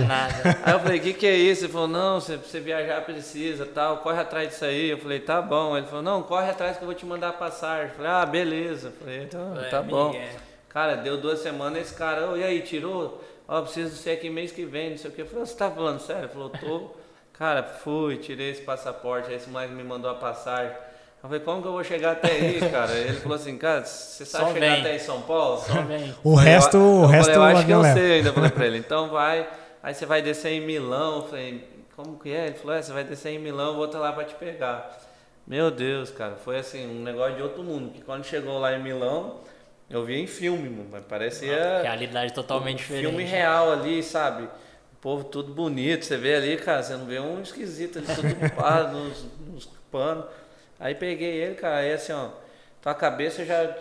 Aí 0.63 0.73
eu 0.73 0.79
falei, 0.79 0.99
o 0.99 1.01
que, 1.01 1.13
que 1.13 1.27
é 1.27 1.35
isso? 1.35 1.65
Ele 1.65 1.73
falou, 1.73 1.87
não, 1.87 2.19
se 2.19 2.35
você 2.37 2.59
viajar 2.59 3.01
precisa, 3.01 3.65
tal, 3.65 3.97
corre 3.97 4.19
atrás 4.19 4.49
disso 4.49 4.65
aí. 4.65 4.89
Eu 4.89 4.97
falei, 4.97 5.19
tá 5.19 5.41
bom. 5.41 5.77
Ele 5.77 5.85
falou, 5.87 6.01
não, 6.01 6.23
corre 6.23 6.49
atrás 6.49 6.77
que 6.77 6.83
eu 6.83 6.87
vou 6.87 6.95
te 6.95 7.05
mandar 7.05 7.29
a 7.29 7.33
passagem. 7.33 7.89
Eu 7.89 7.95
falei, 7.95 8.11
ah, 8.11 8.25
beleza. 8.25 8.87
Eu 8.87 8.91
falei, 8.93 9.23
então, 9.23 9.59
é, 9.59 9.69
tá 9.69 9.81
bom. 9.81 10.15
Cara, 10.69 10.95
deu 10.95 11.19
duas 11.19 11.39
semanas, 11.39 11.81
esse 11.81 11.95
cara, 11.95 12.29
oh, 12.29 12.37
e 12.37 12.43
aí, 12.43 12.61
tirou? 12.61 13.23
Ó, 13.47 13.59
oh, 13.59 13.63
preciso 13.63 13.95
ser 13.95 14.11
aqui 14.11 14.29
mês 14.29 14.51
que 14.51 14.65
vem, 14.65 14.91
não 14.91 14.97
sei 14.97 15.09
o 15.09 15.13
que. 15.13 15.21
Eu 15.21 15.25
falei, 15.25 15.45
você 15.45 15.55
tá 15.55 15.71
falando 15.71 15.99
sério? 15.99 16.23
Ele 16.23 16.29
falou, 16.29 16.49
tô. 16.49 16.91
Cara, 17.33 17.63
fui, 17.63 18.17
tirei 18.17 18.51
esse 18.51 18.61
passaporte, 18.61 19.29
aí 19.29 19.35
esse 19.37 19.49
mais 19.49 19.71
me 19.71 19.83
mandou 19.83 20.11
a 20.11 20.15
passagem. 20.15 20.75
Eu 21.21 21.27
falei, 21.27 21.39
como 21.41 21.61
que 21.61 21.67
eu 21.67 21.71
vou 21.73 21.83
chegar 21.83 22.13
até 22.13 22.31
aí, 22.31 22.59
cara? 22.71 22.93
Ele 22.93 23.17
falou 23.19 23.35
assim, 23.35 23.57
cara, 23.57 23.83
você 23.83 24.25
sabe 24.25 24.45
Só 24.45 24.53
chegar 24.53 24.71
vem. 24.71 24.79
até 24.79 24.95
em 24.95 24.99
São 24.99 25.21
Paulo? 25.21 25.59
Só 25.59 25.81
vem. 25.81 26.15
O 26.23 26.35
falei, 26.35 26.53
resto, 26.53 26.77
eu, 26.77 26.81
o 26.81 27.05
resto 27.05 27.33
falei, 27.33 27.37
eu 27.37 27.57
acho 27.57 27.65
que 27.65 27.71
eu 27.71 27.83
sei, 27.83 28.11
ainda 28.13 28.33
falei 28.33 28.49
pra 28.49 28.65
ele. 28.65 28.77
Então 28.77 29.09
vai, 29.09 29.49
aí 29.83 29.93
você 29.93 30.05
vai 30.05 30.21
descer 30.21 30.51
em 30.51 30.61
Milão. 30.61 31.17
Eu 31.17 31.23
falei, 31.23 31.69
como 31.95 32.17
que 32.17 32.31
é? 32.31 32.47
Ele 32.47 32.55
falou, 32.55 32.75
é, 32.75 32.81
você 32.81 32.93
vai 32.93 33.03
descer 33.03 33.31
em 33.31 33.39
Milão, 33.39 33.69
eu 33.69 33.75
vou 33.75 33.85
estar 33.85 33.99
lá 33.99 34.13
pra 34.13 34.23
te 34.23 34.35
pegar. 34.35 34.97
Meu 35.45 35.69
Deus, 35.69 36.11
cara, 36.11 36.35
foi 36.35 36.59
assim, 36.59 36.87
um 36.87 37.03
negócio 37.03 37.35
de 37.35 37.41
outro 37.41 37.63
mundo. 37.63 37.91
Que 37.91 38.01
quando 38.01 38.23
chegou 38.23 38.57
lá 38.57 38.73
em 38.73 38.81
Milão, 38.81 39.41
eu 39.89 40.05
vi 40.05 40.21
em 40.21 40.27
filme, 40.27 40.87
mas 40.89 41.03
parecia. 41.03 41.81
Realidade 41.81 42.33
totalmente 42.33 42.75
um 42.75 42.77
diferente. 42.77 43.07
Filme 43.07 43.23
real 43.23 43.71
ali, 43.71 44.01
sabe? 44.03 44.43
O 44.43 45.01
povo 45.01 45.23
tudo 45.23 45.53
bonito, 45.53 46.05
você 46.05 46.17
vê 46.17 46.35
ali, 46.35 46.55
cara, 46.55 46.83
você 46.83 46.95
não 46.95 47.05
vê 47.05 47.19
um 47.19 47.41
esquisito 47.41 47.97
ali, 47.97 48.07
tudo 48.07 48.51
pá, 48.55 48.83
nos, 48.83 49.25
nos 49.47 49.65
panos. 49.91 50.25
Aí 50.79 50.95
peguei 50.95 51.41
ele, 51.41 51.55
cara, 51.55 51.77
aí 51.77 51.93
assim, 51.93 52.13
ó, 52.13 52.29
tua 52.81 52.93
cabeça 52.93 53.43
já 53.43 53.75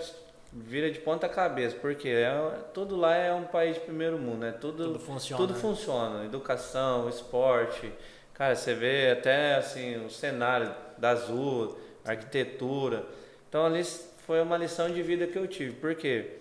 vira 0.53 0.91
de 0.91 0.99
ponta 0.99 1.29
cabeça, 1.29 1.77
porque 1.81 2.09
é, 2.09 2.33
tudo 2.75 2.97
lá 2.97 3.15
é 3.15 3.33
um 3.33 3.45
país 3.45 3.75
de 3.75 3.81
primeiro 3.81 4.19
mundo, 4.19 4.39
né? 4.39 4.53
Tudo, 4.53 4.85
tudo 4.85 4.99
funciona. 4.99 5.47
Tudo 5.47 5.59
funciona, 5.59 6.25
educação, 6.25 7.09
esporte. 7.09 7.93
Cara, 8.35 8.55
você 8.55 8.75
vê 8.75 9.11
até 9.11 9.57
assim 9.57 10.05
o 10.05 10.11
cenário 10.11 10.75
da 10.97 11.11
Azul, 11.11 11.79
arquitetura. 12.05 13.05
Então 13.49 13.67
ali 13.67 13.85
foi 14.27 14.41
uma 14.43 14.57
lição 14.57 14.91
de 14.91 15.03
vida 15.03 15.27
que 15.27 15.37
eu 15.37 15.47
tive, 15.47 15.75
porque 15.75 16.39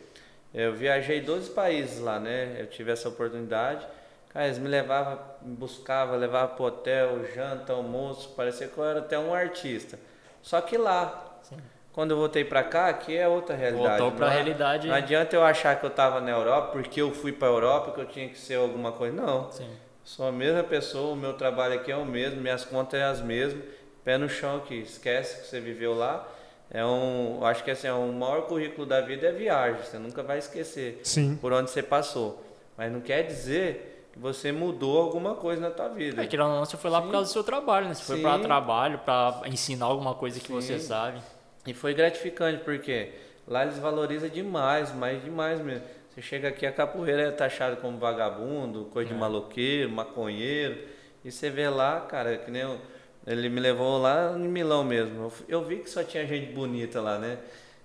eu 0.54 0.74
viajei 0.74 1.22
12 1.22 1.52
países 1.52 2.00
lá, 2.00 2.20
né? 2.20 2.56
Eu 2.60 2.68
tive 2.68 2.92
essa 2.92 3.10
oportunidade. 3.10 3.86
Cara, 4.30 4.46
eles 4.46 4.58
me 4.58 4.68
levavam, 4.68 5.20
me 5.42 5.56
buscavam, 5.56 6.18
levavam 6.18 6.56
pro 6.56 6.66
hotel, 6.66 7.26
janta, 7.34 7.74
almoço, 7.74 8.30
parecia 8.36 8.68
que 8.68 8.78
eu 8.78 8.86
era 8.86 9.00
até 9.00 9.18
um 9.18 9.34
artista. 9.34 10.00
Só 10.48 10.62
que 10.62 10.78
lá, 10.78 11.40
Sim. 11.44 11.58
quando 11.92 12.12
eu 12.12 12.18
voltei 12.18 12.46
pra 12.46 12.64
cá, 12.64 12.88
aqui 12.88 13.18
é 13.18 13.28
outra 13.28 13.54
realidade. 13.54 14.00
Voltou 14.02 14.20
Não 14.22 14.28
é- 14.28 14.34
realidade. 14.34 14.88
Não 14.88 14.96
adianta 14.96 15.36
eu 15.36 15.44
achar 15.44 15.78
que 15.78 15.86
eu 15.86 15.90
tava 15.90 16.22
na 16.22 16.32
Europa, 16.32 16.72
porque 16.72 17.02
eu 17.02 17.12
fui 17.14 17.34
pra 17.34 17.50
Europa, 17.50 17.92
que 17.92 18.00
eu 18.00 18.06
tinha 18.06 18.30
que 18.30 18.40
ser 18.40 18.56
alguma 18.56 18.94
coisa. 18.94 19.14
Não. 19.14 19.52
Sim. 19.52 19.70
Sou 20.06 20.26
a 20.26 20.32
mesma 20.32 20.64
pessoa, 20.64 21.12
o 21.12 21.16
meu 21.18 21.34
trabalho 21.34 21.74
aqui 21.74 21.92
é 21.92 21.98
o 21.98 22.06
mesmo, 22.06 22.40
minhas 22.40 22.64
contas 22.64 22.98
é 22.98 23.04
as 23.04 23.20
mesmas, 23.20 23.62
pé 24.06 24.18
no 24.18 24.30
chão 24.30 24.56
aqui, 24.56 24.76
esquece 24.80 25.42
que 25.42 25.48
você 25.48 25.60
viveu 25.60 25.94
lá. 25.94 26.26
É 26.72 26.86
um, 26.86 27.40
eu 27.42 27.46
acho 27.46 27.62
que 27.62 27.72
assim, 27.72 27.88
é 27.88 27.94
o 27.94 28.08
maior 28.14 28.44
currículo 28.44 28.88
da 28.88 29.02
vida 29.02 29.28
é 29.28 29.32
viagem, 29.34 29.82
você 29.84 30.00
nunca 30.00 30.24
vai 30.24 30.38
esquecer 30.38 31.02
Sim. 31.04 31.36
por 31.42 31.52
onde 31.52 31.70
você 31.72 31.84
passou. 31.84 32.42
Mas 32.78 32.90
não 32.90 33.02
quer 33.02 33.24
dizer 33.24 33.97
você 34.20 34.52
mudou 34.52 35.00
alguma 35.02 35.36
coisa 35.36 35.62
na 35.62 35.70
tua 35.72 35.90
vida. 35.90 36.24
É, 36.24 36.28
querendo 36.28 36.50
ou 36.50 36.56
não, 36.56 36.66
você 36.66 36.78
foi 36.78 36.90
lá 36.90 37.00
por 37.02 37.08
Sim. 37.08 37.12
causa 37.14 37.30
do 37.30 37.34
seu 37.34 37.44
trabalho, 37.44 37.88
né? 37.88 37.94
Você 37.94 38.04
foi 38.04 38.18
Sim. 38.18 38.22
para 38.24 38.40
trabalho, 38.40 39.00
para 39.00 39.42
ensinar 39.46 39.86
alguma 39.86 40.14
coisa 40.16 40.40
que 40.40 40.52
você 40.52 40.80
Sim. 40.80 40.88
sabe. 40.88 41.22
E 41.66 41.74
foi 41.74 41.94
gratificante, 41.94 42.64
porque 42.64 43.12
lá 43.48 43.64
eles 43.64 43.78
valorizam 43.78 44.30
demais, 44.30 44.94
mas 44.94 45.24
demais 45.24 45.60
mesmo. 45.62 45.84
Você 46.10 46.22
chega 46.22 46.48
aqui, 46.48 46.66
a 46.66 46.72
capoeira 46.72 47.24
é 47.24 47.32
taxada 47.32 47.76
como 47.76 47.98
vagabundo, 47.98 48.86
coisa 48.86 49.10
É. 49.10 49.14
de 49.14 49.20
maloqueiro, 49.20 49.92
maconheiro. 49.92 50.80
E 51.24 51.32
você 51.32 51.50
vê 51.50 51.70
lá, 51.70 52.02
cara, 52.02 52.38
que 52.38 52.50
nem 52.50 52.62
eu- 52.64 52.80
ele 53.26 53.50
me 53.50 53.60
levou 53.60 53.98
lá 54.00 54.34
em 54.36 54.48
Milão 54.48 54.84
mesmo. 54.84 55.24
Eu, 55.26 55.34
eu 55.60 55.64
vi 55.64 55.78
que 55.78 55.90
só 55.90 56.04
tinha 56.04 56.26
gente 56.26 56.52
bonita 56.54 57.02
lá, 57.02 57.20
né? 57.20 57.38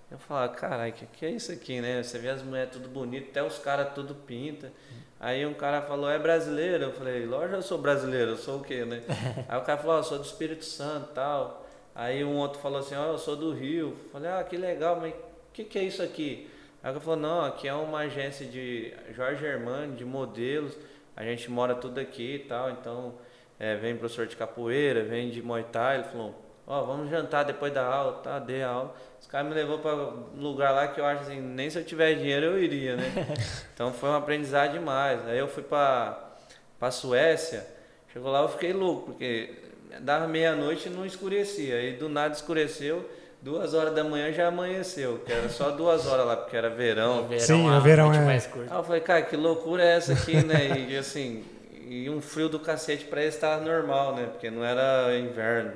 Eu 0.09 0.17
falava, 0.17 0.53
caralho, 0.53 0.93
que, 0.93 1.05
que 1.07 1.25
é 1.25 1.31
isso 1.31 1.51
aqui, 1.51 1.81
né? 1.81 2.01
Você 2.01 2.17
vê 2.19 2.29
as 2.29 2.41
mulheres 2.41 2.71
tudo 2.71 2.87
bonito, 2.87 3.29
até 3.29 3.43
os 3.43 3.57
caras 3.59 3.93
tudo 3.93 4.13
pinta. 4.15 4.71
Aí 5.23 5.45
um 5.45 5.53
cara 5.53 5.81
falou, 5.81 6.09
é 6.09 6.19
brasileiro? 6.19 6.83
Eu 6.83 6.91
falei, 6.91 7.25
lógico 7.25 7.55
eu 7.55 7.61
sou 7.61 7.77
brasileiro, 7.77 8.31
eu 8.31 8.37
sou 8.37 8.57
o 8.57 8.61
quê, 8.61 8.83
né? 8.83 9.01
Aí 9.47 9.57
o 9.57 9.61
cara 9.61 9.77
falou, 9.79 9.95
eu 9.95 10.03
sou 10.03 10.17
do 10.17 10.25
Espírito 10.25 10.65
Santo 10.65 11.11
e 11.11 11.13
tal. 11.13 11.65
Aí 11.95 12.25
um 12.25 12.35
outro 12.35 12.59
falou 12.59 12.79
assim, 12.79 12.93
ó, 12.93 13.05
eu 13.05 13.17
sou 13.17 13.37
do 13.37 13.53
Rio. 13.53 13.97
Eu 14.03 14.09
falei, 14.11 14.29
ah, 14.29 14.43
que 14.43 14.57
legal, 14.57 14.99
mas 14.99 15.13
o 15.13 15.15
que, 15.53 15.63
que 15.63 15.79
é 15.79 15.83
isso 15.83 16.03
aqui? 16.03 16.49
Aí 16.83 16.91
o 16.91 16.93
cara 16.95 16.99
falou, 16.99 17.19
não, 17.21 17.45
aqui 17.45 17.69
é 17.69 17.73
uma 17.73 17.99
agência 17.99 18.45
de 18.45 18.93
Jorge 19.15 19.45
Hermani, 19.45 19.95
de 19.95 20.03
modelos. 20.03 20.77
A 21.15 21.23
gente 21.23 21.49
mora 21.49 21.73
tudo 21.73 22.01
aqui 22.01 22.35
e 22.35 22.39
tal, 22.39 22.71
então 22.71 23.13
é, 23.57 23.77
vem 23.77 23.95
professor 23.95 24.27
de 24.27 24.35
capoeira, 24.35 25.05
vem 25.05 25.29
de 25.29 25.41
Muay 25.41 25.63
Thai. 25.63 25.99
Ele 25.99 26.03
falou, 26.03 26.35
ó, 26.67 26.83
vamos 26.83 27.09
jantar 27.09 27.43
depois 27.43 27.73
da 27.73 27.85
aula, 27.85 28.13
tá? 28.23 28.39
Dei 28.39 28.63
a 28.63 28.69
aula. 28.69 28.95
Os 29.19 29.27
caras 29.27 29.47
me 29.47 29.53
levou 29.53 29.79
para 29.79 29.95
um 29.95 30.41
lugar 30.41 30.71
lá 30.71 30.87
que 30.87 30.99
eu 30.99 31.05
acho 31.05 31.23
assim, 31.23 31.39
nem 31.39 31.69
se 31.69 31.77
eu 31.79 31.83
tiver 31.85 32.13
dinheiro 32.15 32.45
eu 32.45 32.59
iria, 32.63 32.95
né? 32.95 33.11
então 33.73 33.93
foi 33.93 34.09
um 34.09 34.15
aprendizado 34.15 34.73
demais. 34.73 35.25
Aí 35.27 35.37
eu 35.37 35.47
fui 35.47 35.63
para 35.63 36.19
para 36.79 36.91
Suécia, 36.91 37.65
chegou 38.11 38.29
lá 38.29 38.41
eu 38.41 38.49
fiquei 38.49 38.73
louco, 38.73 39.11
porque 39.11 39.53
dava 40.01 40.27
meia-noite 40.27 40.89
e 40.89 40.91
não 40.91 41.05
escurecia. 41.05 41.75
Aí 41.75 41.93
do 41.93 42.09
nada 42.09 42.33
escureceu, 42.33 43.09
duas 43.41 43.73
horas 43.73 43.93
da 43.93 44.03
manhã 44.03 44.33
já 44.33 44.47
amanheceu, 44.47 45.21
que 45.25 45.31
era 45.31 45.47
só 45.47 45.71
duas 45.71 46.05
horas 46.05 46.25
lá, 46.25 46.35
porque 46.35 46.57
era 46.57 46.69
verão. 46.69 47.27
Verão, 47.27 47.39
Sim, 47.39 47.69
a 47.69 47.77
o 47.77 47.81
verão 47.81 48.13
é- 48.13 48.19
mais 48.19 48.47
curta. 48.47 48.73
Aí 48.73 48.79
eu 48.79 48.83
falei, 48.83 49.01
cara, 49.01 49.21
que 49.21 49.37
loucura 49.37 49.81
é 49.83 49.95
essa 49.95 50.11
aqui, 50.13 50.43
né? 50.43 50.85
E 50.89 50.97
assim, 50.97 51.45
e 51.87 52.09
um 52.09 52.19
frio 52.21 52.49
do 52.49 52.59
cacete 52.59 53.05
pra 53.05 53.21
eles 53.21 53.35
estava 53.35 53.63
normal, 53.63 54.15
né? 54.15 54.27
Porque 54.31 54.49
não 54.49 54.63
era 54.65 55.15
inverno. 55.17 55.71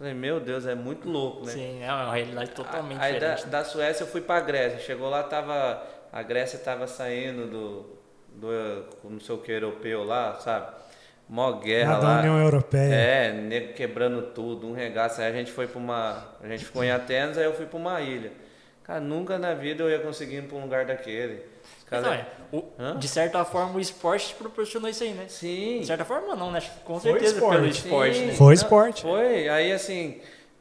Falei, 0.00 0.14
meu 0.14 0.40
Deus, 0.40 0.64
é 0.64 0.74
muito 0.74 1.06
louco, 1.10 1.44
né? 1.44 1.52
Sim, 1.52 1.82
é 1.82 1.92
uma 1.92 2.14
realidade 2.14 2.52
totalmente 2.52 2.98
Aí 2.98 3.20
da, 3.20 3.34
diferente. 3.34 3.44
né? 3.44 3.50
da 3.50 3.64
Suécia 3.64 4.02
eu 4.04 4.06
fui 4.06 4.22
pra 4.22 4.40
Grécia. 4.40 4.78
Chegou 4.78 5.10
lá, 5.10 5.22
tava. 5.22 5.86
A 6.10 6.22
Grécia 6.22 6.58
tava 6.58 6.86
saindo 6.86 7.46
do. 7.46 7.98
do 8.34 8.86
não 9.04 9.20
sei 9.20 9.34
o 9.34 9.38
que 9.38 9.52
europeu 9.52 10.02
lá, 10.02 10.36
sabe? 10.36 10.72
Mó 11.28 11.52
guerra 11.52 11.98
Lá 11.98 12.14
da. 12.14 12.18
União 12.20 12.40
Europeia. 12.40 12.94
É, 12.94 13.32
nego 13.34 13.74
quebrando 13.74 14.22
tudo, 14.32 14.66
um 14.68 14.72
regaço. 14.72 15.20
Aí 15.20 15.28
a 15.28 15.32
gente 15.32 15.52
foi 15.52 15.66
pra 15.66 15.78
uma. 15.78 16.24
A 16.42 16.48
gente 16.48 16.64
ficou 16.64 16.82
em 16.82 16.90
Atenas, 16.90 17.36
aí 17.36 17.44
eu 17.44 17.52
fui 17.52 17.66
pra 17.66 17.76
uma 17.78 18.00
ilha. 18.00 18.32
Cara, 18.82 19.00
nunca 19.00 19.38
na 19.38 19.52
vida 19.52 19.82
eu 19.82 19.90
ia 19.90 19.98
conseguir 19.98 20.36
ir 20.36 20.44
pra 20.44 20.56
um 20.56 20.62
lugar 20.62 20.86
daquele. 20.86 21.44
Não, 21.90 22.12
é, 22.12 22.26
o- 22.52 22.64
de 22.98 23.08
certa 23.08 23.44
forma, 23.44 23.76
o 23.76 23.80
esporte 23.80 24.28
te 24.28 24.34
proporcionou 24.34 24.88
isso 24.88 25.02
aí, 25.02 25.12
né? 25.12 25.24
Sim. 25.28 25.80
De 25.80 25.86
certa 25.86 26.04
forma, 26.04 26.36
não, 26.36 26.50
né? 26.52 26.62
Com 26.84 27.00
Foi 27.00 27.12
certeza 27.12 27.34
esporte. 27.34 27.56
pelo 27.56 27.66
esporte, 27.68 28.16
Sim. 28.16 28.26
né? 28.26 28.32
Foi 28.34 28.46
Não, 28.46 28.52
esporte. 28.52 29.02
Foi. 29.02 29.48
Aí 29.48 29.72
assim, 29.72 30.20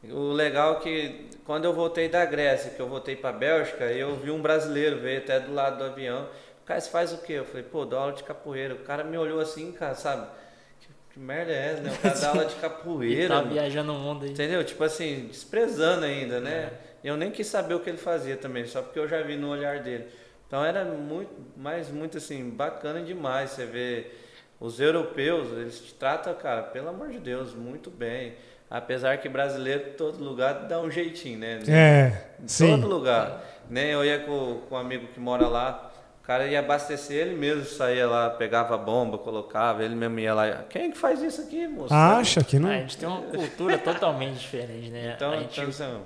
o 0.09 0.31
legal 0.31 0.77
é 0.77 0.79
que 0.79 1.29
quando 1.45 1.65
eu 1.65 1.73
voltei 1.73 2.07
da 2.09 2.25
Grécia, 2.25 2.71
que 2.71 2.79
eu 2.79 2.87
voltei 2.87 3.15
pra 3.15 3.31
Bélgica, 3.31 3.85
eu 3.85 4.15
vi 4.15 4.31
um 4.31 4.41
brasileiro, 4.41 4.99
veio 4.99 5.19
até 5.19 5.39
do 5.39 5.53
lado 5.53 5.77
do 5.79 5.83
avião. 5.83 6.27
O 6.63 6.65
cara, 6.65 6.79
você 6.79 6.89
faz 6.89 7.11
o 7.13 7.17
quê? 7.19 7.33
Eu 7.33 7.45
falei, 7.45 7.63
pô, 7.63 7.85
dou 7.85 7.97
aula 7.99 8.13
de 8.13 8.23
capoeira. 8.23 8.75
O 8.75 8.79
cara 8.79 9.03
me 9.03 9.17
olhou 9.17 9.39
assim, 9.39 9.71
cara, 9.71 9.95
sabe? 9.95 10.27
Que, 10.79 10.87
que 11.13 11.19
merda 11.19 11.51
é 11.51 11.71
essa, 11.73 11.81
né? 11.81 11.91
O 11.91 11.97
cara 12.01 12.15
dá 12.19 12.29
aula 12.29 12.45
de 12.45 12.55
capoeira. 12.61 13.35
tá 13.35 13.41
viajando 13.41 13.91
o 13.93 13.95
mundo 13.99 14.25
aí. 14.25 14.31
Entendeu? 14.31 14.63
Tipo 14.63 14.83
assim, 14.83 15.27
desprezando 15.27 16.05
ainda, 16.05 16.39
né? 16.39 16.51
É. 16.53 16.89
Eu 17.03 17.17
nem 17.17 17.31
quis 17.31 17.47
saber 17.47 17.73
o 17.73 17.79
que 17.79 17.89
ele 17.89 17.97
fazia 17.97 18.35
também, 18.37 18.65
só 18.67 18.81
porque 18.83 18.99
eu 18.99 19.07
já 19.07 19.21
vi 19.23 19.35
no 19.37 19.49
olhar 19.49 19.79
dele. 19.79 20.05
Então 20.49 20.65
era 20.65 20.83
muito, 20.83 21.29
mas 21.55 21.91
muito 21.91 22.17
assim, 22.17 22.49
bacana 22.49 23.01
demais 23.03 23.51
você 23.51 23.67
ver 23.67 24.19
os 24.59 24.79
europeus, 24.79 25.51
eles 25.51 25.79
te 25.79 25.93
tratam, 25.93 26.33
cara, 26.33 26.63
pelo 26.63 26.89
amor 26.89 27.09
de 27.09 27.19
Deus, 27.19 27.53
muito 27.53 27.91
bem. 27.91 28.33
Apesar 28.67 29.17
que 29.19 29.29
brasileiro, 29.29 29.89
em 29.89 29.93
todo 29.93 30.23
lugar 30.23 30.65
dá 30.67 30.79
um 30.81 30.89
jeitinho, 30.89 31.37
né? 31.37 31.59
É, 31.67 32.13
Em 32.43 32.47
sim. 32.47 32.67
todo 32.67 32.87
lugar. 32.87 33.43
Nem 33.69 33.91
eu 33.91 34.03
ia 34.03 34.19
com, 34.19 34.61
com 34.67 34.75
um 34.75 34.77
amigo 34.79 35.07
que 35.13 35.19
mora 35.19 35.47
lá, 35.47 35.91
o 36.21 36.25
cara 36.25 36.47
ia 36.47 36.59
abastecer 36.59 37.27
ele 37.27 37.35
mesmo, 37.35 37.65
saía 37.65 38.07
lá, 38.07 38.31
pegava 38.31 38.73
a 38.73 38.77
bomba, 38.77 39.19
colocava, 39.19 39.83
ele 39.83 39.93
mesmo 39.95 40.19
ia 40.19 40.33
lá. 40.33 40.63
Quem 40.67 40.85
é 40.85 40.89
que 40.89 40.97
faz 40.97 41.21
isso 41.21 41.41
aqui, 41.41 41.67
moço? 41.67 41.93
Acha 41.93 42.43
que 42.43 42.57
não. 42.57 42.69
Ah, 42.69 42.73
a 42.73 42.77
gente 42.77 42.97
tem 42.97 43.07
uma 43.07 43.21
cultura 43.21 43.77
totalmente 43.77 44.39
diferente, 44.39 44.89
né? 44.89 45.13
Então, 45.15 45.31
a, 45.31 45.37
gente, 45.37 45.61
então 45.61 45.69
assim, 45.69 46.01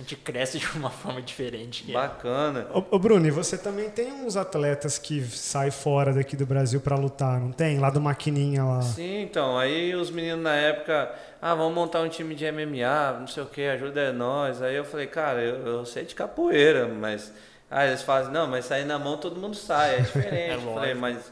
a 0.00 0.02
gente 0.02 0.16
cresce 0.16 0.58
de 0.58 0.66
uma 0.76 0.90
forma 0.90 1.20
diferente. 1.20 1.82
que 1.82 1.90
é- 1.90 1.94
bacana. 1.94 2.66
Ô, 2.72 2.82
ô, 2.90 2.98
Bruno, 2.98 3.26
e 3.26 3.30
você 3.30 3.58
também 3.58 3.90
tem 3.90 4.10
uns 4.12 4.36
atletas 4.36 4.98
que 4.98 5.22
saem 5.22 5.70
fora 5.70 6.12
daqui 6.12 6.36
do 6.36 6.46
Brasil 6.46 6.80
pra 6.80 6.96
lutar, 6.96 7.38
não 7.38 7.52
tem? 7.52 7.78
Lá 7.78 7.90
do 7.90 8.00
Maquininha 8.00 8.64
lá. 8.64 8.82
Sim, 8.82 9.22
então, 9.22 9.58
aí 9.58 9.94
os 9.94 10.10
meninos 10.10 10.42
na 10.42 10.54
época, 10.54 11.14
ah, 11.40 11.54
vamos 11.54 11.74
montar 11.74 12.00
um 12.00 12.08
time 12.08 12.34
de 12.34 12.44
MMA, 12.50 13.18
não 13.20 13.26
sei 13.26 13.42
o 13.42 13.46
que, 13.46 13.62
ajuda 13.62 14.12
nós. 14.12 14.62
Aí 14.62 14.74
eu 14.74 14.84
falei, 14.84 15.06
cara, 15.06 15.40
eu, 15.40 15.66
eu 15.66 15.84
sei 15.86 16.04
de 16.04 16.14
capoeira, 16.14 16.88
mas. 16.88 17.32
Aí 17.70 17.88
eles 17.88 18.02
falam, 18.02 18.32
não, 18.32 18.48
mas 18.48 18.64
sair 18.64 18.84
na 18.84 18.98
mão 18.98 19.16
todo 19.16 19.38
mundo 19.38 19.54
sai, 19.54 19.96
é 19.96 20.00
diferente. 20.00 20.30
É 20.50 20.54
eu 20.54 20.74
falei, 20.74 20.94
mas 20.94 21.30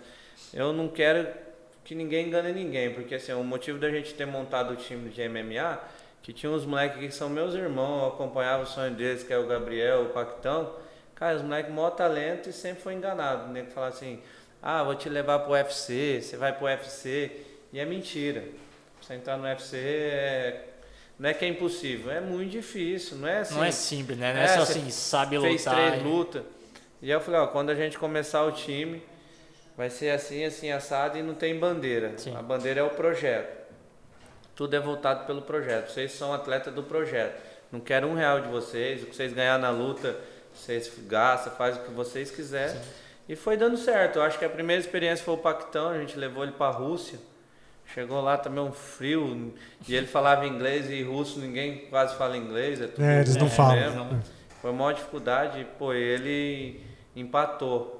eu 0.52 0.72
não 0.72 0.86
quero 0.88 1.26
que 1.84 1.94
ninguém 1.94 2.26
engane 2.26 2.52
ninguém, 2.52 2.92
porque 2.92 3.14
assim, 3.14 3.32
o 3.32 3.42
motivo 3.42 3.78
da 3.78 3.90
gente 3.90 4.12
ter 4.14 4.26
montado 4.26 4.72
o 4.74 4.76
time 4.76 5.08
de 5.10 5.26
MMA, 5.26 5.78
que 6.22 6.32
tinha 6.32 6.50
uns 6.50 6.66
moleques 6.66 6.98
que 7.00 7.10
são 7.10 7.28
meus 7.28 7.54
irmãos, 7.54 8.02
eu 8.02 8.08
acompanhava 8.08 8.62
o 8.62 8.66
sonho 8.66 8.94
deles, 8.94 9.22
que 9.22 9.32
é 9.32 9.38
o 9.38 9.46
Gabriel, 9.46 10.02
o 10.02 10.08
Pactão. 10.10 10.74
Cara, 11.14 11.36
os 11.36 11.42
moleques 11.42 11.72
maior 11.72 11.90
talento 11.90 12.48
e 12.48 12.52
sempre 12.52 12.82
foi 12.82 12.94
enganado. 12.94 13.48
O 13.48 13.52
nego 13.52 13.70
fala 13.70 13.88
assim, 13.88 14.20
ah, 14.62 14.82
vou 14.82 14.94
te 14.94 15.08
levar 15.08 15.40
pro 15.40 15.52
UFC, 15.52 16.20
você 16.22 16.36
vai 16.36 16.52
pro 16.52 16.66
UFC. 16.66 17.32
E 17.72 17.78
é 17.80 17.84
mentira. 17.84 18.44
Você 19.00 19.14
entrar 19.14 19.36
no 19.36 19.44
UFC 19.44 19.76
é... 19.78 20.64
Não 21.18 21.28
é 21.28 21.34
que 21.34 21.44
é 21.44 21.48
impossível, 21.48 22.12
é 22.12 22.20
muito 22.20 22.50
difícil, 22.52 23.16
não 23.16 23.26
é 23.26 23.38
assim. 23.40 23.54
Não 23.56 23.64
é 23.64 23.72
simples, 23.72 24.16
né? 24.16 24.32
Não 24.32 24.40
é, 24.40 24.44
É, 24.44 24.48
só 24.48 24.62
assim, 24.62 24.88
sabe 24.88 25.40
fez 25.40 25.64
lutar. 25.66 25.74
três 25.74 26.00
e- 26.00 26.04
lutas. 26.06 26.42
E 27.02 27.06
aí 27.06 27.10
eu 27.10 27.20
falei, 27.20 27.40
ó, 27.40 27.48
quando 27.48 27.70
a 27.70 27.74
gente 27.74 27.98
começar 27.98 28.44
o 28.44 28.52
time, 28.52 29.02
vai 29.76 29.90
ser 29.90 30.10
assim, 30.10 30.44
assim, 30.44 30.70
assado 30.70 31.18
e 31.18 31.22
não 31.22 31.34
tem 31.34 31.58
bandeira. 31.58 32.12
Sim. 32.16 32.36
A 32.36 32.42
bandeira 32.42 32.80
é 32.80 32.82
o 32.84 32.90
projeto. 32.90 33.57
Tudo 34.58 34.74
é 34.74 34.80
voltado 34.80 35.24
pelo 35.24 35.40
projeto. 35.40 35.92
Vocês 35.92 36.10
são 36.10 36.34
atletas 36.34 36.74
do 36.74 36.82
projeto. 36.82 37.40
Não 37.70 37.78
quero 37.78 38.08
um 38.08 38.14
real 38.14 38.40
de 38.40 38.48
vocês. 38.48 39.04
O 39.04 39.06
que 39.06 39.14
vocês 39.14 39.32
ganhar 39.32 39.56
na 39.56 39.70
luta, 39.70 40.16
vocês 40.52 40.90
gastam, 41.06 41.52
faz 41.52 41.76
o 41.76 41.80
que 41.82 41.92
vocês 41.92 42.28
quiserem. 42.28 42.76
E 43.28 43.36
foi 43.36 43.56
dando 43.56 43.76
certo. 43.76 44.16
Eu 44.16 44.22
acho 44.22 44.36
que 44.36 44.44
a 44.44 44.48
primeira 44.48 44.80
experiência 44.82 45.24
foi 45.24 45.34
o 45.34 45.38
Pactão, 45.38 45.90
a 45.90 45.98
gente 45.98 46.18
levou 46.18 46.42
ele 46.42 46.50
para 46.50 46.74
a 46.74 46.76
Rússia. 46.76 47.20
Chegou 47.94 48.20
lá 48.20 48.36
também 48.36 48.64
um 48.64 48.72
frio, 48.72 49.54
e 49.86 49.94
ele 49.94 50.08
falava 50.08 50.44
inglês 50.44 50.90
e 50.90 51.04
russo, 51.04 51.38
ninguém 51.38 51.86
quase 51.88 52.16
fala 52.16 52.36
inglês. 52.36 52.80
É, 52.80 52.88
tudo 52.88 53.04
É, 53.04 53.20
eles 53.20 53.36
não 53.36 53.44
russo 53.44 53.54
falam. 53.56 53.76
mesmo. 53.76 54.20
Foi 54.60 54.72
uma 54.72 54.92
dificuldade, 54.92 55.64
pô, 55.78 55.92
ele 55.94 56.84
empatou. 57.14 57.97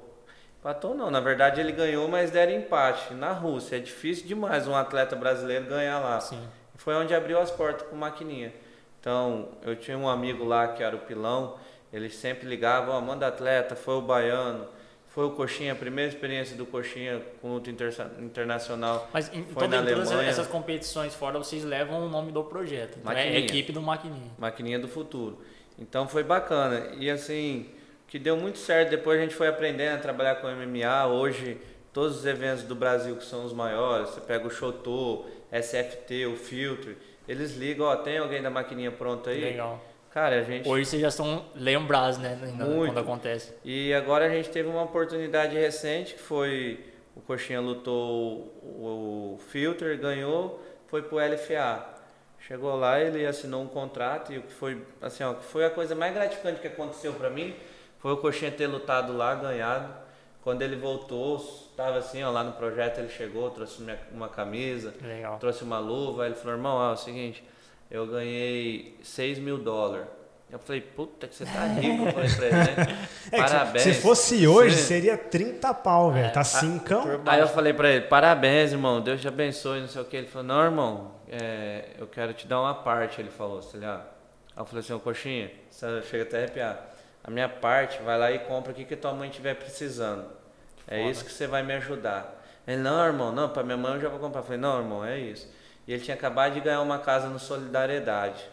Empatou 0.59 0.93
não, 0.93 1.09
na 1.09 1.19
verdade 1.21 1.61
ele 1.61 1.71
ganhou, 1.71 2.07
mas 2.07 2.31
deram 2.31 2.51
empate 2.53 3.13
na 3.13 3.31
Rússia. 3.31 3.77
É 3.77 3.79
difícil 3.79 4.27
demais 4.27 4.67
um 4.67 4.75
atleta 4.75 5.15
brasileiro 5.15 5.65
ganhar 5.65 5.99
lá. 5.99 6.19
Sim. 6.19 6.41
Foi 6.75 6.93
onde 6.95 7.13
abriu 7.13 7.39
as 7.39 7.49
portas 7.51 7.87
pro 7.87 7.95
maquininha. 7.97 8.53
Então, 8.99 9.47
eu 9.63 9.75
tinha 9.75 9.97
um 9.97 10.09
amigo 10.09 10.43
lá 10.43 10.67
que 10.69 10.83
era 10.83 10.95
o 10.95 10.99
Pilão, 10.99 11.55
ele 11.93 12.09
sempre 12.09 12.47
ligava, 12.47 12.91
ó, 12.91 12.99
manda 12.99 13.25
atleta, 13.27 13.73
foi 13.75 13.95
o 13.95 14.01
Baiano, 14.01 14.67
foi 15.07 15.25
o 15.25 15.31
Coxinha, 15.31 15.71
a 15.71 15.75
primeira 15.75 16.11
experiência 16.11 16.55
do 16.57 16.65
Coxinha 16.65 17.21
com 17.41 17.53
luta 17.53 17.69
inter- 17.69 17.93
internacional. 18.19 19.09
Mas 19.13 19.33
em, 19.33 19.43
Foi 19.45 19.63
toda, 19.63 19.81
na 19.81 19.89
em 19.89 19.93
todas 19.93 20.09
Alemanha. 20.09 20.29
essas 20.29 20.47
competições 20.47 21.15
fora, 21.15 21.37
vocês 21.39 21.63
levam 21.63 22.05
o 22.05 22.09
nome 22.09 22.31
do 22.33 22.43
projeto. 22.43 22.97
Então, 22.99 23.11
é 23.13 23.37
equipe 23.39 23.71
do 23.71 23.81
Maquininha. 23.81 24.31
Maquininha 24.37 24.77
do 24.79 24.87
futuro. 24.89 25.41
Então 25.77 26.07
foi 26.07 26.23
bacana. 26.23 26.89
E 26.97 27.09
assim, 27.09 27.69
que 28.09 28.19
deu 28.19 28.35
muito 28.35 28.57
certo. 28.57 28.89
Depois 28.89 29.19
a 29.19 29.21
gente 29.21 29.35
foi 29.35 29.47
aprendendo 29.47 29.95
a 29.95 29.99
trabalhar 29.99 30.35
com 30.35 30.47
MMA. 30.47 31.07
Hoje 31.07 31.57
todos 31.93 32.17
os 32.17 32.25
eventos 32.25 32.63
do 32.63 32.75
Brasil 32.75 33.15
que 33.15 33.23
são 33.23 33.45
os 33.45 33.53
maiores, 33.53 34.09
você 34.09 34.21
pega 34.21 34.47
o 34.47 34.51
Chotô, 34.51 35.25
SFT, 35.51 36.25
o 36.27 36.35
Filtro, 36.35 36.95
eles 37.27 37.55
ligam, 37.55 37.85
ó, 37.85 37.95
tem 37.95 38.17
alguém 38.17 38.41
da 38.41 38.49
maquininha 38.49 38.91
pronta 38.91 39.29
aí? 39.29 39.41
Legal. 39.41 39.83
Cara, 40.11 40.39
a 40.39 40.43
gente. 40.43 40.67
Hoje 40.67 40.85
vocês 40.85 41.01
já 41.01 41.11
são 41.11 41.45
lembrados, 41.55 42.17
né? 42.17 42.35
Muito. 42.35 42.93
Quando 42.93 42.99
acontece. 42.99 43.53
E 43.63 43.93
agora 43.93 44.25
a 44.25 44.29
gente 44.29 44.49
teve 44.49 44.67
uma 44.67 44.83
oportunidade 44.83 45.55
recente 45.55 46.15
que 46.15 46.19
foi. 46.19 46.79
O 47.15 47.21
Coxinha 47.21 47.59
lutou 47.59 48.53
o, 48.63 49.35
o 49.35 49.39
Filter, 49.49 49.99
ganhou, 49.99 50.63
foi 50.87 51.03
pro 51.03 51.17
LFA. 51.17 51.85
Chegou 52.39 52.75
lá, 52.75 52.99
ele 52.99 53.25
assinou 53.25 53.61
um 53.61 53.67
contrato 53.67 54.31
e 54.31 54.37
o 54.37 54.41
que 54.41 54.53
foi, 54.53 54.81
assim, 55.01 55.23
ó, 55.23 55.33
que 55.33 55.43
foi 55.43 55.65
a 55.65 55.69
coisa 55.69 55.93
mais 55.93 56.13
gratificante 56.13 56.61
que 56.61 56.67
aconteceu 56.67 57.13
para 57.13 57.29
mim 57.29 57.53
foi 57.99 58.13
o 58.13 58.17
Coxinha 58.17 58.51
ter 58.51 58.67
lutado 58.67 59.15
lá, 59.15 59.35
ganhado. 59.35 59.93
Quando 60.41 60.61
ele 60.61 60.77
voltou, 60.77 61.35
estava 61.69 61.97
assim, 61.97 62.23
ó, 62.23 62.31
lá 62.31 62.43
no 62.43 62.53
projeto, 62.53 62.99
ele 62.99 63.09
chegou, 63.09 63.49
trouxe 63.51 63.81
minha, 63.81 63.99
uma 64.11 64.29
camisa, 64.29 64.93
Legal. 65.01 65.37
trouxe 65.37 65.63
uma 65.63 65.79
luva. 65.79 66.25
Ele 66.25 66.35
falou, 66.35 66.53
irmão, 66.53 66.77
ó, 66.77 66.91
é 66.91 66.93
o 66.93 66.97
seguinte, 66.97 67.43
eu 67.91 68.07
ganhei 68.07 68.97
6 69.03 69.39
mil 69.39 69.57
dólares. 69.57 70.07
Eu 70.51 70.57
falei, 70.57 70.81
puta 70.81 71.27
que 71.27 71.35
você 71.35 71.45
tá 71.45 71.65
rico, 71.67 72.05
eu 72.07 72.11
falei 72.11 72.29
pra 72.29 72.45
ele, 72.47 72.55
né? 72.55 73.07
É 73.31 73.37
Parabéns. 73.37 73.83
Se 73.83 73.93
fosse 73.93 74.47
hoje, 74.47 74.77
Sim. 74.77 74.83
seria 74.83 75.17
30 75.17 75.73
pau, 75.75 76.11
velho. 76.11 76.33
Tá 76.33 76.43
cincão. 76.43 77.21
Aí 77.25 77.39
eu 77.39 77.47
falei 77.47 77.73
pra 77.73 77.89
ele, 77.91 78.05
parabéns, 78.05 78.71
irmão, 78.71 78.99
Deus 79.01 79.21
te 79.21 79.27
abençoe, 79.27 79.81
não 79.81 79.87
sei 79.87 80.01
o 80.01 80.05
que. 80.05 80.17
Ele 80.17 80.27
falou, 80.27 80.47
não, 80.47 80.63
irmão, 80.63 81.11
é, 81.27 81.89
eu 81.99 82.07
quero 82.07 82.33
te 82.33 82.47
dar 82.47 82.61
uma 82.61 82.73
parte, 82.73 83.21
ele 83.21 83.29
falou, 83.29 83.61
sei 83.61 83.81
lá. 83.81 84.07
Aí 84.55 84.61
eu 84.61 84.65
falei 84.65 84.79
assim, 84.79 84.93
ô 84.93 84.99
coxinha, 84.99 85.51
você 85.69 86.01
chega 86.09 86.23
até 86.23 86.37
a 86.37 86.39
arrepiar. 86.39 86.88
A 87.23 87.29
minha 87.31 87.49
parte, 87.49 88.01
vai 88.01 88.17
lá 88.17 88.31
e 88.31 88.39
compra 88.39 88.71
o 88.71 88.75
que, 88.75 88.85
que 88.85 88.95
tua 88.95 89.13
mãe 89.13 89.29
estiver 89.29 89.55
precisando. 89.55 90.25
É 90.87 90.97
foda. 90.99 91.11
isso 91.11 91.25
que 91.25 91.31
você 91.31 91.45
vai 91.47 91.61
me 91.63 91.73
ajudar. 91.73 92.35
Ele, 92.67 92.77
não, 92.81 93.05
irmão, 93.05 93.31
não, 93.31 93.49
pra 93.49 93.63
minha 93.63 93.77
mãe 93.77 93.93
eu 93.93 93.99
já 94.01 94.09
vou 94.09 94.19
comprar. 94.19 94.39
Eu 94.41 94.43
falei, 94.45 94.59
não, 94.59 94.79
irmão, 94.79 95.05
é 95.05 95.17
isso. 95.17 95.51
E 95.87 95.93
ele 95.93 96.01
tinha 96.03 96.15
acabado 96.15 96.53
de 96.53 96.59
ganhar 96.61 96.81
uma 96.81 96.99
casa 96.99 97.27
no 97.27 97.39
Solidariedade. 97.39 98.43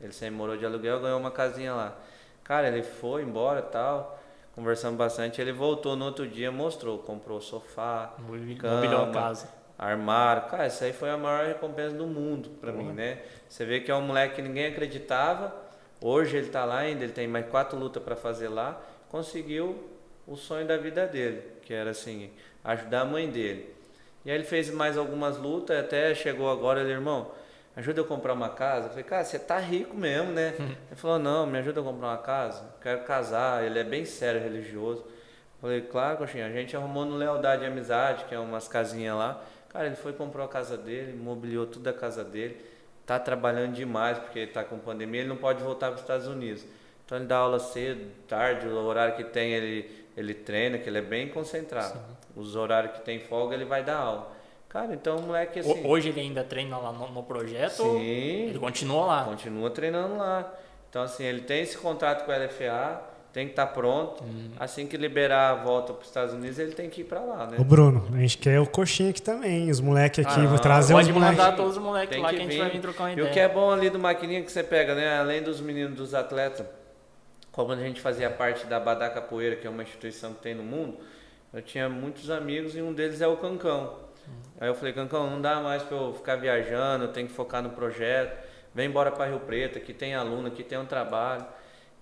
Ele 0.00 0.12
sempre 0.12 0.34
morou 0.36 0.56
de 0.56 0.64
aluguel, 0.64 1.00
ganhou 1.00 1.18
uma 1.18 1.30
casinha 1.30 1.74
lá. 1.74 1.94
Cara, 2.42 2.68
ele 2.68 2.82
foi 2.82 3.22
embora 3.22 3.60
tal, 3.62 4.18
conversamos 4.54 4.96
bastante. 4.96 5.40
Ele 5.40 5.52
voltou 5.52 5.94
no 5.94 6.04
outro 6.06 6.26
dia, 6.26 6.50
mostrou, 6.50 6.98
comprou 6.98 7.40
sofá, 7.40 8.14
Mobil- 8.18 8.56
Cama. 8.56 9.12
Casa. 9.12 9.48
armário. 9.78 10.42
Cara, 10.48 10.66
isso 10.66 10.82
aí 10.84 10.92
foi 10.92 11.10
a 11.10 11.16
maior 11.16 11.46
recompensa 11.46 11.94
do 11.96 12.06
mundo 12.06 12.50
pra 12.60 12.72
mim, 12.72 12.92
né? 12.92 13.18
Você 13.48 13.64
vê 13.64 13.80
que 13.80 13.90
é 13.90 13.94
um 13.94 14.02
moleque 14.02 14.36
que 14.36 14.42
ninguém 14.42 14.66
acreditava. 14.66 15.54
Hoje 16.00 16.36
ele 16.36 16.48
tá 16.48 16.64
lá 16.64 16.78
ainda, 16.78 17.04
ele 17.04 17.12
tem 17.12 17.28
mais 17.28 17.46
quatro 17.46 17.78
lutas 17.78 18.02
pra 18.02 18.16
fazer 18.16 18.48
lá. 18.48 18.80
Conseguiu 19.10 19.88
o 20.26 20.36
sonho 20.36 20.66
da 20.66 20.76
vida 20.76 21.06
dele, 21.06 21.42
que 21.62 21.74
era 21.74 21.90
assim, 21.90 22.30
ajudar 22.64 23.02
a 23.02 23.04
mãe 23.04 23.28
dele. 23.28 23.74
E 24.24 24.30
aí 24.30 24.36
ele 24.36 24.44
fez 24.44 24.70
mais 24.70 24.96
algumas 24.96 25.36
lutas, 25.38 25.78
até 25.78 26.14
chegou 26.14 26.50
agora, 26.50 26.80
ele, 26.80 26.92
irmão, 26.92 27.32
ajuda 27.74 28.00
eu 28.00 28.04
a 28.04 28.06
comprar 28.08 28.32
uma 28.32 28.50
casa. 28.50 28.86
Eu 28.86 28.90
falei, 28.90 29.04
cara, 29.04 29.24
você 29.24 29.38
tá 29.38 29.58
rico 29.58 29.96
mesmo, 29.96 30.32
né? 30.32 30.54
Ele 30.58 30.96
falou, 30.96 31.18
não, 31.18 31.46
me 31.46 31.58
ajuda 31.58 31.80
a 31.80 31.84
comprar 31.84 32.08
uma 32.08 32.18
casa. 32.18 32.64
Quero 32.82 33.02
casar, 33.04 33.64
ele 33.64 33.78
é 33.78 33.84
bem 33.84 34.04
sério, 34.04 34.40
religioso. 34.40 35.02
Eu 35.02 35.60
falei, 35.60 35.80
claro, 35.82 36.18
coxinha, 36.18 36.46
a 36.46 36.50
gente 36.50 36.76
arrumou 36.76 37.04
no 37.04 37.16
Lealdade 37.16 37.64
e 37.64 37.66
Amizade, 37.66 38.24
que 38.24 38.34
é 38.34 38.38
umas 38.38 38.68
casinhas 38.68 39.16
lá. 39.16 39.42
Cara, 39.68 39.86
ele 39.86 39.96
foi 39.96 40.12
comprou 40.12 40.44
a 40.44 40.48
casa 40.48 40.76
dele, 40.76 41.16
mobiliou 41.16 41.66
tudo 41.66 41.88
a 41.88 41.92
casa 41.92 42.24
dele. 42.24 42.60
Tá 43.10 43.18
trabalhando 43.18 43.74
demais, 43.74 44.20
porque 44.20 44.38
ele 44.38 44.52
tá 44.52 44.62
com 44.62 44.78
pandemia, 44.78 45.22
ele 45.22 45.28
não 45.28 45.36
pode 45.36 45.60
voltar 45.64 45.88
para 45.88 45.96
os 45.96 46.00
Estados 46.00 46.28
Unidos. 46.28 46.64
Então 47.04 47.18
ele 47.18 47.26
dá 47.26 47.38
aula 47.38 47.58
cedo, 47.58 48.08
tarde, 48.28 48.68
o 48.68 48.84
horário 48.84 49.16
que 49.16 49.24
tem 49.24 49.50
ele, 49.50 50.06
ele 50.16 50.32
treina, 50.32 50.78
que 50.78 50.88
ele 50.88 50.98
é 50.98 51.02
bem 51.02 51.28
concentrado. 51.28 51.98
Os 52.36 52.54
horários 52.54 52.92
que 52.92 53.00
tem 53.00 53.18
folga, 53.18 53.56
ele 53.56 53.64
vai 53.64 53.82
dar 53.82 53.96
aula. 53.96 54.30
Cara, 54.68 54.94
então 54.94 55.16
o 55.16 55.22
moleque 55.22 55.58
assim. 55.58 55.84
Hoje 55.84 56.10
ele 56.10 56.20
ainda 56.20 56.44
treina 56.44 56.78
lá 56.78 56.92
no, 56.92 57.10
no 57.10 57.24
projeto? 57.24 57.82
Sim. 57.82 58.00
Ele 58.00 58.60
continua 58.60 59.04
lá. 59.04 59.24
Continua 59.24 59.70
treinando 59.70 60.16
lá. 60.16 60.48
Então, 60.88 61.02
assim, 61.02 61.24
ele 61.24 61.40
tem 61.40 61.62
esse 61.62 61.76
contrato 61.78 62.24
com 62.24 62.30
a 62.30 62.36
LFA, 62.36 63.02
tem 63.32 63.46
que 63.46 63.52
estar 63.52 63.66
pronto. 63.68 64.24
Uhum. 64.24 64.50
Assim 64.58 64.86
que 64.86 64.96
liberar 64.96 65.50
a 65.50 65.54
volta 65.54 65.92
para 65.92 66.02
os 66.02 66.08
Estados 66.08 66.34
Unidos, 66.34 66.58
ele 66.58 66.72
tem 66.72 66.90
que 66.90 67.02
ir 67.02 67.04
para 67.04 67.20
lá, 67.20 67.46
né? 67.46 67.56
Ô, 67.58 67.64
Bruno, 67.64 68.06
a 68.12 68.18
gente 68.18 68.38
quer 68.38 68.58
o 68.60 68.66
coxinha 68.66 69.10
aqui 69.10 69.22
também. 69.22 69.70
Os 69.70 69.80
moleques 69.80 70.24
aqui, 70.26 70.40
Ah, 70.40 70.46
vou 70.46 70.58
trazer 70.58 70.94
os 70.94 71.00
Pode 71.00 71.12
moleques. 71.12 71.38
mandar 71.38 71.56
todos 71.56 71.76
os 71.76 71.82
moleques 71.82 72.18
lá 72.18 72.28
que 72.30 72.34
que, 72.36 72.40
a 72.40 72.44
gente 72.44 72.52
vir. 72.54 72.58
vai 72.60 72.70
vir 72.70 72.80
trocar 72.80 73.04
uma 73.04 73.10
E 73.10 73.12
ideia. 73.14 73.28
o 73.28 73.32
que 73.32 73.38
é 73.40 73.48
bom 73.48 73.70
ali 73.70 73.88
do 73.90 73.98
maquininha 73.98 74.42
que 74.42 74.50
você 74.50 74.62
pega, 74.62 74.94
né? 74.94 75.18
Além 75.18 75.42
dos 75.42 75.60
meninos 75.60 75.96
dos 75.96 76.14
atletas, 76.14 76.66
como 77.52 77.72
a 77.72 77.76
gente 77.76 78.00
fazia 78.00 78.30
parte 78.30 78.66
da 78.66 78.80
Badá 78.80 79.08
Capoeira, 79.10 79.56
que 79.56 79.66
é 79.66 79.70
uma 79.70 79.82
instituição 79.82 80.32
que 80.34 80.40
tem 80.42 80.54
no 80.54 80.62
mundo, 80.62 80.96
eu 81.52 81.62
tinha 81.62 81.88
muitos 81.88 82.30
amigos 82.30 82.76
e 82.76 82.82
um 82.82 82.92
deles 82.92 83.20
é 83.20 83.26
o 83.28 83.36
Cancão. 83.36 83.94
Aí 84.60 84.68
eu 84.68 84.74
falei, 84.74 84.92
Cancão, 84.92 85.28
não 85.28 85.40
dá 85.40 85.60
mais 85.60 85.82
pra 85.82 85.96
eu 85.96 86.12
ficar 86.14 86.36
viajando, 86.36 87.04
eu 87.04 87.08
tenho 87.12 87.26
que 87.26 87.32
focar 87.32 87.62
no 87.62 87.70
projeto. 87.70 88.36
Vem 88.74 88.86
embora 88.86 89.10
para 89.10 89.26
Rio 89.26 89.40
Preto, 89.40 89.78
aqui 89.78 89.92
tem 89.92 90.14
aluno, 90.14 90.46
aqui 90.48 90.62
tem 90.62 90.78
um 90.78 90.84
trabalho. 90.86 91.44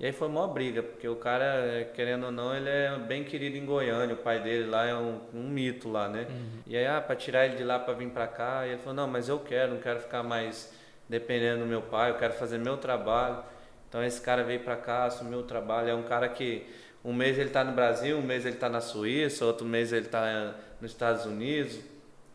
E 0.01 0.07
aí 0.07 0.12
foi 0.12 0.28
uma 0.28 0.46
briga, 0.46 0.80
porque 0.80 1.09
o 1.09 1.16
cara, 1.16 1.44
eh, 1.44 1.90
querendo 1.92 2.26
ou 2.26 2.32
não, 2.32 2.55
ele 2.55 2.68
é 2.68 2.96
bem 2.99 3.24
querido 3.24 3.57
em 3.57 3.66
Goiânia, 3.66 4.14
o 4.14 4.18
pai 4.18 4.40
dele 4.40 4.68
lá 4.70 4.86
é 4.86 4.94
um, 4.94 5.20
um 5.34 5.49
mito 5.49 5.88
lá, 5.88 6.09
né? 6.09 6.26
E 6.66 6.76
aí, 6.76 6.86
ah, 6.86 7.01
pra 7.01 7.16
tirar 7.16 7.46
ele 7.46 7.57
de 7.57 7.64
lá 7.64 7.80
pra 7.80 7.94
vir 7.94 8.09
pra 8.11 8.28
cá, 8.28 8.64
e 8.64 8.70
ele 8.70 8.78
falou, 8.78 8.94
não, 8.94 9.09
mas 9.09 9.28
eu 9.28 9.40
quero, 9.40 9.74
não 9.74 9.80
quero 9.80 9.99
ficar 9.99 10.22
mais 10.22 10.72
dependendo 11.09 11.61
do 11.61 11.66
meu 11.66 11.82
pai, 11.82 12.11
eu 12.11 12.14
quero 12.14 12.34
fazer 12.34 12.59
meu 12.59 12.76
trabalho. 12.76 13.42
Então 13.88 14.05
esse 14.05 14.20
cara 14.20 14.44
veio 14.44 14.61
pra 14.61 14.76
cá, 14.76 15.07
assumiu 15.07 15.40
o 15.40 15.42
trabalho, 15.42 15.88
é 15.88 15.94
um 15.94 16.03
cara 16.03 16.28
que 16.28 16.66
um 17.05 17.12
mês 17.12 17.38
ele 17.38 17.51
tá 17.51 17.64
no 17.64 17.72
Brasil, 17.72 18.18
um 18.18 18.22
mês 18.22 18.44
ele 18.44 18.57
tá 18.57 18.68
na 18.68 18.80
Suíça, 18.80 19.44
outro 19.44 19.66
mês 19.66 19.92
ele 19.92 20.07
tá 20.07 20.28
eh, 20.28 20.53
nos 20.80 20.90
Estados 20.90 21.24
Unidos, 21.24 21.80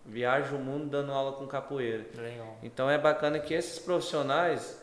viaja 0.05 0.53
o 0.55 0.59
mundo 0.59 0.88
dando 0.88 1.11
aula 1.11 1.34
com 1.34 1.45
capoeira. 1.45 2.05
Legal. 2.18 2.57
Então 2.64 2.89
é 2.89 2.97
bacana 2.97 3.39
que 3.39 3.53
esses 3.53 3.78
profissionais, 3.80 4.82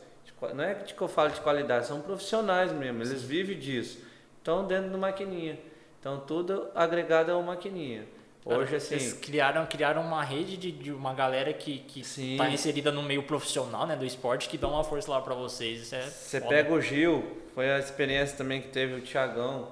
não 0.54 0.64
é 0.64 0.74
que 0.74 1.00
eu 1.00 1.08
falo 1.08 1.30
de 1.30 1.40
qualidade, 1.40 1.86
são 1.86 2.00
profissionais 2.00 2.72
mesmo, 2.72 3.02
eles 3.02 3.22
vivem 3.22 3.58
disso. 3.58 3.98
Estão 4.38 4.66
dentro 4.66 4.90
do 4.90 4.98
maquininha. 4.98 5.58
Então 6.00 6.20
tudo 6.20 6.68
agregado 6.74 7.30
a 7.30 7.36
uma 7.36 7.54
maquininha. 7.54 8.06
Hoje 8.44 8.76
assim, 8.76 8.98
Vocês 8.98 9.12
criaram, 9.12 9.66
criaram 9.66 10.02
uma 10.02 10.24
rede 10.24 10.56
de, 10.56 10.72
de 10.72 10.90
uma 10.90 11.12
galera 11.12 11.52
que, 11.52 11.80
que 11.80 12.02
Sim. 12.02 12.36
tá 12.38 12.48
inserida 12.48 12.90
no 12.90 13.02
meio 13.02 13.22
profissional, 13.22 13.86
né, 13.86 13.94
do 13.94 14.04
esporte, 14.04 14.48
que 14.48 14.56
dá 14.56 14.66
uma 14.66 14.82
força 14.82 15.10
lá 15.10 15.20
pra 15.20 15.34
vocês. 15.34 15.92
É 15.92 16.02
você 16.02 16.40
foda. 16.40 16.54
pega 16.54 16.72
o 16.72 16.80
Gil, 16.80 17.22
foi 17.54 17.70
a 17.70 17.78
experiência 17.78 18.38
também 18.38 18.62
que 18.62 18.68
teve 18.68 18.94
o 18.94 19.00
Tiagão. 19.02 19.68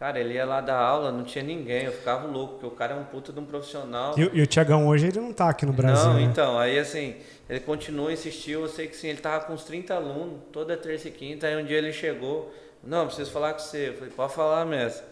Cara, 0.00 0.18
ele 0.18 0.32
ia 0.32 0.46
lá 0.46 0.62
dar 0.62 0.78
aula, 0.78 1.12
não 1.12 1.22
tinha 1.24 1.44
ninguém, 1.44 1.84
eu 1.84 1.92
ficava 1.92 2.26
louco, 2.26 2.54
porque 2.54 2.66
o 2.66 2.70
cara 2.70 2.94
é 2.94 2.96
um 2.96 3.04
puta 3.04 3.34
de 3.34 3.38
um 3.38 3.44
profissional. 3.44 4.18
E, 4.18 4.24
o- 4.24 4.34
e 4.34 4.40
o 4.40 4.46
Tiagão 4.46 4.88
hoje 4.88 5.06
ele 5.08 5.20
não 5.20 5.30
tá 5.30 5.50
aqui 5.50 5.66
no 5.66 5.74
Brasil. 5.74 6.06
Não, 6.08 6.14
né? 6.14 6.22
então, 6.22 6.58
aí 6.58 6.78
assim, 6.78 7.16
ele 7.50 7.60
continuou, 7.60 8.10
insistiu, 8.10 8.62
eu 8.62 8.68
sei 8.68 8.86
que 8.88 8.96
sim, 8.96 9.08
ele 9.08 9.20
tava 9.20 9.44
com 9.44 9.52
uns 9.52 9.62
30 9.62 9.94
alunos, 9.94 10.40
toda 10.50 10.74
terça 10.74 11.08
e 11.08 11.10
quinta, 11.10 11.46
aí 11.46 11.54
um 11.62 11.66
dia 11.66 11.76
ele 11.76 11.92
chegou, 11.92 12.50
não, 12.82 13.04
preciso 13.08 13.30
falar 13.30 13.52
com 13.52 13.58
você. 13.58 13.90
Eu 13.90 13.94
falei, 13.94 14.10
pode 14.10 14.32
falar, 14.32 14.64
mestre. 14.64 15.04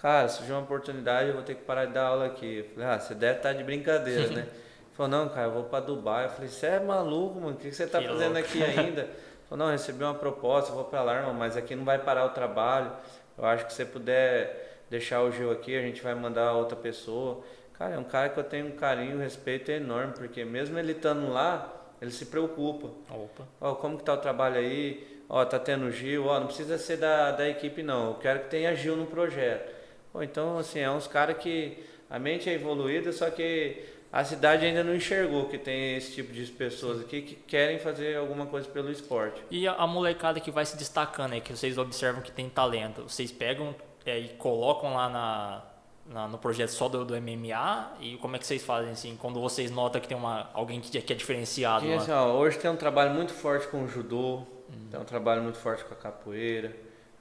Cara, 0.00 0.28
surgiu 0.28 0.54
uma 0.54 0.62
oportunidade, 0.62 1.28
eu 1.28 1.34
vou 1.34 1.42
ter 1.42 1.56
que 1.56 1.62
parar 1.64 1.86
de 1.86 1.92
dar 1.92 2.06
aula 2.06 2.26
aqui. 2.26 2.58
Eu 2.58 2.64
falei, 2.74 2.88
ah, 2.90 3.00
você 3.00 3.14
deve 3.16 3.38
estar 3.38 3.52
de 3.54 3.64
brincadeira, 3.64 4.28
né? 4.28 4.42
Ele 4.92 4.96
falou, 4.96 5.10
não, 5.10 5.28
cara, 5.30 5.48
eu 5.48 5.52
vou 5.52 5.64
para 5.64 5.80
Dubai. 5.80 6.26
Eu 6.26 6.30
falei, 6.30 6.48
você 6.48 6.66
é 6.66 6.78
maluco, 6.80 7.40
mano, 7.40 7.54
o 7.54 7.56
que 7.56 7.70
que 7.70 7.74
você 7.74 7.88
tá 7.88 7.98
Que 8.00 8.06
fazendo 8.06 8.34
louco. 8.34 8.38
aqui 8.38 8.62
ainda? 8.62 9.00
Ele 9.02 9.10
falou, 9.48 9.64
não, 9.66 9.72
recebi 9.72 10.04
uma 10.04 10.14
proposta, 10.14 10.70
eu 10.70 10.76
vou 10.76 10.84
para 10.84 11.02
lá, 11.02 11.16
irmão, 11.16 11.34
mas 11.34 11.56
aqui 11.56 11.74
não 11.74 11.84
vai 11.84 11.98
parar 11.98 12.24
o 12.26 12.28
trabalho. 12.30 12.92
Eu 13.36 13.44
acho 13.44 13.66
que 13.66 13.72
se 13.72 13.78
você 13.78 13.84
puder 13.84 14.84
deixar 14.90 15.22
o 15.22 15.30
Gil 15.30 15.50
aqui, 15.50 15.76
a 15.76 15.80
gente 15.80 16.02
vai 16.02 16.14
mandar 16.14 16.52
outra 16.52 16.76
pessoa. 16.76 17.42
Cara, 17.78 17.94
é 17.94 17.98
um 17.98 18.04
cara 18.04 18.28
que 18.28 18.38
eu 18.38 18.44
tenho 18.44 18.66
um 18.66 18.72
carinho, 18.72 19.16
um 19.16 19.20
respeito 19.20 19.70
enorme, 19.70 20.12
porque 20.14 20.44
mesmo 20.44 20.78
ele 20.78 20.92
estando 20.92 21.32
lá, 21.32 21.72
ele 22.00 22.10
se 22.10 22.26
preocupa. 22.26 22.88
Opa. 23.10 23.44
Ó, 23.60 23.74
como 23.74 23.96
que 23.96 24.04
tá 24.04 24.14
o 24.14 24.18
trabalho 24.18 24.56
aí? 24.56 25.24
Ó, 25.28 25.44
tá 25.44 25.58
tendo 25.58 25.90
Gil, 25.90 26.26
ó, 26.26 26.38
não 26.38 26.46
precisa 26.46 26.76
ser 26.76 26.98
da, 26.98 27.30
da 27.30 27.48
equipe 27.48 27.82
não, 27.82 28.08
eu 28.08 28.14
quero 28.14 28.40
que 28.40 28.50
tenha 28.50 28.74
Gil 28.74 28.96
no 28.96 29.06
projeto. 29.06 29.72
Pô, 30.12 30.22
então, 30.22 30.58
assim, 30.58 30.80
é 30.80 30.90
uns 30.90 31.06
caras 31.06 31.38
que 31.38 31.82
a 32.10 32.18
mente 32.18 32.50
é 32.50 32.52
evoluída, 32.52 33.10
só 33.12 33.30
que 33.30 33.82
a 34.12 34.22
cidade 34.24 34.66
ainda 34.66 34.84
não 34.84 34.94
enxergou 34.94 35.46
que 35.48 35.56
tem 35.56 35.96
esse 35.96 36.12
tipo 36.12 36.32
de 36.32 36.44
pessoas 36.46 37.00
aqui 37.00 37.22
que 37.22 37.34
querem 37.34 37.78
fazer 37.78 38.16
alguma 38.18 38.44
coisa 38.46 38.68
pelo 38.68 38.90
esporte. 38.90 39.42
E 39.50 39.66
a, 39.66 39.72
a 39.72 39.86
molecada 39.86 40.38
que 40.38 40.50
vai 40.50 40.66
se 40.66 40.76
destacando 40.76 41.32
aí, 41.32 41.40
que 41.40 41.56
vocês 41.56 41.78
observam 41.78 42.20
que 42.22 42.30
tem 42.30 42.48
talento, 42.48 43.02
vocês 43.02 43.32
pegam 43.32 43.74
é, 44.04 44.18
e 44.18 44.28
colocam 44.30 44.92
lá 44.94 45.08
na, 45.08 45.62
na- 46.06 46.28
no 46.28 46.36
projeto 46.36 46.68
só 46.70 46.88
do, 46.90 47.04
do 47.06 47.14
MMA? 47.20 47.92
E 48.00 48.16
como 48.18 48.36
é 48.36 48.38
que 48.38 48.46
vocês 48.46 48.62
fazem 48.62 48.92
assim, 48.92 49.16
quando 49.16 49.40
vocês 49.40 49.70
notam 49.70 49.98
que 50.00 50.06
tem 50.08 50.16
uma, 50.16 50.50
alguém 50.52 50.78
que, 50.80 51.00
que 51.00 51.12
é 51.12 51.16
diferenciado 51.16 51.86
assim, 51.96 52.10
ó, 52.12 52.32
hoje 52.34 52.58
tem 52.58 52.70
um 52.70 52.76
trabalho 52.76 53.14
muito 53.14 53.32
forte 53.32 53.66
com 53.68 53.82
o 53.84 53.88
judô, 53.88 54.42
tem 54.90 55.00
um 55.00 55.04
trabalho 55.04 55.42
muito 55.42 55.56
forte 55.58 55.84
com 55.84 55.94
a 55.94 55.96
capoeira, 55.96 56.76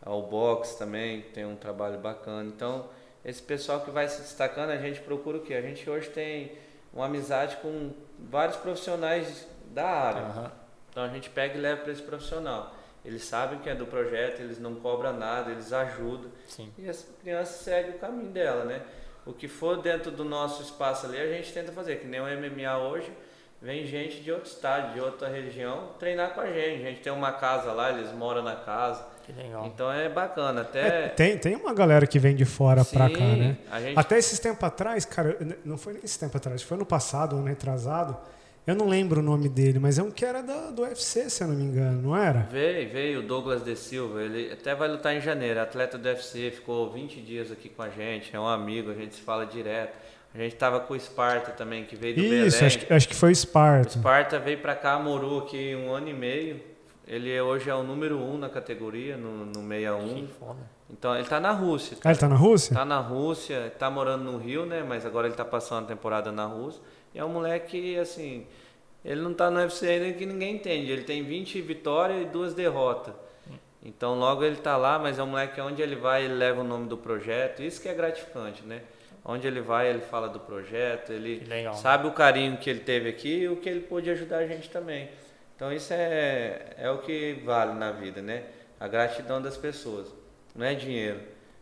o 0.06 0.22
boxe 0.24 0.78
também 0.78 1.22
tem 1.22 1.46
um 1.46 1.56
trabalho 1.56 2.00
bacana. 2.00 2.50
Então, 2.50 2.90
esse 3.24 3.42
pessoal 3.42 3.80
que 3.82 3.92
vai 3.92 4.08
se 4.10 4.22
destacando, 4.22 4.72
a 4.72 4.78
gente 4.78 5.00
procura 5.00 5.38
o 5.38 5.42
quê? 5.42 5.54
A 5.54 5.62
gente 5.62 5.88
hoje 5.90 6.10
tem 6.10 6.52
uma 6.94 7.06
amizade 7.06 7.58
com 7.58 7.92
vários 8.20 8.58
profissionais 8.58 9.48
da 9.68 9.88
área. 9.88 10.22
Aham. 10.22 10.52
Então 10.90 11.04
a 11.04 11.08
gente 11.08 11.30
pega 11.30 11.58
e 11.58 11.62
leva 11.62 11.82
para 11.82 11.92
esse 11.92 12.02
profissional. 12.02 12.76
Eles 13.04 13.24
sabem 13.24 13.60
que 13.60 13.70
é 13.70 13.74
do 13.74 13.86
projeto, 13.86 14.42
eles 14.42 14.60
não 14.60 14.76
cobram 14.76 15.14
nada, 15.14 15.52
eles 15.52 15.74
ajudam. 15.74 16.30
Sim. 16.48 16.72
E 16.78 16.88
as 16.88 17.08
crianças 17.22 17.56
seguem 17.56 17.96
o 17.96 18.00
caminho 18.00 18.32
dela, 18.32 18.66
né? 18.66 18.82
o 19.26 19.34
que 19.34 19.48
for 19.48 19.82
dentro 19.82 20.12
do 20.12 20.24
nosso 20.24 20.64
espaço 20.64 21.06
ali, 21.06 21.20
a 21.20 21.28
gente 21.28 21.54
tenta 21.54 21.72
fazer. 21.72 21.98
Que 21.98 22.08
nem 22.08 22.20
o 22.20 22.26
MMA 22.26 22.78
hoje, 22.78 23.12
vem 23.62 23.86
gente 23.86 24.22
de 24.22 24.32
outro 24.32 24.50
estado, 24.50 24.94
de 24.94 25.00
outra 25.00 25.28
região, 25.28 25.94
treinar 26.00 26.34
com 26.34 26.42
a 26.42 26.48
gente. 26.48 26.86
A 26.86 26.90
gente 26.90 27.02
tem 27.02 27.14
uma 27.14 27.34
casa 27.34 27.72
lá, 27.72 27.92
eles 27.92 28.12
moram 28.12 28.42
na 28.42 28.56
casa. 28.56 29.06
Legal. 29.38 29.66
Então 29.68 29.92
é 29.92 30.10
bacana. 30.10 30.62
Até... 30.62 31.06
É, 31.06 31.08
tem, 31.10 31.38
tem 31.38 31.56
uma 31.56 31.74
galera 31.74 32.06
que 32.08 32.20
vem 32.20 32.36
de 32.36 32.46
fora 32.46 32.84
Sim, 32.84 32.96
pra 32.98 33.10
cá, 33.10 33.20
né? 33.20 33.58
gente- 33.80 33.98
Até 34.00 34.18
esses 34.18 34.40
tempos 34.40 34.64
atrás, 34.64 35.06
cara, 35.06 35.38
não 35.66 35.78
foi 35.78 35.94
nem 35.94 36.04
esse 36.04 36.20
tempo 36.20 36.36
atrás, 36.38 36.62
foi 36.62 36.78
no 36.78 36.86
passado, 36.86 37.36
ano 37.36 37.46
retrasado. 37.48 38.18
Eu 38.66 38.76
não 38.76 38.88
lembro 38.88 39.22
o 39.22 39.24
nome 39.24 39.50
dele, 39.50 39.80
mas 39.80 39.98
é 39.98 40.04
um 40.04 40.12
que 40.12 40.24
era 40.24 40.44
da, 40.44 40.70
do 40.70 40.84
UFC, 40.84 41.30
se 41.32 41.44
eu 41.44 41.48
não 41.48 41.56
me 41.56 41.64
engano, 41.64 42.00
não 42.02 42.16
era? 42.16 42.48
Veio, 42.52 42.90
veio 42.92 43.20
o 43.22 43.24
Douglas 43.24 43.64
De 43.64 43.76
Silva, 43.76 44.22
ele 44.22 44.52
até 44.54 44.76
vai 44.76 44.88
lutar 44.88 45.16
em 45.16 45.20
janeiro, 45.20 45.60
atleta 45.60 45.98
do 45.98 46.08
UFC, 46.08 46.52
ficou 46.52 46.92
20 46.92 47.20
dias 47.22 47.52
aqui 47.52 47.70
com 47.70 47.82
a 47.82 47.90
gente, 47.90 48.36
é 48.36 48.40
um 48.40 48.48
amigo, 48.48 48.92
a 48.92 48.94
gente 48.94 49.16
se 49.16 49.22
fala 49.22 49.46
direto. 49.48 49.98
A 50.34 50.38
gente 50.38 50.56
tava 50.56 50.80
com 50.80 50.94
o 50.94 50.96
Esparta 50.96 51.52
também, 51.52 51.84
que 51.84 51.96
veio 51.96 52.16
do 52.16 52.22
Isso, 52.22 52.58
Belém. 52.58 52.68
acho 52.68 52.80
que, 52.80 52.94
acho 52.94 53.08
que 53.10 53.16
foi 53.16 53.30
o 53.30 53.32
O 53.34 53.36
Sparta. 53.36 53.98
Esparta 53.98 54.40
veio 54.40 54.60
pra 54.60 54.76
cá, 54.76 54.98
morou 54.98 55.40
aqui 55.40 55.76
um 55.76 55.92
ano 55.92 56.08
e 56.08 56.14
meio. 56.14 56.62
Ele 57.12 57.42
hoje 57.42 57.70
é 57.70 57.76
o 57.76 57.84
número 57.84 58.18
um 58.18 58.38
na 58.38 58.48
categoria, 58.48 59.18
no, 59.18 59.46
no 59.46 59.68
61. 59.68 60.16
Que 60.16 60.34
foda. 60.34 60.60
Então 60.90 61.14
ele 61.14 61.28
tá 61.28 61.42
na 61.42 61.52
Rússia. 61.52 61.98
Ah, 62.06 62.10
ele 62.10 62.18
tá 62.18 62.30
na 62.30 62.36
Rússia? 62.38 62.74
Tá 62.74 62.86
na 62.86 63.00
Rússia, 63.00 63.74
tá 63.78 63.90
morando 63.90 64.24
no 64.24 64.38
Rio, 64.38 64.66
né? 64.66 64.82
Mas 64.82 65.06
agora 65.06 65.28
ele 65.28 65.36
tá 65.36 65.44
passando 65.44 65.84
a 65.84 65.88
temporada 65.90 66.32
na 66.32 66.46
Rússia. 66.46 66.82
E 67.14 67.20
é 67.20 67.26
um 67.26 67.28
moleque, 67.28 68.00
assim, 68.00 68.48
ele 69.04 69.20
não 69.20 69.34
tá 69.34 69.52
no 69.52 69.60
UFC 69.60 69.90
ainda 69.90 70.14
que 70.14 70.26
ninguém 70.26 70.56
entende. 70.56 70.90
Ele 70.90 71.04
tem 71.04 71.22
20 71.22 71.60
vitórias 71.60 72.22
e 72.22 72.26
duas 72.26 72.54
derrotas. 72.54 73.14
Então 73.84 74.18
logo 74.18 74.46
ele 74.46 74.56
tá 74.56 74.78
lá, 74.78 74.98
mas 74.98 75.20
é 75.20 75.24
um 75.24 75.28
moleque 75.28 75.56
que 75.56 75.62
onde 75.62 75.82
ele 75.82 75.98
vai, 75.98 76.24
ele 76.24 76.36
leva 76.36 76.62
o 76.62 76.64
nome 76.64 76.88
do 76.88 76.96
projeto. 76.96 77.62
Isso 77.62 77.82
que 77.82 77.90
é 77.90 77.94
gratificante, 77.94 78.64
né? 78.64 78.84
Onde 79.26 79.46
ele 79.46 79.60
vai, 79.60 79.90
ele 79.90 80.00
fala 80.00 80.30
do 80.30 80.40
projeto, 80.40 81.12
ele 81.12 81.46
sabe 81.74 82.08
o 82.08 82.12
carinho 82.14 82.56
que 82.56 82.70
ele 82.70 82.80
teve 82.80 83.10
aqui 83.10 83.42
e 83.42 83.50
o 83.50 83.58
que 83.58 83.68
ele 83.68 83.82
pôde 83.82 84.10
ajudar 84.10 84.38
a 84.38 84.48
gente 84.48 84.70
também. 84.70 85.10
Então 85.62 85.72
isso 85.72 85.94
é, 85.94 86.74
é 86.76 86.90
o 86.90 86.98
que 86.98 87.34
vale 87.46 87.74
na 87.74 87.92
vida, 87.92 88.20
né? 88.20 88.46
A 88.80 88.88
gratidão 88.88 89.40
das 89.40 89.56
pessoas. 89.56 90.08
Não 90.56 90.66
é 90.66 90.74
dinheiro. 90.74 91.20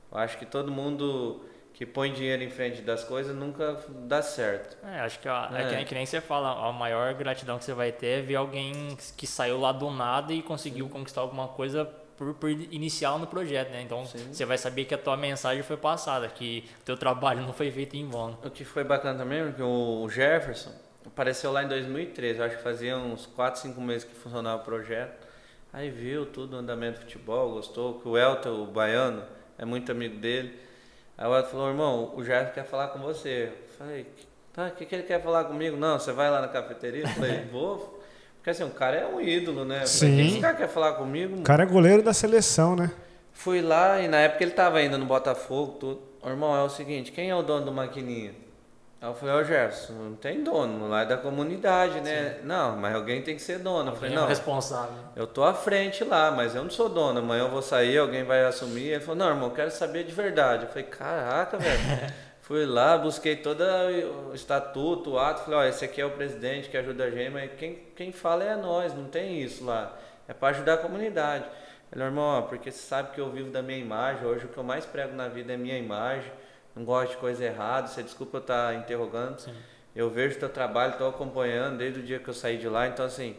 Eu 0.10 0.18
acho 0.20 0.38
que 0.38 0.46
todo 0.46 0.72
mundo 0.72 1.44
que 1.74 1.86
põe 1.86 2.14
dinheiro 2.14 2.42
em 2.42 2.50
frente 2.50 2.82
das 2.82 3.04
coisas 3.04 3.36
nunca 3.36 3.78
dá 4.08 4.22
certo. 4.22 4.78
É, 4.88 5.02
acho 5.02 5.20
que, 5.20 5.28
a, 5.28 5.52
é. 5.54 5.82
É. 5.82 5.84
que 5.84 5.94
nem- 5.94 6.06
você 6.06 6.22
fala, 6.22 6.70
a 6.70 6.72
maior 6.72 7.14
gratidão 7.14 7.60
que 7.60 7.66
você 7.66 7.74
vai 7.74 7.92
ter 7.92 8.20
é 8.20 8.22
ver 8.22 8.38
alguém 8.38 8.96
que 9.18 9.28
saiu 9.28 9.60
lá 9.60 9.74
do 9.74 9.92
nada 9.92 10.32
e 10.32 10.42
conseguiu 10.42 10.88
conquistar 10.88 11.20
alguma 11.20 11.50
coisa 11.50 11.84
por, 12.16 12.34
por 12.36 12.50
inicial 12.50 13.20
no 13.20 13.28
projeto, 13.28 13.70
né? 13.72 13.82
Então 13.82 14.06
Sim. 14.06 14.32
você 14.32 14.46
vai 14.46 14.58
saber 14.58 14.86
que 14.86 14.96
a 14.96 14.98
tua 14.98 15.18
mensagem 15.18 15.62
foi 15.62 15.76
passada, 15.76 16.26
que 16.30 16.64
o 16.80 16.86
teu 16.86 16.96
trabalho 16.96 17.42
não 17.42 17.52
foi 17.52 17.70
feito 17.70 17.98
em 17.98 18.08
vão. 18.08 18.38
O 18.46 18.50
que 18.50 18.64
foi 18.64 18.86
bacana 18.86 19.20
também 19.20 19.42
é 19.42 19.52
que 19.52 19.62
o 19.62 20.08
Jefferson 20.08 20.72
apareceu 21.20 21.52
lá 21.52 21.66
em 21.66 21.68
2013, 21.68 22.40
eu 22.40 22.46
acho 22.46 22.56
que 22.56 22.64
fazia 22.64 22.98
uns 22.98 23.26
4, 23.26 23.60
5 23.60 23.82
meses 23.82 24.06
que 24.06 24.16
funcionava 24.16 24.62
o 24.62 24.64
projeto. 24.64 25.28
Aí 25.74 25.90
viu 25.90 26.26
tudo, 26.26 26.56
o 26.56 26.60
andamento 26.60 27.00
do 27.00 27.02
futebol, 27.02 27.52
gostou, 27.56 28.00
que 28.00 28.08
o 28.08 28.18
Elton, 28.18 28.64
o 28.64 28.66
baiano, 28.66 29.22
é 29.58 29.66
muito 29.66 29.92
amigo 29.92 30.18
dele. 30.18 30.58
Aí 31.18 31.28
o 31.28 31.36
Elton 31.36 31.50
falou, 31.50 31.68
irmão, 31.68 32.14
o 32.16 32.24
Jefferson 32.24 32.54
quer 32.54 32.64
falar 32.64 32.88
com 32.88 33.00
você. 33.00 33.52
Eu 33.52 33.78
falei, 33.78 34.08
tá, 34.54 34.68
o 34.68 34.72
que, 34.72 34.86
que 34.86 34.96
ele 34.96 35.04
quer 35.04 35.22
falar 35.22 35.44
comigo? 35.44 35.76
Não, 35.76 36.00
você 36.00 36.14
vai 36.14 36.32
lá 36.32 36.40
na 36.40 36.48
cafeteria? 36.48 37.04
Eu 37.04 37.10
falei, 37.10 37.42
vou. 37.52 38.02
Porque 38.38 38.52
assim, 38.52 38.64
o 38.64 38.70
cara 38.70 38.96
é 38.96 39.06
um 39.06 39.20
ídolo, 39.20 39.66
né? 39.66 39.86
Falei, 39.86 39.88
Sim. 39.88 40.14
O 40.14 40.16
que 40.16 40.28
esse 40.30 40.40
cara 40.40 40.56
quer 40.56 40.70
falar 40.70 40.94
comigo? 40.94 41.42
O 41.42 41.44
cara 41.44 41.64
é 41.64 41.66
goleiro 41.66 42.02
da 42.02 42.14
seleção, 42.14 42.78
né? 42.78 42.90
Fui 43.34 43.62
lá 43.62 44.00
e 44.00 44.08
na 44.08 44.20
época 44.20 44.42
ele 44.42 44.52
tava 44.52 44.78
ainda 44.78 44.98
no 44.98 45.06
Botafogo, 45.06 45.74
tudo. 45.74 46.02
Irmão, 46.26 46.56
é 46.56 46.64
o 46.64 46.70
seguinte, 46.70 47.12
quem 47.12 47.30
é 47.30 47.36
o 47.36 47.42
dono 47.42 47.66
do 47.66 47.74
maquininha? 47.74 48.34
Aí 49.02 49.08
eu 49.08 49.14
falei, 49.14 49.36
ô 49.36 49.44
Gerson, 49.46 49.94
não 49.94 50.16
tem 50.16 50.44
dono, 50.44 50.90
lá 50.90 51.04
é 51.04 51.06
da 51.06 51.16
comunidade, 51.16 52.02
né? 52.02 52.40
Não, 52.44 52.76
mas 52.76 52.94
alguém 52.94 53.22
tem 53.22 53.34
que 53.34 53.42
ser 53.42 53.60
dono. 53.60 53.92
Eu 53.92 53.96
falei, 53.96 54.10
Alguém 54.10 54.18
é 54.18 54.22
não, 54.22 54.28
responsável. 54.28 54.94
eu 55.16 55.26
tô 55.26 55.44
à 55.44 55.54
frente 55.54 56.04
lá, 56.04 56.32
mas 56.32 56.54
eu 56.54 56.64
não 56.64 56.70
sou 56.70 56.90
dono. 56.90 57.20
Amanhã 57.20 57.44
eu 57.44 57.50
vou 57.50 57.62
sair, 57.62 57.98
alguém 57.98 58.24
vai 58.26 58.44
assumir. 58.44 58.90
Ele 58.90 59.00
falou, 59.00 59.16
não, 59.16 59.30
irmão, 59.30 59.50
eu 59.50 59.56
quero 59.56 59.72
saber 59.72 60.04
de 60.04 60.12
verdade. 60.12 60.64
Eu 60.64 60.70
falei, 60.70 60.84
caraca, 60.84 61.58
velho. 61.58 61.80
Fui 62.42 62.66
lá, 62.66 62.98
busquei 62.98 63.36
todo 63.36 63.64
o 63.64 64.34
estatuto, 64.34 65.12
o 65.12 65.20
ato, 65.20 65.44
falei, 65.44 65.60
ó, 65.60 65.64
esse 65.66 65.86
aqui 65.86 66.02
é 66.02 66.06
o 66.06 66.10
presidente 66.10 66.68
que 66.68 66.76
ajuda 66.76 67.04
a 67.04 67.12
gente, 67.12 67.30
mas 67.30 67.52
quem, 67.60 67.76
quem 67.96 68.12
fala 68.12 68.44
é 68.44 68.56
nós, 68.56 68.92
não 68.94 69.06
tem 69.06 69.40
isso 69.40 69.64
lá. 69.64 69.96
É 70.28 70.34
para 70.34 70.48
ajudar 70.50 70.74
a 70.74 70.78
comunidade. 70.78 71.46
Ele, 71.92 72.04
irmão, 72.04 72.40
ó, 72.40 72.42
porque 72.42 72.72
você 72.72 72.80
sabe 72.80 73.12
que 73.12 73.22
eu 73.22 73.30
vivo 73.30 73.52
da 73.52 73.62
minha 73.62 73.78
imagem, 73.78 74.26
hoje 74.26 74.46
o 74.46 74.48
que 74.48 74.58
eu 74.58 74.64
mais 74.64 74.84
prego 74.84 75.16
na 75.16 75.28
vida 75.28 75.54
é 75.54 75.58
minha 75.58 75.78
imagem, 75.78 76.32
não 76.80 76.86
gosto 76.86 77.12
de 77.12 77.18
coisa 77.18 77.44
errada, 77.44 77.88
você 77.88 78.02
desculpa 78.02 78.38
eu 78.38 78.42
estar 78.42 78.74
interrogando. 78.76 79.40
Sim. 79.40 79.54
Eu 79.96 80.10
vejo 80.10 80.36
o 80.38 80.40
teu 80.40 80.50
trabalho, 80.50 80.94
estou 80.94 81.10
acompanhando 81.10 81.78
desde 81.78 82.00
o 82.00 82.04
dia 82.04 82.20
que 82.20 82.28
eu 82.30 82.34
saí 82.34 82.58
de 82.58 82.68
lá, 82.70 82.88
então 82.88 83.06
assim, 83.06 83.36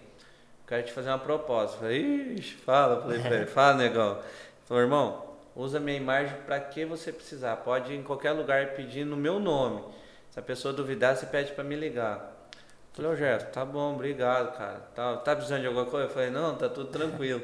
quero 0.67 0.83
te 0.85 0.93
fazer 0.93 1.09
uma 1.09 1.19
proposta. 1.19 1.77
Eu 1.77 1.81
Falei, 1.81 2.01
ixi, 2.39 2.55
fala, 2.57 3.01
falei 3.01 3.19
pra 3.21 3.37
ele, 3.37 3.47
fala, 3.49 3.75
negão. 3.79 4.19
Falou, 4.67 4.83
irmão, 4.83 5.27
usa 5.57 5.81
minha 5.81 5.97
imagem 5.97 6.37
para 6.47 6.61
que 6.61 6.85
você 6.85 7.11
precisar. 7.13 7.57
Pode 7.57 7.93
ir 7.93 7.97
em 7.97 8.03
qualquer 8.03 8.33
lugar 8.33 8.69
pedir 8.75 9.05
no 9.05 9.17
meu 9.17 9.39
nome. 9.41 9.83
Se 10.31 10.39
a 10.39 10.43
pessoa 10.43 10.73
duvidar, 10.75 11.17
você 11.17 11.27
pede 11.27 11.53
para 11.53 11.65
me 11.65 11.75
ligar. 11.77 12.17
Eu 12.53 12.61
Falei, 12.93 13.11
ô 13.13 13.17
Gerson, 13.17 13.47
tá 13.47 13.65
bom, 13.65 13.95
obrigado, 13.95 14.57
cara. 14.57 14.81
Tá, 14.95 15.17
tá 15.17 15.35
precisando 15.35 15.61
de 15.63 15.67
alguma 15.69 15.87
coisa? 15.87 16.07
Eu 16.09 16.11
falei, 16.11 16.31
não, 16.31 16.57
tá 16.57 16.69
tudo 16.69 16.91
tranquilo. 16.91 17.41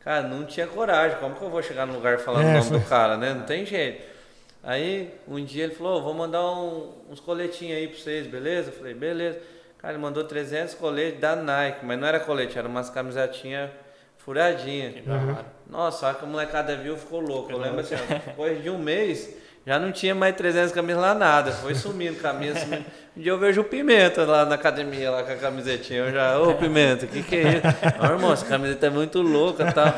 Cara, 0.00 0.22
não 0.28 0.44
tinha 0.44 0.66
coragem. 0.66 1.18
Como 1.18 1.34
que 1.36 1.42
eu 1.42 1.50
vou 1.50 1.62
chegar 1.62 1.86
no 1.86 1.94
lugar 1.94 2.18
falando 2.18 2.44
É, 2.44 2.50
o 2.50 2.52
nome 2.58 2.68
foi- 2.68 2.78
do 2.80 2.84
cara, 2.86 3.16
né? 3.16 3.32
Não 3.34 3.44
tem 3.44 3.64
jeito. 3.64 4.17
Aí, 4.62 5.14
um 5.26 5.42
dia 5.44 5.64
ele 5.64 5.74
falou, 5.74 5.98
"Ô, 5.98 6.02
vou 6.02 6.14
mandar 6.14 6.42
um- 6.50 6.92
uns 7.10 7.20
coletinhos 7.20 7.76
aí 7.78 7.88
pra 7.88 7.98
vocês, 7.98 8.26
beleza? 8.26 8.70
Eu 8.70 8.72
falei, 8.74 8.92
beleza. 8.94 9.38
Cara, 9.78 9.94
ele 9.94 10.02
mandou 10.02 10.24
300 10.24 10.74
coletes 10.74 11.20
da 11.20 11.36
Nike, 11.36 11.84
mas 11.86 11.98
não 11.98 12.06
era 12.08 12.18
colete, 12.20 12.58
era 12.58 12.66
umas 12.66 12.90
camisetinhas 12.90 13.70
furadinhas. 14.18 14.94
Hora. 15.06 15.46
Nossa, 15.68 16.04
a 16.04 16.08
hora 16.10 16.18
que 16.18 16.24
a 16.24 16.28
molecada 16.28 16.76
viu, 16.76 16.96
ficou 16.96 17.20
louco. 17.20 17.52
Eu 17.52 17.58
lembro 17.58 17.80
assim, 17.80 17.94
depois 18.26 18.60
de 18.62 18.68
um 18.68 18.76
mês, 18.78 19.34
já 19.66 19.78
não 19.78 19.92
tinha 19.92 20.14
mais 20.14 20.34
300 20.34 20.72
camisas 20.72 21.00
lá 21.00 21.14
nada. 21.14 21.52
Foi 21.52 21.74
sumindo 21.74 22.18
camisa. 22.20 22.58
sumindo. 22.60 22.84
Um 23.16 23.20
dia 23.22 23.32
eu 23.32 23.38
vejo 23.38 23.60
o 23.60 23.64
Pimenta 23.64 24.24
lá 24.24 24.44
na 24.44 24.54
academia, 24.56 25.10
lá 25.10 25.22
com 25.22 25.32
a 25.32 25.36
camisetinha. 25.36 26.00
Eu 26.00 26.12
já, 26.12 26.38
ô 26.40 26.54
Pimenta, 26.54 27.04
o 27.04 27.08
que 27.08 27.22
que 27.22 27.36
é 27.36 27.40
isso? 27.42 27.98
Não, 28.02 28.10
irmão, 28.12 28.32
essa 28.32 28.46
camiseta 28.46 28.86
é 28.86 28.90
muito 28.90 29.20
louca 29.22 29.68
e 29.68 29.72
tal. 29.72 29.92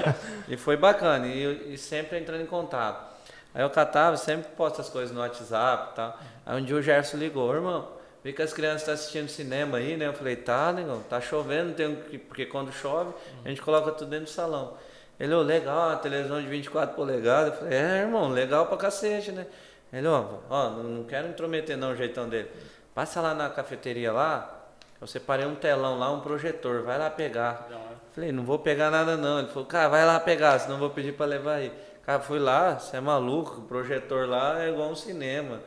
E 0.49 0.57
foi 0.57 0.77
bacana, 0.77 1.27
e, 1.27 1.75
e 1.75 1.79
sempre 1.79 2.19
entrando 2.19 2.43
em 2.43 2.47
contato. 2.47 3.10
Aí 3.55 3.63
eu 3.63 3.71
catava, 3.71 4.17
sempre 4.17 4.51
posto 4.53 4.81
as 4.81 4.89
coisas 4.89 5.15
no 5.15 5.21
WhatsApp 5.21 5.91
e 5.93 5.97
tal. 5.97 6.19
Aí 6.47 6.61
um 6.61 6.65
dia 6.65 6.77
o 6.77 6.83
Gerson 6.83 7.17
ligou, 7.17 7.51
"Ô, 7.51 7.55
irmão, 7.55 7.89
vi 8.23 8.33
que 8.33 8.43
as 8.43 8.53
crianças 8.53 8.83
estão 8.83 8.95
assistindo 8.95 9.29
cinema 9.29 9.79
aí, 9.79 9.97
né? 9.97 10.07
Eu 10.07 10.13
falei, 10.13 10.37
tá, 10.37 10.73
negão, 10.73 11.03
tá 11.09 11.21
chovendo, 11.21 11.73
tem 11.73 11.97
que, 11.97 12.19
porque 12.19 12.47
quando 12.47 12.73
chove, 12.73 13.13
a 13.45 13.49
gente 13.49 13.63
coloca 13.63 13.91
tudo 13.93 14.11
dentro 14.11 14.27
do 14.27 14.31
salão. 14.31 14.75
Ele, 15.19 15.35
ô, 15.35 15.43
legal, 15.43 15.89
uma 15.89 15.97
televisão 15.97 16.41
de 16.41 16.47
24 16.47 16.95
polegadas. 16.95 17.53
Eu 17.53 17.59
falei, 17.59 17.79
é, 17.79 18.01
irmão, 18.01 18.29
legal 18.29 18.67
pra 18.67 18.77
cacete, 18.77 19.33
né? 19.33 19.47
Ele, 19.93 20.07
ó, 20.07 20.25
ó, 20.49 20.71
não 20.71 21.05
quero 21.05 21.29
intrometer 21.29 21.77
não 21.77 21.93
o 21.93 21.97
jeitão 21.97 22.29
dele. 22.29 22.49
Passa 22.95 23.21
lá 23.21 23.35
na 23.35 23.51
cafeteria 23.51 24.13
lá, 24.13 24.59
eu 25.01 25.07
separei 25.07 25.47
um 25.47 25.55
telão 25.55 25.99
lá, 25.99 26.11
um 26.13 26.21
projetor, 26.21 26.83
vai 26.83 26.99
lá 26.99 27.11
pegar. 27.11 27.67
Falei, 28.13 28.33
não 28.33 28.45
vou 28.45 28.59
pegar 28.59 28.91
nada 28.91 29.17
não. 29.17 29.39
Ele 29.41 29.49
falou, 29.49 29.67
cara, 29.67 29.89
vai 29.89 30.05
lá 30.05 30.19
pegar, 30.21 30.59
senão 30.59 30.77
eu 30.77 30.81
vou 30.81 30.91
pedir 30.91 31.13
pra 31.15 31.27
levar 31.27 31.55
aí. 31.55 31.73
Cara, 32.03 32.21
fui 32.21 32.39
lá, 32.39 32.79
você 32.79 32.97
é 32.97 33.01
maluco, 33.01 33.61
o 33.61 33.65
projetor 33.65 34.29
lá 34.29 34.63
é 34.63 34.71
igual 34.71 34.91
um 34.91 34.97
cinema. 34.97 35.61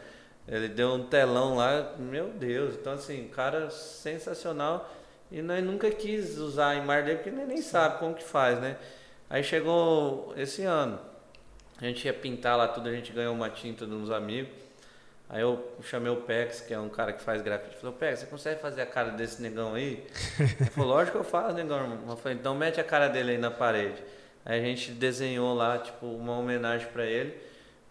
Ele 0.48 0.68
deu 0.68 0.94
um 0.94 1.06
telão 1.06 1.56
lá, 1.56 1.94
meu 1.98 2.30
Deus. 2.30 2.76
Então, 2.76 2.94
assim, 2.94 3.28
cara 3.28 3.70
sensacional. 3.70 4.92
E 5.32 5.42
nós 5.42 5.64
nunca 5.64 5.90
quis 5.90 6.38
usar 6.38 6.70
a 6.70 6.76
imagem 6.76 7.06
dele, 7.06 7.18
porque 7.18 7.32
nem, 7.32 7.46
nem 7.46 7.62
sabe 7.62 7.98
como 8.00 8.14
que 8.14 8.24
faz, 8.24 8.60
né? 8.60 8.78
Aí 9.30 9.44
chegou 9.44 10.34
esse 10.38 10.64
ano. 10.64 11.00
A 11.82 11.86
gente 11.86 12.06
ia 12.06 12.14
pintar 12.14 12.58
lá 12.58 12.68
tudo, 12.68 12.90
a 12.90 12.92
gente 12.92 13.12
ganhou 13.12 13.34
uma 13.34 13.50
tinta 13.50 13.86
de 13.86 13.94
uns 13.94 14.12
amigos. 14.12 14.52
Aí 15.30 15.42
eu 15.42 15.76
chamei 15.82 16.12
o 16.12 16.18
Pex, 16.18 16.62
que 16.62 16.74
é 16.74 16.80
um 16.80 16.90
cara 16.90 17.12
que 17.14 17.24
faz 17.24 17.42
grafite. 17.42 17.76
Falei, 17.78 17.96
Pex, 17.98 18.20
você 18.20 18.26
consegue 18.28 18.62
fazer 18.62 18.82
a 18.82 18.86
cara 18.86 19.10
desse 19.12 19.42
negão 19.42 19.74
aí? 19.74 20.06
Ele 20.40 20.70
falou, 20.70 20.92
lógico 20.92 21.18
que 21.18 21.18
eu 21.18 21.24
faço, 21.24 21.56
negão. 21.56 21.80
irmão." 21.80 22.00
Eu 22.08 22.18
falei, 22.18 22.38
então 22.38 22.54
mete 22.54 22.80
a 22.80 22.84
cara 22.84 23.08
dele 23.08 23.32
aí 23.32 23.38
na 23.38 23.50
parede. 23.50 24.00
Aí 24.46 24.60
a 24.60 24.64
gente 24.64 24.92
desenhou 24.92 25.54
lá, 25.54 25.78
tipo, 25.78 26.06
uma 26.06 26.38
homenagem 26.38 26.88
pra 26.90 27.06
ele. 27.06 27.36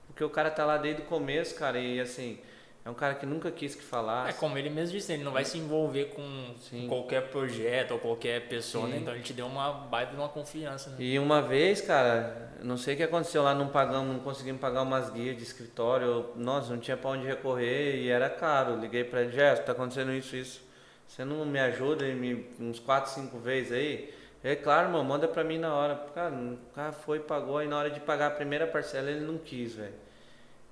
Porque 0.06 0.22
o 0.22 0.30
cara 0.30 0.50
tá 0.50 0.64
lá 0.64 0.76
desde 0.76 1.02
o 1.02 1.04
começo, 1.06 1.54
cara, 1.54 1.78
e 1.78 1.98
assim, 1.98 2.38
é 2.84 2.90
um 2.90 2.94
cara 2.94 3.14
que 3.14 3.24
nunca 3.24 3.50
quis 3.50 3.74
que 3.74 3.82
falasse. 3.82 4.30
É 4.30 4.32
como 4.32 4.58
ele 4.58 4.68
mesmo 4.68 4.92
disse, 4.96 5.12
ele 5.12 5.22
não 5.22 5.30
vai 5.32 5.44
se 5.44 5.56
envolver 5.56 6.06
com 6.06 6.54
Sim. 6.58 6.88
qualquer 6.88 7.28
projeto 7.28 7.92
ou 7.92 7.98
qualquer 7.98 8.48
pessoa, 8.48 8.88
né? 8.88 8.96
Sim. 8.96 9.02
Então 9.02 9.14
ele 9.14 9.22
te 9.22 9.32
deu 9.32 9.46
uma 9.46 9.72
baita 9.72 10.12
de 10.12 10.18
uma 10.18 10.28
confiança, 10.28 10.90
né? 10.90 10.96
E 10.98 11.18
uma 11.18 11.40
vez, 11.40 11.80
cara, 11.80 12.52
não 12.60 12.76
sei 12.76 12.94
o 12.94 12.96
que 12.96 13.04
aconteceu 13.04 13.42
lá, 13.42 13.54
não 13.54 13.68
pagamos, 13.68 14.12
não 14.12 14.20
conseguimos 14.20 14.60
pagar 14.60 14.82
umas 14.82 15.10
guias 15.10 15.36
de 15.36 15.44
escritório. 15.44 16.30
Nossa, 16.36 16.70
não 16.70 16.80
tinha 16.80 16.96
pra 16.96 17.10
onde 17.10 17.24
recorrer 17.24 17.96
e 17.96 18.10
era 18.10 18.28
caro. 18.28 18.78
Liguei 18.78 19.04
pra 19.04 19.22
ele, 19.22 19.32
Gerson, 19.32 19.62
tá 19.62 19.72
acontecendo 19.72 20.12
isso, 20.12 20.34
isso. 20.34 20.60
Você 21.06 21.24
não 21.24 21.46
me 21.46 21.60
ajuda 21.60 22.04
me, 22.06 22.46
uns 22.58 22.80
4, 22.80 23.12
5 23.12 23.38
vezes 23.38 23.72
aí? 23.72 24.12
É 24.44 24.56
claro, 24.56 24.90
mano, 24.90 25.04
manda 25.04 25.28
pra 25.28 25.44
mim 25.44 25.58
na 25.58 25.72
hora. 25.72 25.94
Cara, 26.14 26.34
o 26.34 26.58
cara 26.74 26.92
foi, 26.92 27.20
pagou, 27.20 27.58
aí 27.58 27.68
na 27.68 27.78
hora 27.78 27.90
de 27.90 28.00
pagar 28.00 28.26
a 28.28 28.30
primeira 28.30 28.66
parcela 28.66 29.10
ele 29.10 29.24
não 29.24 29.38
quis, 29.38 29.74
velho. 29.74 29.94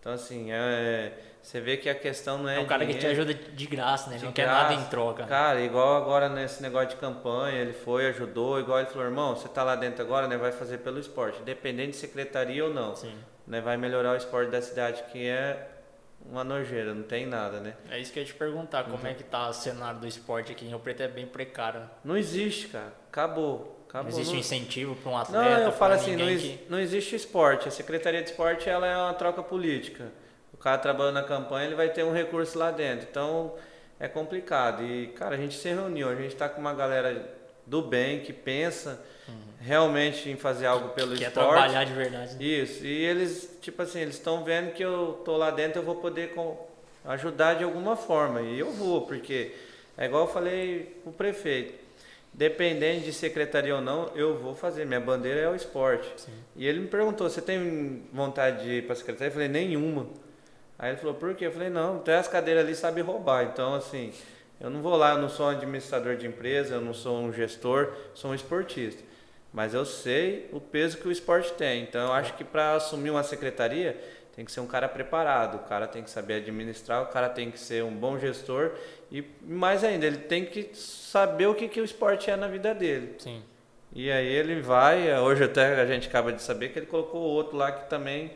Então, 0.01 0.13
assim, 0.13 0.51
é, 0.51 1.13
você 1.43 1.61
vê 1.61 1.77
que 1.77 1.89
a 1.89 1.95
questão 1.95 2.39
não 2.39 2.49
é. 2.49 2.57
É 2.57 2.61
um 2.61 2.67
cara 2.67 2.87
que 2.87 2.95
te 2.95 3.07
ajuda 3.07 3.35
de 3.35 3.67
graça, 3.67 4.11
né? 4.11 4.17
De 4.17 4.25
não 4.25 4.33
quer 4.33 4.47
nada 4.47 4.75
em 4.75 4.85
troca. 4.87 5.25
Cara, 5.25 5.61
igual 5.61 5.97
agora 5.97 6.29
nesse 6.29 6.63
negócio 6.63 6.89
de 6.89 6.97
campanha, 6.97 7.61
ele 7.61 7.75
foi, 7.75 8.07
ajudou, 8.09 8.59
igual 8.59 8.81
ele 8.81 8.89
falou, 8.89 9.05
irmão, 9.05 9.37
você 9.37 9.47
tá 9.49 9.63
lá 9.63 9.77
dentro 9.77 10.03
agora, 10.03 10.27
né? 10.27 10.37
Vai 10.37 10.53
fazer 10.53 10.79
pelo 10.79 10.99
esporte, 10.99 11.41
independente 11.41 11.91
de 11.91 11.97
secretaria 11.97 12.65
ou 12.65 12.73
não. 12.73 12.97
Sim. 12.97 13.15
Né, 13.47 13.61
vai 13.61 13.77
melhorar 13.77 14.13
o 14.13 14.17
esporte 14.17 14.51
da 14.51 14.63
cidade, 14.63 15.03
que 15.11 15.27
é 15.27 15.69
uma 16.25 16.45
nojeira, 16.45 16.95
não 16.95 17.03
tem 17.03 17.27
nada, 17.27 17.61
né? 17.61 17.75
É 17.91 17.99
isso 17.99 18.13
que 18.13 18.19
eu 18.19 18.23
ia 18.23 18.27
te 18.27 18.35
perguntar, 18.35 18.85
como 18.85 19.07
é 19.07 19.15
que 19.15 19.25
tá 19.25 19.49
o 19.49 19.53
cenário 19.53 20.01
do 20.01 20.07
esporte 20.07 20.53
aqui 20.53 20.65
em 20.65 20.69
Rio 20.69 20.79
Preto? 20.79 21.03
É 21.03 21.09
bem 21.09 21.27
precário. 21.27 21.83
Não 22.05 22.17
existe, 22.17 22.69
cara. 22.69 22.93
Acabou. 23.09 23.85
Acabou. 23.89 24.11
Não 24.11 24.19
existe 24.19 24.37
um 24.37 24.39
incentivo 24.39 24.95
para 24.95 25.11
um 25.11 25.17
atleta? 25.17 25.59
Não, 25.59 25.61
eu 25.65 25.73
falo 25.73 25.95
assim, 25.95 26.15
não, 26.15 26.27
que... 26.27 26.67
não 26.69 26.79
existe 26.79 27.17
esporte. 27.17 27.67
A 27.67 27.71
Secretaria 27.71 28.23
de 28.23 28.31
Esporte 28.31 28.69
ela 28.69 28.87
é 28.87 28.97
uma 28.97 29.15
troca 29.15 29.43
política. 29.43 30.13
O 30.53 30.57
cara 30.57 30.79
trabalhando 30.79 31.15
na 31.15 31.25
campanha, 31.25 31.67
ele 31.67 31.75
vai 31.75 31.89
ter 31.89 32.05
um 32.05 32.13
recurso 32.13 32.57
lá 32.57 32.71
dentro. 32.71 33.09
Então, 33.11 33.55
é 33.99 34.07
complicado. 34.07 34.85
E, 34.85 35.09
cara, 35.09 35.35
a 35.35 35.39
gente 35.39 35.57
se 35.57 35.69
reuniu, 35.69 36.09
a 36.09 36.15
gente 36.15 36.35
está 36.35 36.49
com 36.49 36.61
uma 36.61 36.73
galera 36.73 37.35
do 37.67 37.83
bem 37.83 38.21
que 38.21 38.33
pensa 38.33 39.03
uhum. 39.29 39.35
realmente 39.61 40.29
em 40.31 40.37
fazer 40.37 40.67
algo 40.67 40.91
pelo 40.91 41.17
que 41.17 41.25
esporte. 41.25 41.49
Quer 41.49 41.55
trabalhar 41.55 41.85
de 41.85 41.93
verdade. 41.93 42.35
Né? 42.37 42.45
Isso. 42.45 42.85
E 42.85 43.05
eles, 43.05 43.59
tipo 43.61 43.83
assim, 43.83 44.01
eles 44.01 44.15
estão 44.15 44.45
vendo 44.45 44.73
que 44.73 44.83
eu 44.83 45.21
tô 45.25 45.37
lá 45.37 45.51
dentro, 45.51 45.81
eu 45.81 45.85
vou 45.85 45.97
poder 45.97 46.35
ajudar 47.05 47.55
de 47.55 47.65
alguma 47.65 47.97
forma. 47.97 48.41
E 48.43 48.59
eu 48.59 48.71
vou, 48.73 49.03
porque 49.03 49.53
é 49.97 50.07
igual 50.07 50.27
eu 50.27 50.33
falei 50.33 51.01
pro 51.03 51.13
prefeito. 51.13 51.75
Dependente 52.33 53.07
de 53.07 53.13
secretaria 53.13 53.75
ou 53.75 53.81
não, 53.81 54.11
eu 54.15 54.39
vou 54.39 54.55
fazer. 54.55 54.85
Minha 54.87 55.01
bandeira 55.01 55.41
é 55.41 55.49
o 55.49 55.55
esporte. 55.55 56.09
Sim. 56.17 56.33
E 56.57 56.67
ele 56.67 56.81
me 56.81 56.87
perguntou: 56.87 57.29
você 57.29 57.43
tem 57.43 58.05
vontade 58.13 58.63
de 58.63 58.71
ir 58.71 58.83
para 58.85 58.93
a 58.93 58.97
secretaria? 58.97 59.29
Eu 59.29 59.33
falei: 59.33 59.49
nenhuma. 59.49 60.07
Aí 60.79 60.91
ele 60.91 60.99
falou: 60.99 61.15
por 61.15 61.35
quê? 61.35 61.47
Eu 61.47 61.53
falei: 61.53 61.69
não, 61.69 61.97
até 61.97 62.17
as 62.17 62.29
cadeiras 62.29 62.65
ali 62.65 62.75
sabe 62.75 63.01
roubar. 63.01 63.45
Então, 63.45 63.75
assim, 63.75 64.13
eu 64.61 64.71
não 64.71 64.81
vou 64.81 64.95
lá, 64.95 65.15
eu 65.15 65.19
não 65.19 65.29
sou 65.29 65.47
um 65.47 65.49
administrador 65.51 66.17
de 66.17 66.27
empresa, 66.27 66.75
eu 66.77 66.81
não 66.81 66.95
sou 66.95 67.19
um 67.19 67.33
gestor, 67.33 67.93
sou 68.15 68.31
um 68.31 68.35
esportista. 68.35 69.03
Mas 69.53 69.75
eu 69.75 69.85
sei 69.85 70.49
o 70.53 70.61
peso 70.61 70.99
que 70.99 71.09
o 71.09 71.13
esporte 71.13 71.53
tem. 71.55 71.83
Então, 71.83 72.07
eu 72.07 72.13
acho 72.13 72.35
que 72.35 72.45
para 72.45 72.75
assumir 72.75 73.11
uma 73.11 73.23
secretaria, 73.23 74.01
tem 74.35 74.45
que 74.45 74.53
ser 74.53 74.61
um 74.61 74.67
cara 74.67 74.89
preparado, 74.89 75.57
o 75.57 75.69
cara 75.69 75.87
tem 75.87 76.03
que 76.03 76.11
saber 76.11 76.35
administrar, 76.35 77.03
o 77.03 77.07
cara 77.07 77.29
tem 77.29 77.51
que 77.51 77.59
ser 77.59 77.83
um 77.85 77.95
bom 77.95 78.19
gestor 78.19 78.73
e 79.11 79.25
mais 79.43 79.83
ainda, 79.83 80.07
ele 80.07 80.19
tem 80.19 80.45
que 80.45 80.71
saber 80.75 81.47
o 81.47 81.55
que, 81.55 81.69
que 81.69 81.81
o 81.81 81.85
esporte 81.85 82.31
é 82.31 82.37
na 82.37 82.47
vida 82.47 82.75
dele. 82.75 83.17
Sim. 83.19 83.43
E 83.93 84.11
aí 84.11 84.27
ele 84.27 84.61
vai, 84.61 85.13
hoje 85.19 85.45
até 85.45 85.81
a 85.81 85.85
gente 85.85 86.09
acaba 86.09 86.33
de 86.33 86.41
saber 86.41 86.69
que 86.69 86.79
ele 86.79 86.87
colocou 86.87 87.21
outro 87.21 87.57
lá 87.57 87.73
que 87.73 87.91
também 87.91 88.33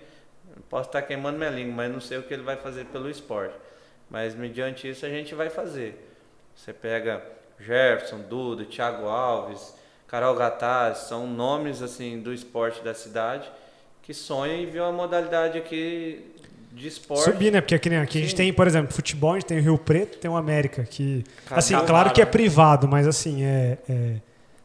posso 0.69 0.89
estar 0.89 1.01
queimando 1.03 1.39
minha 1.39 1.51
língua, 1.51 1.75
mas 1.75 1.93
não 1.93 2.01
sei 2.01 2.19
o 2.19 2.25
que 2.25 2.35
ele 2.35 2.43
vai 2.43 2.57
fazer 2.57 2.87
pelo 2.87 3.09
esporte. 3.09 3.55
Mas 4.11 4.35
mediante 4.35 4.89
isso 4.89 5.07
a 5.07 5.09
gente 5.09 5.35
vai 5.35 5.49
fazer. 5.49 6.11
Você 6.55 6.73
pega 6.73 7.23
Jefferson, 7.59 8.19
Duda, 8.29 8.65
Thiago 8.65 9.07
Alves, 9.07 9.75
Carol 10.07 10.35
Gataz, 10.35 10.99
são 10.99 11.27
nomes 11.27 11.83
assim 11.83 12.21
do 12.21 12.33
esporte 12.33 12.83
da 12.83 12.95
cidade 12.95 13.51
que 14.03 14.13
sonham 14.13 14.57
em 14.57 14.67
ver 14.67 14.81
uma 14.81 14.93
modalidade 14.93 15.57
aqui 15.57 16.35
de 16.73 16.89
esporte. 16.89 17.25
Subir, 17.25 17.51
né? 17.51 17.61
Porque 17.61 17.75
aqui, 17.75 17.95
aqui 17.95 18.19
a 18.19 18.21
gente 18.21 18.35
tem, 18.35 18.53
por 18.53 18.67
exemplo, 18.67 18.93
futebol, 18.93 19.33
a 19.33 19.35
gente 19.35 19.47
tem 19.47 19.59
o 19.59 19.63
Rio 19.63 19.79
Preto, 19.79 20.19
tem 20.19 20.31
o 20.31 20.37
América, 20.37 20.85
que. 20.85 21.25
Assim, 21.51 21.75
claro 21.87 22.13
que 22.13 22.21
é 22.21 22.27
privado, 22.27 22.87
mas 22.87 23.07
assim, 23.07 23.45
é. 23.45 23.79
é 23.89 24.17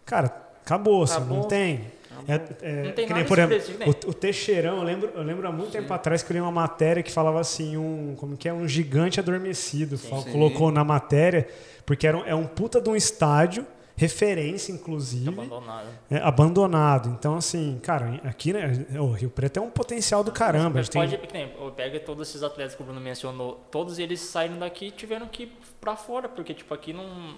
cara, 0.06 0.34
acabou, 0.66 1.04
assim, 1.04 1.22
não 1.22 1.44
tem. 1.44 2.00
É, 2.28 2.42
é, 2.62 2.84
não 2.84 2.92
tem 2.92 3.08
que 3.08 3.14
nem, 3.14 3.24
por 3.24 3.40
exemplo, 3.40 3.96
o, 4.06 4.10
o, 4.10 4.14
Teixeirão, 4.14 4.78
eu 4.78 4.84
lembro, 4.84 5.10
eu 5.16 5.24
lembro 5.24 5.48
há 5.48 5.52
muito 5.52 5.72
sim. 5.72 5.80
tempo 5.80 5.94
atrás 5.94 6.22
que 6.22 6.32
eu 6.32 6.36
li 6.36 6.42
uma 6.42 6.52
matéria 6.52 7.02
que 7.02 7.12
falava 7.12 7.40
assim, 7.40 7.78
um, 7.78 8.14
como 8.18 8.36
que 8.36 8.48
é, 8.48 8.54
um 8.54 8.68
gigante 8.68 9.20
adormecido, 9.20 9.98
sim, 9.98 10.10
fala, 10.10 10.24
sim. 10.24 10.32
colocou 10.32 10.70
na 10.70 10.84
matéria, 10.84 11.48
porque 11.86 12.06
era 12.06 12.18
um, 12.18 12.26
é 12.26 12.36
um 12.36 12.46
puta 12.46 12.82
de 12.82 12.90
um 12.90 12.96
estádio 12.96 13.66
referência, 14.00 14.72
inclusive. 14.72 15.28
Abandonado. 15.28 15.88
É, 16.10 16.18
abandonado. 16.20 17.10
Então, 17.10 17.36
assim, 17.36 17.78
cara, 17.84 18.22
aqui, 18.24 18.54
né, 18.54 18.86
o 18.98 19.12
Rio 19.12 19.30
Preto 19.30 19.58
é 19.58 19.62
um 19.62 19.70
potencial 19.70 20.24
do 20.24 20.32
caramba. 20.32 20.76
Mas 20.76 20.88
pode, 20.88 21.18
tem... 21.18 21.52
pega 21.76 22.00
todos 22.00 22.30
esses 22.30 22.42
atletas 22.42 22.76
que 22.76 22.82
o 22.82 22.86
Bruno 22.86 23.02
mencionou, 23.02 23.62
todos 23.70 24.00
eles 24.00 24.22
saíram 24.22 24.58
daqui 24.58 24.88
e 24.88 24.92
tiveram 24.92 25.28
que 25.28 25.44
ir 25.44 25.52
pra 25.82 25.98
fora, 25.98 26.30
porque, 26.30 26.54
tipo, 26.54 26.74
aqui 26.74 26.94
não... 26.94 27.36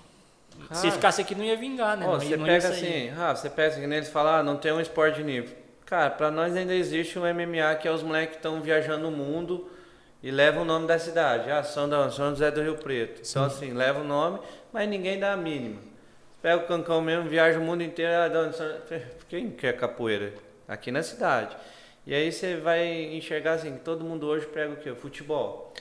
Ah, 0.69 0.75
Se 0.75 0.91
ficasse 0.91 1.19
aqui 1.19 1.33
não 1.33 1.43
ia 1.43 1.57
vingar, 1.57 1.97
né? 1.97 2.05
Ó, 2.05 2.11
não, 2.11 2.19
você 2.19 2.37
não 2.37 2.45
pega 2.45 2.69
assim, 2.69 3.09
ah, 3.17 3.35
você 3.35 3.49
pega 3.49 3.73
assim, 3.73 3.83
eles 3.83 4.09
falam, 4.09 4.33
ah, 4.35 4.43
não 4.43 4.57
tem 4.57 4.71
um 4.71 4.79
esporte 4.79 5.15
de 5.15 5.23
nível. 5.23 5.55
Cara, 5.85 6.11
pra 6.11 6.29
nós 6.29 6.55
ainda 6.55 6.75
existe 6.75 7.17
um 7.17 7.23
MMA 7.23 7.75
que 7.81 7.87
é 7.87 7.91
os 7.91 8.03
moleques 8.03 8.33
que 8.33 8.35
estão 8.35 8.61
viajando 8.61 9.07
o 9.07 9.11
mundo 9.11 9.67
e 10.21 10.29
levam 10.29 10.61
o 10.61 10.65
nome 10.65 10.85
da 10.85 10.99
cidade. 10.99 11.49
Ah, 11.49 11.63
São, 11.63 11.89
São 12.11 12.29
José 12.29 12.51
do 12.51 12.61
Rio 12.61 12.75
Preto. 12.75 13.25
Sim. 13.25 13.31
Então, 13.31 13.43
assim, 13.45 13.73
leva 13.73 14.01
o 14.01 14.03
nome, 14.03 14.39
mas 14.71 14.87
ninguém 14.87 15.19
dá 15.19 15.33
a 15.33 15.37
mínima. 15.37 15.90
Pega 16.41 16.63
o 16.63 16.67
cancão 16.67 17.01
mesmo, 17.01 17.29
viaja 17.29 17.59
o 17.59 17.61
mundo 17.61 17.83
inteiro. 17.83 18.11
Quem 19.29 19.51
quer 19.51 19.77
capoeira? 19.77 20.33
Aqui 20.67 20.91
na 20.91 21.03
cidade. 21.03 21.55
E 22.05 22.15
aí 22.15 22.31
você 22.31 22.55
vai 22.55 23.15
enxergar 23.15 23.53
assim, 23.53 23.77
todo 23.77 24.03
mundo 24.03 24.25
hoje 24.25 24.47
pega 24.47 24.73
o 24.73 24.75
quê? 24.75 24.89
O 24.89 24.95
futebol. 24.95 25.73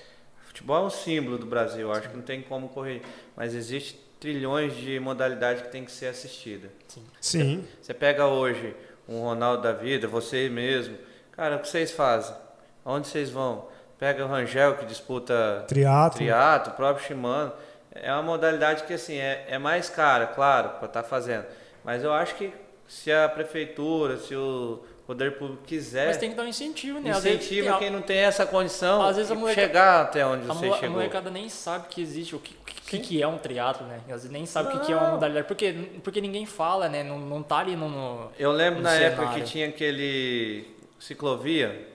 Futebol 0.47 0.83
é 0.83 0.87
um 0.87 0.91
símbolo 0.91 1.39
do 1.39 1.47
Brasil, 1.47 1.91
acho 1.91 2.11
que 2.11 2.17
não 2.17 2.23
tem 2.23 2.43
como 2.43 2.69
correr. 2.69 3.01
Mas 3.35 3.55
existe 3.55 3.99
trilhões 4.21 4.77
de 4.77 5.01
modalidades 5.01 5.63
que 5.63 5.69
tem 5.71 5.85
que 5.85 5.91
ser 5.91 6.07
assistida. 6.07 6.69
Sim. 6.89 7.07
Sim. 7.21 7.61
Você, 7.61 7.87
você 7.87 7.95
pega 7.95 8.27
hoje 8.27 8.77
um 9.09 9.21
Ronaldo 9.23 9.63
da 9.63 9.73
vida, 9.73 10.07
você 10.07 10.51
mesmo. 10.51 10.99
Cara, 11.33 11.57
o 11.57 11.61
que 11.61 11.69
vocês 11.69 11.91
fazem? 11.91 12.37
Onde 12.85 13.09
vocês 13.09 13.31
vão? 13.31 13.67
Pega 13.99 14.25
o 14.25 14.29
Rangel 14.29 14.77
que 14.77 14.85
disputa 14.85 15.65
triatlo, 15.69 16.19
triatlo 16.19 16.73
o 16.73 16.77
próprio 16.77 17.07
Shimano 17.07 17.53
é 17.93 18.13
uma 18.13 18.23
modalidade 18.23 18.85
que 18.85 18.93
assim 18.93 19.17
é, 19.17 19.47
é 19.49 19.59
mais 19.59 19.89
cara, 19.89 20.27
claro, 20.27 20.71
para 20.71 20.87
estar 20.87 21.03
tá 21.03 21.09
fazendo. 21.09 21.47
Mas 21.85 22.05
eu 22.05 22.13
acho 22.13 22.35
que 22.35 22.53
se 22.87 23.11
a 23.13 23.29
prefeitura, 23.29 24.17
se 24.17 24.35
o 24.35 24.81
poder 25.07 25.39
público 25.39 25.65
quiser. 25.67 26.07
Mas 26.07 26.17
tem 26.19 26.31
que 26.31 26.37
dar 26.37 26.45
um 26.45 26.49
incentivo, 26.49 27.01
né? 27.01 27.11
Incentiva 27.11 27.79
quem 27.79 27.91
não 27.91 28.01
tem 28.01 28.19
essa 28.19 28.47
condição 28.47 29.03
às 29.03 29.17
vezes 29.17 29.33
a 29.33 29.35
moleca... 29.35 29.61
chegar 29.61 30.03
até 30.03 30.25
onde 30.25 30.47
você 30.47 30.67
a 30.67 30.73
chegou. 30.75 30.87
A 30.87 30.91
molecada 30.91 31.31
nem 31.31 31.49
sabe 31.49 31.89
que 31.89 32.01
existe 32.01 32.37
o 32.37 32.39
que, 32.39 32.55
que, 32.87 32.99
que 32.99 33.23
é 33.23 33.27
um 33.27 33.39
triatlo, 33.39 33.87
né? 33.87 34.01
Às 34.07 34.23
vezes 34.23 34.31
nem 34.31 34.47
sabe 34.47 34.69
o 34.69 34.73
que, 34.73 34.87
que 34.87 34.93
é 34.93 34.97
uma 34.97 35.11
modalidade. 35.11 35.49
Porque, 35.49 35.73
porque 36.05 36.21
ninguém 36.21 36.47
fala, 36.47 36.89
né? 36.89 37.03
Não, 37.03 37.19
não 37.19 37.43
tá 37.43 37.59
ali 37.59 37.75
no. 37.75 37.89
no 37.89 38.31
Eu 38.39 38.53
lembro 38.53 38.83
na 38.83 38.91
cenário. 38.91 39.15
época 39.15 39.35
que 39.35 39.43
tinha 39.43 39.69
aquele 39.69 40.65
ciclovia, 40.99 41.89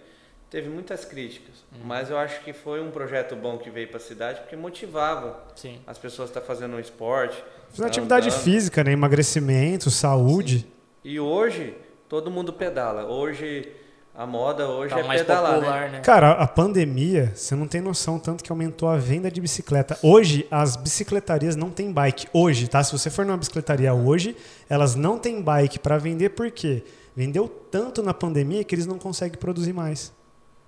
teve 0.55 0.69
muitas 0.69 1.03
críticas. 1.03 1.65
Uhum. 1.73 1.81
Mas 1.83 2.09
eu 2.09 2.17
acho 2.17 2.41
que 2.41 2.53
foi 2.53 2.81
um 2.81 2.89
projeto 2.89 3.35
bom 3.35 3.57
que 3.57 3.69
veio 3.69 3.89
para 3.89 3.97
a 3.97 3.99
cidade 3.99 4.39
porque 4.39 4.55
motivava 4.55 5.43
Sim. 5.53 5.79
as 5.85 5.97
pessoas 5.97 6.29
a 6.29 6.31
estar 6.31 6.39
tá 6.39 6.47
fazendo 6.47 6.77
um 6.77 6.79
esporte. 6.79 7.43
Fazer 7.71 7.85
atividade 7.85 8.29
andando. 8.29 8.39
física, 8.39 8.81
né? 8.81 8.93
emagrecimento, 8.93 9.91
saúde. 9.91 10.59
Sim. 10.59 10.65
E 11.03 11.19
hoje 11.19 11.75
todo 12.07 12.31
mundo 12.31 12.53
pedala. 12.53 13.03
Hoje 13.05 13.69
a 14.15 14.25
moda 14.25 14.69
hoje 14.69 14.93
tá 14.93 15.01
é 15.01 15.03
mais 15.03 15.21
pedalar, 15.23 15.55
popular, 15.55 15.81
né? 15.81 15.97
né? 15.97 15.99
Cara, 15.99 16.31
a 16.31 16.47
pandemia, 16.47 17.33
você 17.35 17.53
não 17.53 17.67
tem 17.67 17.81
noção 17.81 18.17
tanto 18.17 18.41
que 18.41 18.49
aumentou 18.49 18.87
a 18.87 18.95
venda 18.95 19.29
de 19.29 19.41
bicicleta. 19.41 19.99
Hoje, 20.01 20.47
as 20.49 20.77
bicicletarias 20.77 21.57
não 21.57 21.69
têm 21.69 21.91
bike. 21.91 22.27
Hoje, 22.31 22.69
tá? 22.69 22.81
Se 22.81 22.93
você 22.93 23.09
for 23.09 23.25
numa 23.25 23.35
bicicletaria 23.35 23.93
hoje, 23.93 24.37
elas 24.69 24.95
não 24.95 25.19
têm 25.19 25.41
bike 25.41 25.79
para 25.79 25.97
vender, 25.97 26.29
por 26.29 26.49
quê? 26.49 26.81
Vendeu 27.13 27.49
tanto 27.49 28.01
na 28.01 28.13
pandemia 28.13 28.63
que 28.63 28.73
eles 28.73 28.85
não 28.85 28.97
conseguem 28.97 29.37
produzir 29.37 29.73
mais. 29.73 30.14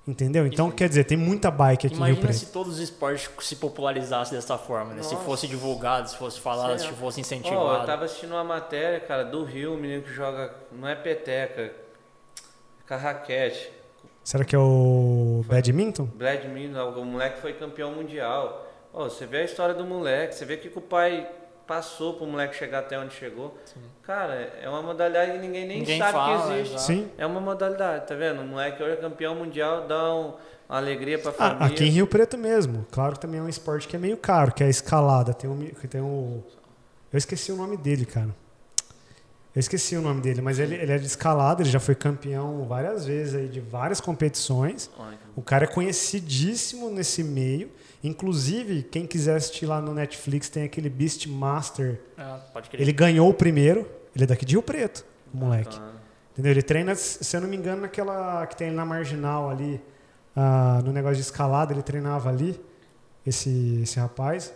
Entendeu? 0.08 0.48
Então, 0.48 0.72
quer 0.72 0.88
dizer, 0.88 1.04
tem 1.04 1.18
muita 1.18 1.52
bike 1.52 1.88
aqui 1.88 1.96
Imagina 1.96 2.16
no 2.16 2.22
Rio 2.22 2.22
Preto. 2.22 2.40
se 2.40 2.46
todos 2.54 2.76
os 2.76 2.80
esportes 2.80 3.30
se 3.42 3.58
popularizassem 3.58 4.38
dessa 4.38 4.58
forma, 4.58 4.94
né? 4.94 5.04
Se 5.04 5.18
fosse 5.18 5.48
divulgado, 5.48 6.10
se 6.10 6.16
fosse 6.16 6.40
falado, 6.40 6.80
se 6.80 6.88
fosse 6.94 7.20
incentivado. 7.20 7.66
Oh, 7.66 7.82
eu 7.82 7.86
tava 7.86 8.06
assistindo 8.06 8.32
uma 8.32 8.44
matéria, 8.44 9.02
cara, 9.02 9.26
do 9.26 9.44
Rio, 9.44 9.74
um 9.74 9.78
menino 9.78 10.04
que 10.04 10.14
joga, 10.14 10.56
não 10.72 10.88
é 10.88 10.96
peteca, 10.96 11.62
é 11.62 11.74
com 12.88 12.94
a 12.94 12.98
raquete. 12.98 13.70
Será 14.24 14.46
que 14.46 14.56
é 14.56 14.60
o 14.60 15.44
foi, 15.46 15.56
badminton? 15.56 16.06
Badminton, 16.06 16.90
o 16.90 17.06
moleque 17.06 17.42
foi 17.42 17.54
campeão 17.54 17.92
mundial. 17.92 18.66
Oh, 18.94 19.04
você 19.04 19.26
vê 19.26 19.40
a 19.40 19.44
história 19.44 19.76
do 19.76 19.84
moleque, 19.84 20.36
você 20.36 20.46
vê 20.46 20.56
que 20.56 20.70
o 20.76 20.82
pai 20.82 21.30
passou 21.68 22.14
para 22.14 22.24
o 22.24 22.28
moleque 22.28 22.56
chegar 22.56 22.80
até 22.80 22.98
onde 22.98 23.14
chegou. 23.14 23.58
Sim. 23.66 23.82
Cara, 24.04 24.34
é 24.62 24.70
uma 24.70 24.82
modalidade 24.82 25.34
que 25.34 25.38
ninguém 25.40 25.68
nem 25.68 25.80
ninguém 25.80 26.00
sabe 26.00 26.14
fala, 26.14 26.48
que 26.48 26.60
existe. 26.60 26.82
Sim. 26.82 27.12
É 27.18 27.26
uma 27.26 27.42
modalidade, 27.42 28.08
tá 28.08 28.16
vendo? 28.16 28.42
O 28.42 28.46
moleque 28.46 28.82
hoje 28.82 28.94
é 28.94 28.96
campeão 28.96 29.36
mundial, 29.36 29.86
dá 29.86 30.16
um, 30.16 30.34
uma 30.70 30.78
alegria 30.78 31.20
para 31.20 31.32
a 31.32 31.34
família. 31.34 31.58
Ah, 31.62 31.66
aqui 31.68 31.84
em 31.84 31.90
Rio 31.90 32.08
Preto 32.08 32.38
mesmo. 32.38 32.88
Claro 32.90 33.14
que 33.14 33.20
também 33.20 33.40
é 33.40 33.44
um 33.44 33.50
esporte 33.50 33.88
que 33.88 33.96
é 33.96 34.00
meio 34.00 34.18
caro, 34.18 34.54
que 34.54 34.64
é 34.64 34.68
a 34.68 34.70
escalada. 34.70 35.34
Tem 35.34 35.50
um, 35.50 35.68
tem 35.90 36.02
um 36.02 36.42
eu 37.12 37.18
esqueci 37.18 37.52
o 37.52 37.56
nome 37.56 37.78
dele, 37.78 38.06
cara. 38.06 38.36
Eu 39.56 39.60
esqueci 39.60 39.96
o 39.96 40.02
nome 40.02 40.22
dele, 40.22 40.42
mas 40.42 40.60
ele, 40.60 40.76
ele 40.76 40.92
é 40.92 40.98
de 40.98 41.08
escalada, 41.08 41.64
ele 41.64 41.70
já 41.70 41.80
foi 41.80 41.96
campeão 41.96 42.66
várias 42.66 43.06
vezes 43.06 43.34
aí 43.34 43.48
de 43.48 43.60
várias 43.60 44.00
competições. 44.00 44.90
O 45.36 45.42
cara 45.42 45.64
é 45.64 45.68
conhecidíssimo 45.68 46.92
nesse 46.92 47.24
meio. 47.24 47.72
Inclusive, 48.04 48.84
quem 48.84 49.06
quiser 49.08 49.36
assistir 49.38 49.66
lá 49.66 49.82
no 49.82 49.94
Netflix, 49.94 50.50
tem 50.50 50.64
aquele 50.64 50.90
Beastmaster. 50.90 52.00
Ah, 52.18 52.40
pode 52.54 52.70
Ele 52.74 52.92
ganhou 52.92 53.30
o 53.30 53.34
primeiro. 53.34 53.90
Ele 54.16 54.24
é 54.24 54.28
daqui 54.28 54.46
de 54.46 54.54
Rio 54.54 54.62
Preto, 54.64 55.06
o 55.34 55.38
moleque. 55.38 55.78
Ah, 55.78 55.82
tá. 55.82 55.92
Entendeu? 56.34 56.52
Ele 56.52 56.62
treina, 56.62 56.94
se 56.96 57.36
eu 57.36 57.42
não 57.42 57.48
me 57.48 57.56
engano, 57.58 57.82
naquela 57.82 58.46
que 58.48 58.56
tem 58.56 58.70
na 58.72 58.86
marginal 58.86 59.50
ali, 59.50 59.82
ah, 60.36 60.82
no 60.86 60.92
negócio 60.92 61.16
de 61.18 61.22
escalada, 61.24 61.74
ele 61.74 61.82
treinava 61.82 62.30
ali, 62.30 62.60
esse, 63.26 63.82
esse 63.84 64.00
rapaz. 64.00 64.54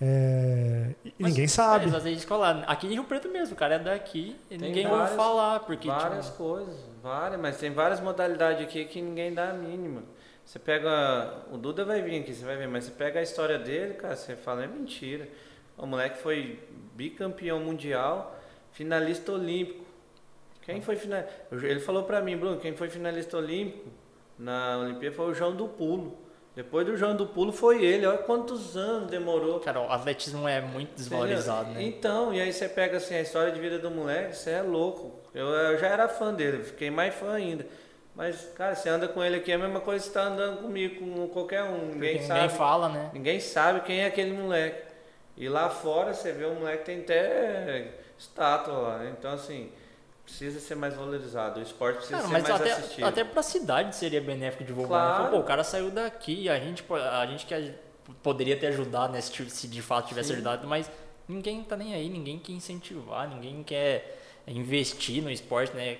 É, 0.00 0.90
e 1.04 1.12
Mas, 1.18 1.30
ninguém 1.32 1.48
sabe. 1.48 1.86
É, 1.86 1.98
vezes 1.98 2.20
escolar. 2.20 2.62
Aqui 2.68 2.86
em 2.86 2.90
Rio 2.90 3.02
Preto 3.04 3.28
mesmo, 3.28 3.54
o 3.54 3.58
cara 3.58 3.74
é 3.74 3.78
daqui 3.80 4.36
e 4.48 4.56
Tem 4.56 4.68
ninguém 4.68 4.86
várias- 4.86 5.10
ouve 5.10 5.16
falar, 5.16 5.60
porque 5.60 5.88
Várias 5.88 6.26
tipo, 6.26 6.36
coisas, 6.38 6.76
várias, 7.02 7.40
mas 7.40 7.56
tem 7.58 7.72
várias 7.72 8.00
modalidades 8.00 8.62
aqui 8.62 8.84
que 8.84 9.02
ninguém 9.02 9.34
dá 9.34 9.50
a 9.50 9.54
mínima. 9.54 10.02
Você 10.48 10.58
pega. 10.58 11.42
O 11.52 11.58
Duda 11.58 11.84
vai 11.84 12.00
vir 12.00 12.22
aqui, 12.22 12.32
você 12.32 12.42
vai 12.42 12.56
ver, 12.56 12.66
mas 12.66 12.84
você 12.84 12.90
pega 12.92 13.20
a 13.20 13.22
história 13.22 13.58
dele, 13.58 13.92
cara, 13.92 14.16
você 14.16 14.34
fala, 14.34 14.64
é 14.64 14.66
mentira. 14.66 15.28
O 15.76 15.84
moleque 15.84 16.16
foi 16.22 16.58
bicampeão 16.94 17.60
mundial, 17.60 18.34
finalista 18.72 19.30
olímpico. 19.30 19.84
Quem 20.62 20.80
foi 20.80 20.96
finalista? 20.96 21.30
Ele 21.52 21.80
falou 21.80 22.04
pra 22.04 22.22
mim, 22.22 22.34
Bruno, 22.34 22.56
quem 22.56 22.74
foi 22.74 22.88
finalista 22.88 23.36
olímpico 23.36 23.90
na 24.38 24.78
Olimpíada 24.78 25.14
foi 25.14 25.26
o 25.26 25.34
João 25.34 25.54
do 25.54 25.68
Pulo. 25.68 26.16
Depois 26.56 26.86
do 26.86 26.96
João 26.96 27.14
do 27.14 27.26
Pulo 27.26 27.52
foi 27.52 27.84
ele. 27.84 28.06
Olha 28.06 28.16
quantos 28.16 28.74
anos 28.74 29.10
demorou. 29.10 29.60
cara, 29.60 29.82
o 29.82 29.92
atletismo 29.92 30.48
é 30.48 30.62
muito 30.62 30.94
desvalorizado, 30.94 31.72
né? 31.72 31.82
Então, 31.82 32.32
e 32.32 32.40
aí 32.40 32.50
você 32.50 32.70
pega 32.70 32.96
assim 32.96 33.14
a 33.14 33.20
história 33.20 33.52
de 33.52 33.60
vida 33.60 33.78
do 33.78 33.90
moleque, 33.90 34.34
você 34.34 34.52
é 34.52 34.62
louco. 34.62 35.20
Eu, 35.34 35.46
eu 35.48 35.78
já 35.78 35.88
era 35.88 36.08
fã 36.08 36.32
dele, 36.32 36.62
fiquei 36.62 36.90
mais 36.90 37.14
fã 37.14 37.34
ainda. 37.34 37.66
Mas, 38.18 38.48
cara, 38.56 38.74
você 38.74 38.88
anda 38.88 39.06
com 39.06 39.22
ele 39.22 39.36
aqui, 39.36 39.52
é 39.52 39.54
a 39.54 39.58
mesma 39.58 39.78
coisa 39.78 40.04
que 40.04 40.08
você 40.08 40.14
tá 40.14 40.24
andando 40.24 40.60
comigo, 40.62 40.98
com 40.98 41.28
qualquer 41.28 41.62
um. 41.62 41.86
Ninguém 41.92 42.14
ninguém 42.14 42.26
sabe. 42.26 42.52
fala, 42.52 42.88
né? 42.88 43.10
Ninguém 43.14 43.38
sabe 43.38 43.80
quem 43.82 44.00
é 44.00 44.06
aquele 44.06 44.32
moleque. 44.32 44.82
E 45.36 45.48
lá 45.48 45.70
fora 45.70 46.12
você 46.12 46.32
vê 46.32 46.44
o 46.44 46.54
moleque 46.56 46.84
tem 46.84 47.02
até 47.02 47.92
estátua 48.18 48.74
lá. 48.74 48.98
né? 48.98 49.14
Então, 49.16 49.30
assim, 49.32 49.70
precisa 50.24 50.58
ser 50.58 50.74
mais 50.74 50.94
valorizado. 50.94 51.60
O 51.60 51.62
esporte 51.62 51.98
precisa 51.98 52.16
Cara, 52.16 52.26
ser 52.26 52.32
mais 52.32 52.50
até, 52.50 52.72
assistido. 52.72 53.04
até 53.06 53.22
pra 53.22 53.40
cidade 53.40 53.94
seria 53.94 54.20
benéfico 54.20 54.64
divulgar. 54.64 55.00
né? 55.00 55.06
Claro. 55.06 55.24
Fala, 55.26 55.36
Pô, 55.36 55.38
o 55.38 55.44
cara 55.46 55.62
saiu 55.62 55.88
daqui, 55.88 56.48
a 56.48 56.58
gente, 56.58 56.84
a 56.92 57.24
gente 57.24 57.46
que 57.46 57.72
poderia 58.20 58.56
ter 58.56 58.66
ajudado, 58.66 59.12
né, 59.12 59.20
se 59.20 59.68
de 59.68 59.80
fato 59.80 60.08
tivesse 60.08 60.30
Sim. 60.30 60.34
ajudado, 60.34 60.66
mas 60.66 60.90
ninguém 61.28 61.62
tá 61.62 61.76
nem 61.76 61.94
aí, 61.94 62.08
ninguém 62.08 62.36
quer 62.40 62.50
incentivar, 62.50 63.28
ninguém 63.28 63.62
quer 63.62 64.18
investir 64.44 65.22
no 65.22 65.30
esporte, 65.30 65.72
né? 65.76 65.98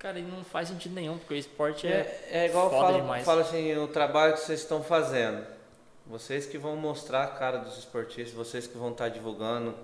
Cara, 0.00 0.18
e 0.18 0.22
não 0.22 0.42
faz 0.42 0.68
sentido 0.68 0.94
nenhum, 0.94 1.18
porque 1.18 1.34
o 1.34 1.36
esporte 1.36 1.86
é, 1.86 2.20
É, 2.32 2.44
é 2.44 2.46
igual 2.46 2.64
eu 2.64 2.70
foda 2.70 2.86
falo, 2.86 3.00
demais. 3.02 3.24
falo 3.24 3.40
assim, 3.42 3.76
o 3.76 3.86
trabalho 3.86 4.32
que 4.32 4.40
vocês 4.40 4.60
estão 4.60 4.82
fazendo. 4.82 5.46
Vocês 6.06 6.46
que 6.46 6.56
vão 6.56 6.74
mostrar 6.74 7.24
a 7.24 7.26
cara 7.26 7.58
dos 7.58 7.78
esportistas, 7.78 8.32
vocês 8.32 8.66
que 8.66 8.78
vão 8.78 8.92
estar 8.92 9.10
divulgando, 9.10 9.74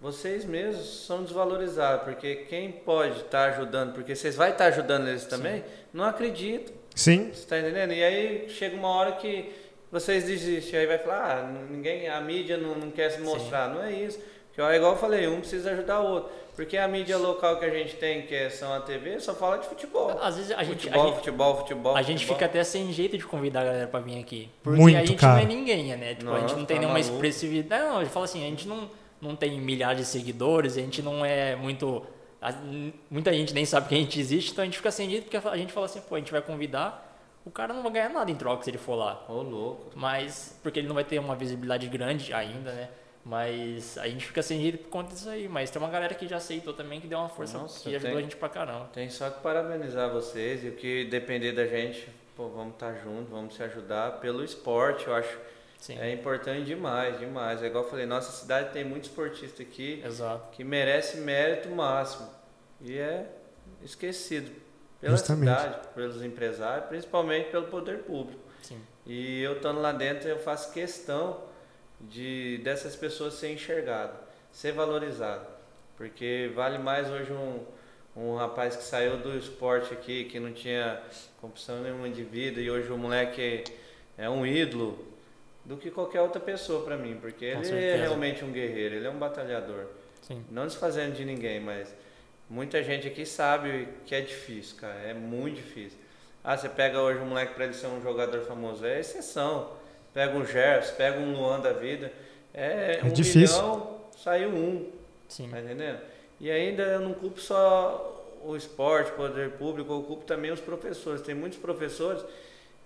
vocês 0.00 0.44
mesmos 0.44 1.04
são 1.06 1.24
desvalorizados, 1.24 2.04
porque 2.04 2.36
quem 2.48 2.70
pode 2.70 3.22
estar 3.22 3.50
ajudando, 3.50 3.94
porque 3.94 4.14
vocês 4.14 4.36
vai 4.36 4.52
estar 4.52 4.66
ajudando 4.66 5.08
eles 5.08 5.24
também, 5.24 5.64
não 5.92 6.04
acredito. 6.04 6.72
Sim, 6.94 7.30
Você 7.32 7.40
está 7.40 7.58
entendendo? 7.58 7.92
E 7.92 8.04
aí 8.04 8.48
chega 8.48 8.76
uma 8.76 8.88
hora 8.88 9.12
que 9.12 9.52
vocês 9.90 10.24
desistem, 10.24 10.78
aí 10.78 10.86
vai 10.86 10.98
falar, 10.98 11.38
ah, 11.38 11.42
ninguém, 11.68 12.08
a 12.08 12.20
mídia 12.20 12.56
não, 12.56 12.76
não 12.76 12.90
quer 12.92 13.10
se 13.10 13.20
mostrar. 13.20 13.68
Não 13.68 13.82
é 13.82 13.92
isso. 13.92 14.20
Porque, 14.54 14.60
ó, 14.62 14.72
igual 14.72 14.92
eu 14.92 14.98
falei, 14.98 15.26
um 15.26 15.40
precisa 15.40 15.72
ajudar 15.72 16.00
o 16.00 16.06
outro. 16.12 16.30
Porque 16.54 16.76
a 16.76 16.86
mídia 16.86 17.18
local 17.18 17.58
que 17.58 17.64
a 17.64 17.70
gente 17.70 17.96
tem, 17.96 18.22
que 18.22 18.32
é 18.34 18.48
são 18.48 18.72
a 18.72 18.78
TV, 18.80 19.18
só 19.18 19.34
fala 19.34 19.58
de 19.58 19.66
futebol. 19.66 20.16
Às 20.22 20.36
vezes 20.36 20.52
a 20.52 20.62
gente, 20.62 20.88
a 20.88 20.92
futebol, 20.92 21.06
gente, 21.06 21.16
futebol, 21.16 21.56
futebol, 21.56 21.96
a 21.96 22.02
gente 22.02 22.18
futebol. 22.20 22.36
fica 22.36 22.46
até 22.46 22.62
sem 22.62 22.92
jeito 22.92 23.18
de 23.18 23.24
convidar 23.26 23.62
a 23.62 23.64
galera 23.64 23.86
pra 23.88 23.98
vir 23.98 24.20
aqui. 24.20 24.48
Porque 24.62 24.80
Muito, 24.80 24.96
a 24.96 25.00
gente 25.04 25.18
cara. 25.18 25.32
não 25.34 25.40
é 25.40 25.44
ninguém, 25.44 25.96
né? 25.96 26.14
Tipo, 26.14 26.30
a 26.30 26.38
gente 26.38 26.52
Não, 26.52 26.58
não 26.60 26.64
tem 26.66 26.76
tá 26.76 26.80
nenhuma 26.82 26.98
maluco. 27.00 27.14
expressividade. 27.14 27.82
Não, 27.82 28.00
eu 28.00 28.06
falo 28.06 28.24
assim, 28.26 28.44
a 28.44 28.48
gente 28.48 28.68
não, 28.68 28.88
não 29.20 29.34
tem 29.34 29.60
milhares 29.60 29.98
de 29.98 30.04
seguidores, 30.06 30.76
a 30.76 30.80
gente 30.80 31.02
não 31.02 31.24
é 31.24 31.56
muito. 31.56 32.06
a- 32.40 32.54
muita 33.10 33.32
gente 33.32 33.52
nem 33.52 33.64
sabe 33.64 33.88
que 33.88 33.94
a 33.96 33.98
gente 33.98 34.20
existe, 34.20 34.52
então 34.52 34.62
a 34.62 34.66
gente 34.66 34.76
fica 34.76 34.92
sem 34.92 35.10
jeito 35.10 35.24
porque 35.28 35.48
a 35.48 35.56
gente 35.56 35.72
fala 35.72 35.86
assim, 35.86 36.00
pô, 36.02 36.14
a 36.14 36.18
gente 36.20 36.30
vai 36.30 36.40
convidar, 36.42 37.18
o 37.44 37.50
cara 37.50 37.74
não 37.74 37.82
vai 37.82 37.90
ganhar 37.90 38.10
nada 38.10 38.30
em 38.30 38.34
troca 38.36 38.62
se 38.62 38.70
ele 38.70 38.78
for 38.78 38.94
lá. 38.94 39.24
Ô, 39.28 39.42
louco. 39.42 39.90
Mas. 39.96 40.56
Porque 40.62 40.78
ele 40.78 40.86
não 40.86 40.94
vai 40.94 41.02
ter 41.02 41.18
uma 41.18 41.34
visibilidade 41.34 41.88
grande 41.88 42.32
ainda, 42.32 42.70
né? 42.70 42.90
Mas 43.24 43.96
a 43.96 44.06
gente 44.06 44.26
fica 44.26 44.42
sem 44.42 44.60
jeito 44.60 44.78
por 44.78 44.90
conta 44.90 45.14
disso 45.14 45.28
aí. 45.30 45.48
Mas 45.48 45.70
tem 45.70 45.80
uma 45.80 45.88
galera 45.90 46.14
que 46.14 46.28
já 46.28 46.36
aceitou 46.36 46.74
também, 46.74 47.00
que 47.00 47.06
deu 47.06 47.18
uma 47.18 47.28
força, 47.28 47.56
Nossa, 47.58 47.80
que 47.82 47.88
ajudou 47.96 48.10
tem- 48.10 48.18
a 48.18 48.22
gente 48.22 48.36
pra 48.36 48.48
caramba. 48.50 48.90
Tem 48.92 49.08
só 49.08 49.30
que 49.30 49.40
parabenizar 49.40 50.10
vocês 50.10 50.62
e 50.62 50.68
o 50.68 50.72
que 50.72 51.04
depender 51.06 51.52
da 51.52 51.66
gente, 51.66 52.06
pô, 52.36 52.48
vamos 52.48 52.74
estar 52.74 52.92
juntos, 53.02 53.30
vamos 53.30 53.54
se 53.54 53.62
ajudar 53.62 54.20
pelo 54.20 54.44
esporte, 54.44 55.06
eu 55.06 55.14
acho. 55.14 55.38
Sim. 55.78 55.98
É 55.98 56.12
importante 56.12 56.64
demais, 56.64 57.18
demais. 57.18 57.62
É 57.62 57.66
igual 57.66 57.84
eu 57.84 57.90
falei, 57.90 58.04
nossa 58.06 58.30
cidade 58.32 58.72
tem 58.72 58.84
muito 58.84 59.04
esportista 59.04 59.62
aqui 59.62 60.02
Exato. 60.04 60.50
que 60.52 60.62
merece 60.64 61.18
mérito 61.18 61.68
máximo 61.70 62.28
e 62.80 62.98
é 62.98 63.26
esquecido 63.82 64.50
pela 65.00 65.16
Justamente. 65.16 65.60
cidade, 65.60 65.88
pelos 65.94 66.22
empresários, 66.22 66.88
principalmente 66.88 67.50
pelo 67.50 67.66
poder 67.66 67.98
público. 68.04 68.40
Sim. 68.62 68.80
E 69.06 69.42
eu 69.42 69.56
estando 69.56 69.80
lá 69.80 69.92
dentro, 69.92 70.26
eu 70.28 70.38
faço 70.38 70.72
questão 70.72 71.40
de 72.08 72.58
dessas 72.58 72.94
pessoas 72.96 73.34
ser 73.34 73.52
enxergado, 73.52 74.16
ser 74.52 74.72
valorizado, 74.72 75.46
porque 75.96 76.50
vale 76.54 76.78
mais 76.78 77.10
hoje 77.10 77.32
um 77.32 77.64
um 78.16 78.36
rapaz 78.36 78.76
que 78.76 78.84
saiu 78.84 79.16
do 79.18 79.36
esporte 79.36 79.92
aqui, 79.92 80.24
que 80.24 80.38
não 80.38 80.52
tinha 80.52 81.00
competição 81.40 81.82
nenhuma 81.82 82.08
de 82.08 82.22
vida 82.22 82.60
e 82.60 82.70
hoje 82.70 82.90
o 82.92 82.96
moleque 82.96 83.64
é 84.16 84.30
um 84.30 84.46
ídolo 84.46 85.04
do 85.64 85.76
que 85.76 85.90
qualquer 85.90 86.20
outra 86.20 86.40
pessoa 86.40 86.84
para 86.84 86.96
mim, 86.96 87.18
porque 87.20 87.52
Com 87.52 87.58
ele 87.58 87.66
é 87.66 87.70
certeza. 87.70 88.02
realmente 88.02 88.44
um 88.44 88.52
guerreiro, 88.52 88.94
ele 88.94 89.06
é 89.06 89.10
um 89.10 89.18
batalhador. 89.18 89.86
Sim. 90.22 90.44
Não 90.50 90.66
desfazendo 90.66 91.14
de 91.14 91.24
ninguém, 91.24 91.58
mas 91.58 91.92
muita 92.48 92.82
gente 92.82 93.08
aqui 93.08 93.26
sabe 93.26 93.88
que 94.06 94.14
é 94.14 94.20
difícil, 94.20 94.76
cara. 94.76 95.00
É 95.00 95.14
muito 95.14 95.56
difícil. 95.56 95.98
Ah, 96.42 96.56
você 96.56 96.68
pega 96.68 97.00
hoje 97.00 97.18
um 97.18 97.26
moleque 97.26 97.54
pra 97.54 97.64
ele 97.64 97.74
ser 97.74 97.86
um 97.88 98.00
jogador 98.02 98.42
famoso, 98.42 98.84
é 98.84 99.00
exceção. 99.00 99.72
Pega 100.14 100.36
um 100.38 100.46
Gerson, 100.46 100.94
pega 100.94 101.18
um 101.18 101.34
Luan 101.34 101.60
da 101.60 101.72
vida. 101.72 102.10
É, 102.54 103.00
É 103.02 103.04
um 103.04 103.08
difícil. 103.10 103.60
milhão, 103.60 104.00
saiu 104.16 104.48
um. 104.50 104.90
Sim. 105.28 105.48
Tá 105.50 105.60
entendendo? 105.60 105.98
E 106.40 106.50
ainda 106.50 106.82
eu 106.84 107.00
não 107.00 107.12
culpo 107.12 107.40
só 107.40 108.10
o 108.44 108.54
esporte, 108.56 109.10
o 109.10 109.14
poder 109.14 109.50
público, 109.52 109.92
eu 109.92 110.02
culpo 110.02 110.24
também 110.24 110.50
os 110.52 110.60
professores. 110.60 111.20
Tem 111.20 111.34
muitos 111.34 111.58
professores 111.58 112.24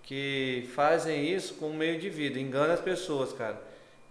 que 0.03 0.67
fazem 0.73 1.23
isso 1.31 1.53
como 1.55 1.73
meio 1.73 1.99
de 1.99 2.09
vida, 2.09 2.39
enganam 2.39 2.73
as 2.73 2.79
pessoas, 2.81 3.31
cara. 3.33 3.61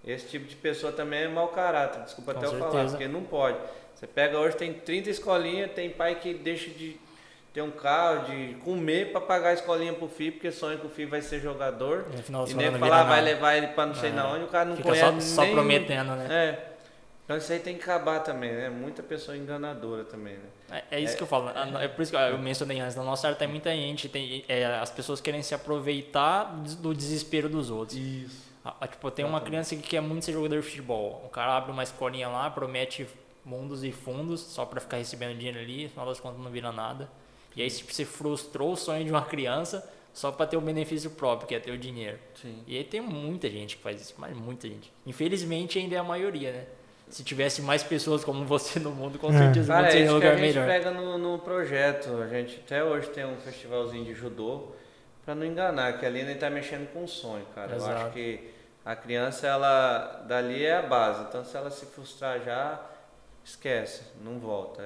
Esse 0.07 0.29
tipo 0.29 0.47
de 0.47 0.55
pessoa 0.55 0.93
também 0.93 1.25
é 1.25 1.29
mau 1.29 1.49
caráter, 1.49 2.03
desculpa 2.05 2.33
Com 2.35 2.39
até 2.39 2.47
eu 2.47 2.59
falar, 2.59 2.71
certeza. 2.71 2.91
porque 2.93 3.09
não 3.09 3.25
pode. 3.25 3.59
Você 3.95 4.07
pega 4.07 4.39
hoje, 4.39 4.57
tem 4.57 4.73
30 4.73 5.11
escolinhas, 5.11 5.73
tem 5.73 5.91
pai 5.91 6.15
que 6.21 6.33
deixa 6.35 6.71
de 6.71 6.97
ter 7.59 7.63
um 7.63 7.71
carro, 7.73 8.27
de 8.27 8.55
comer 8.65 9.11
para 9.11 9.21
pagar 9.21 9.49
a 9.51 9.53
escolinha 9.55 9.93
pro 9.93 10.07
filho, 10.09 10.33
porque 10.33 10.53
sonha 10.53 10.77
que 10.79 10.87
o 10.87 10.89
filho 10.89 11.09
vai 11.11 11.21
ser 11.21 11.41
jogador. 11.41 12.05
Das 12.29 12.51
E 12.51 12.55
nem 12.55 12.71
falar, 12.79 13.03
vai 13.03 13.21
levar 13.21 13.57
ele 13.57 13.69
para 13.69 13.87
não 13.87 13.95
sei 13.97 14.11
É. 14.11 14.13
na 14.13 14.29
onde, 14.29 14.45
o 14.45 14.49
cara 14.49 14.67
não 14.67 14.77
Fica 14.77 14.89
conhece 14.89 15.21
só, 15.29 15.37
só 15.37 15.43
nem- 15.43 15.53
prometendo, 15.53 16.15
né? 16.15 16.27
É. 16.31 16.65
Então 17.25 17.37
isso 17.37 17.53
aí 17.53 17.59
tem 17.59 17.77
que 17.77 17.83
acabar 17.83 18.21
também, 18.21 18.53
né? 18.53 18.71
Muita 18.71 19.03
pessoa 19.03 19.37
enganadora 19.37 20.05
também, 20.05 20.35
né? 20.35 20.85
É, 20.91 20.97
é 20.97 21.01
isso 21.01 21.17
que 21.17 21.23
eu 21.23 21.27
falo. 21.27 21.51
É 21.81 21.89
por 21.89 22.01
isso 22.03 22.13
que 22.13 22.17
eu 22.17 22.39
mencionei 22.39 22.79
antes. 22.81 22.95
Na 22.97 23.03
nossa 23.03 23.27
área 23.27 23.37
tem 23.39 23.49
muita 23.49 23.71
gente, 23.71 24.09
tem, 24.09 24.45
é, 24.49 24.65
as 24.65 24.91
pessoas 24.91 25.21
querem 25.21 25.43
se 25.43 25.55
aproveitar 25.55 26.45
do 26.79 26.95
desespero 26.95 27.49
dos 27.49 27.71
outros. 27.71 27.99
Isso. 27.99 28.49
Ah, 28.65 28.75
ah, 28.81 28.87
tipo, 28.87 29.11
tem 29.11 29.25
uma 29.25 29.41
criança 29.41 29.75
que 29.77 29.83
quer 29.83 30.01
muito 30.01 30.25
ser 30.25 30.33
jogador 30.33 30.57
de 30.61 30.67
futebol. 30.67 31.23
O 31.27 31.29
cara 31.29 31.57
abre 31.57 31.71
uma 31.73 31.83
escolinha 31.83 32.29
lá, 32.29 32.49
promete 32.51 33.07
mundos 33.45 33.83
e 33.85 33.93
fundos 33.93 34.41
só 34.41 34.65
pra 34.65 34.81
ficar 34.81 34.97
recebendo 34.99 35.37
dinheiro 35.37 35.59
ali, 35.59 35.85
no 35.85 35.91
final 35.91 36.07
das 36.07 36.21
contas 36.21 36.41
não 36.43 36.51
vira 36.51 36.71
nada. 36.73 37.09
E 37.57 37.63
aí 37.63 37.71
tipo, 37.71 37.93
você 37.93 38.05
frustrou 38.05 38.73
o 38.73 38.77
sonho 38.77 39.05
de 39.05 39.11
uma 39.11 39.23
criança 39.25 39.89
só 40.13 40.31
pra 40.33 40.47
ter 40.47 40.57
o 40.57 40.61
benefício 40.61 41.11
próprio, 41.11 41.47
que 41.49 41.55
é 41.55 41.61
ter 41.61 41.71
o 41.71 41.79
dinheiro. 41.79 42.19
Sim. 42.41 42.63
E 42.67 42.77
aí 42.77 42.85
tem 42.85 43.01
muita 43.01 43.49
gente 43.49 43.77
que 43.77 43.83
faz 43.83 44.01
isso, 44.01 44.15
mas 44.19 44.37
muita 44.37 44.69
gente. 44.69 44.93
Infelizmente 45.07 45.79
ainda 45.79 45.95
é 45.97 45.99
a 45.99 46.05
maioria, 46.05 46.53
né? 46.53 46.65
Se 47.09 47.25
tivesse 47.25 47.63
mais 47.63 47.83
pessoas 47.83 48.23
como 48.25 48.45
você 48.45 48.79
no 48.79 48.91
mundo, 48.91 49.19
com 49.19 49.29
É. 49.33 49.39
certeza 49.39 49.73
o 49.73 49.77
Cara, 49.77 49.89
é 49.89 49.91
seria 49.91 50.07
um 50.07 50.11
isso 50.13 50.21
que 50.21 50.27
a 50.27 50.31
lugar 50.31 50.45
gente 50.45 50.55
melhor. 50.59 50.67
pega 50.67 50.91
no, 50.91 51.17
no 51.19 51.39
projeto. 51.39 52.21
A 52.23 52.27
gente 52.29 52.57
até 52.65 52.85
hoje 52.85 53.09
tem 53.11 53.25
um 53.25 53.37
festivalzinho 53.37 54.05
de 54.05 54.13
judô 54.15 54.69
pra 55.25 55.35
não 55.35 55.45
enganar, 55.47 55.99
que 55.99 56.05
ali 56.07 56.21
ele 56.21 56.35
tá 56.35 56.51
mexendo 56.51 56.91
com 56.93 57.05
o 57.05 57.09
sonho, 57.09 57.47
cara. 57.55 57.73
Eu 57.73 57.77
Exato. 57.77 57.93
acho 58.03 58.13
que 58.13 58.51
a 58.85 58.95
criança, 58.97 59.47
ela 59.47 60.25
dali 60.29 60.65
é 60.65 60.77
a 60.79 60.83
base. 60.83 61.23
Então 61.29 61.45
se 61.45 61.57
ela 61.57 61.71
se 61.71 61.87
frustrar 61.87 62.41
já, 62.45 62.81
esquece, 63.45 64.03
não 64.23 64.39
volta. 64.39 64.83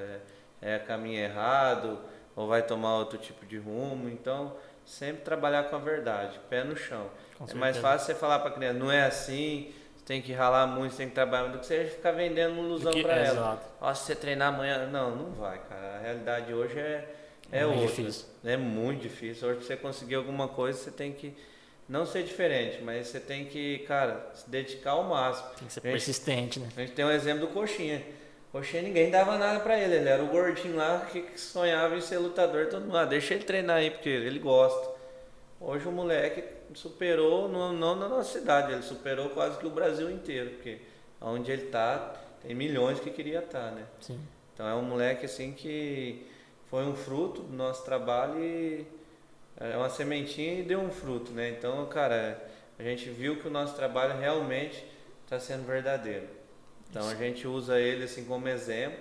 É, 0.60 0.74
é 0.74 0.78
caminho 0.78 1.18
errado, 1.20 1.98
ou 2.36 2.46
vai 2.46 2.62
tomar 2.62 2.96
outro 2.98 3.18
tipo 3.18 3.44
de 3.46 3.58
rumo. 3.58 4.08
Então, 4.08 4.54
sempre 4.84 5.22
trabalhar 5.22 5.64
com 5.64 5.76
a 5.76 5.78
verdade, 5.78 6.40
pé 6.50 6.64
no 6.64 6.76
chão. 6.76 7.06
É 7.48 7.54
mais 7.54 7.76
fácil 7.76 8.06
você 8.06 8.14
falar 8.14 8.38
pra 8.38 8.50
criança, 8.52 8.78
não 8.78 8.90
é 8.90 9.04
assim, 9.04 9.72
você 9.96 10.04
tem 10.04 10.22
que 10.22 10.32
ralar 10.32 10.66
muito, 10.66 10.92
você 10.92 10.98
tem 10.98 11.08
que 11.08 11.14
trabalhar 11.14 11.42
muito, 11.44 11.54
do 11.54 11.60
que 11.60 11.66
você 11.66 11.84
ficar 11.86 12.12
vendendo 12.12 12.52
uma 12.54 12.64
ilusão 12.64 12.92
que- 12.92 13.02
pra 13.02 13.16
ela. 13.16 13.30
Exato. 13.32 13.66
Ó, 13.80 13.94
se 13.94 14.04
você 14.06 14.14
treinar 14.14 14.48
amanhã. 14.54 14.86
Não, 14.86 15.14
não 15.16 15.30
vai, 15.32 15.58
cara. 15.68 15.96
A 15.96 15.98
realidade 16.00 16.52
hoje 16.54 16.78
é, 16.78 17.08
é, 17.50 17.58
É 17.60 17.66
muito 17.66 17.80
outra. 17.80 17.96
difícil. 17.96 18.26
É 18.44 18.56
muito 18.56 19.00
difícil. 19.02 19.48
Hoje, 19.48 19.58
pra 19.58 19.66
você 19.66 19.76
conseguir 19.76 20.14
alguma 20.14 20.48
coisa, 20.48 20.78
você 20.78 20.90
tem 20.90 21.12
que 21.12 21.36
não 21.88 22.06
ser 22.06 22.22
diferente, 22.22 22.80
mas 22.82 23.08
você 23.08 23.18
tem 23.20 23.44
que, 23.46 23.78
cara, 23.80 24.30
se 24.34 24.48
dedicar 24.48 24.92
ao 24.92 25.04
máximo. 25.04 25.48
Tem 25.58 25.66
que 25.66 25.72
ser 25.72 25.80
Gente, 25.80 25.90
persistente, 25.92 26.60
né? 26.60 26.68
A 26.76 26.80
gente 26.80 26.92
tem 26.92 27.04
um 27.04 27.10
exemplo 27.10 27.46
do 27.46 27.52
Coxinha. 27.52 28.02
Coxinha 28.52 28.82
ninguém 28.82 29.10
dava 29.10 29.38
nada 29.38 29.60
pra 29.60 29.78
ele. 29.78 29.96
Ele 29.96 30.08
era 30.08 30.22
o 30.22 30.28
gordinho 30.28 30.76
lá 30.76 31.06
que 31.10 31.40
sonhava 31.40 31.96
em 31.96 32.02
ser 32.02 32.18
lutador. 32.18 32.66
Todo 32.66 32.82
mundo, 32.82 32.98
ah, 32.98 33.06
deixa 33.06 33.32
ele 33.32 33.44
treinar 33.44 33.78
aí, 33.78 33.90
porque 33.90 34.10
ele 34.10 34.38
gosta. 34.38 34.92
Hoje 35.58 35.88
o 35.88 35.92
moleque 35.92 36.44
superou, 36.74 37.48
não, 37.48 37.72
não 37.72 37.94
na 37.96 38.08
nossa 38.08 38.38
cidade, 38.38 38.72
ele 38.72 38.82
superou 38.82 39.30
quase 39.30 39.58
que 39.58 39.66
o 39.66 39.70
Brasil 39.70 40.10
inteiro, 40.10 40.50
porque 40.50 40.78
onde 41.20 41.52
ele 41.52 41.66
está, 41.66 42.14
tem 42.42 42.54
milhões 42.54 42.98
que 42.98 43.10
queria 43.10 43.38
estar, 43.38 43.68
tá, 43.68 43.70
né? 43.70 43.84
Sim. 44.00 44.20
Então 44.52 44.66
é 44.66 44.74
um 44.74 44.82
moleque 44.82 45.24
assim 45.24 45.52
que 45.52 46.26
foi 46.68 46.84
um 46.84 46.94
fruto 46.94 47.42
do 47.42 47.56
nosso 47.56 47.84
trabalho 47.84 48.42
e 48.42 48.84
é 49.60 49.76
uma 49.76 49.88
sementinha 49.88 50.58
e 50.58 50.62
deu 50.62 50.80
um 50.80 50.90
fruto, 50.90 51.30
né? 51.30 51.50
Então, 51.50 51.86
cara, 51.86 52.42
a 52.78 52.82
gente 52.82 53.08
viu 53.08 53.36
que 53.36 53.46
o 53.46 53.50
nosso 53.50 53.76
trabalho 53.76 54.18
realmente 54.18 54.84
está 55.24 55.38
sendo 55.38 55.64
verdadeiro. 55.64 56.26
Então 56.92 57.08
a 57.08 57.14
gente 57.14 57.48
usa 57.48 57.80
ele 57.80 58.04
assim 58.04 58.26
como 58.26 58.46
exemplo, 58.46 58.98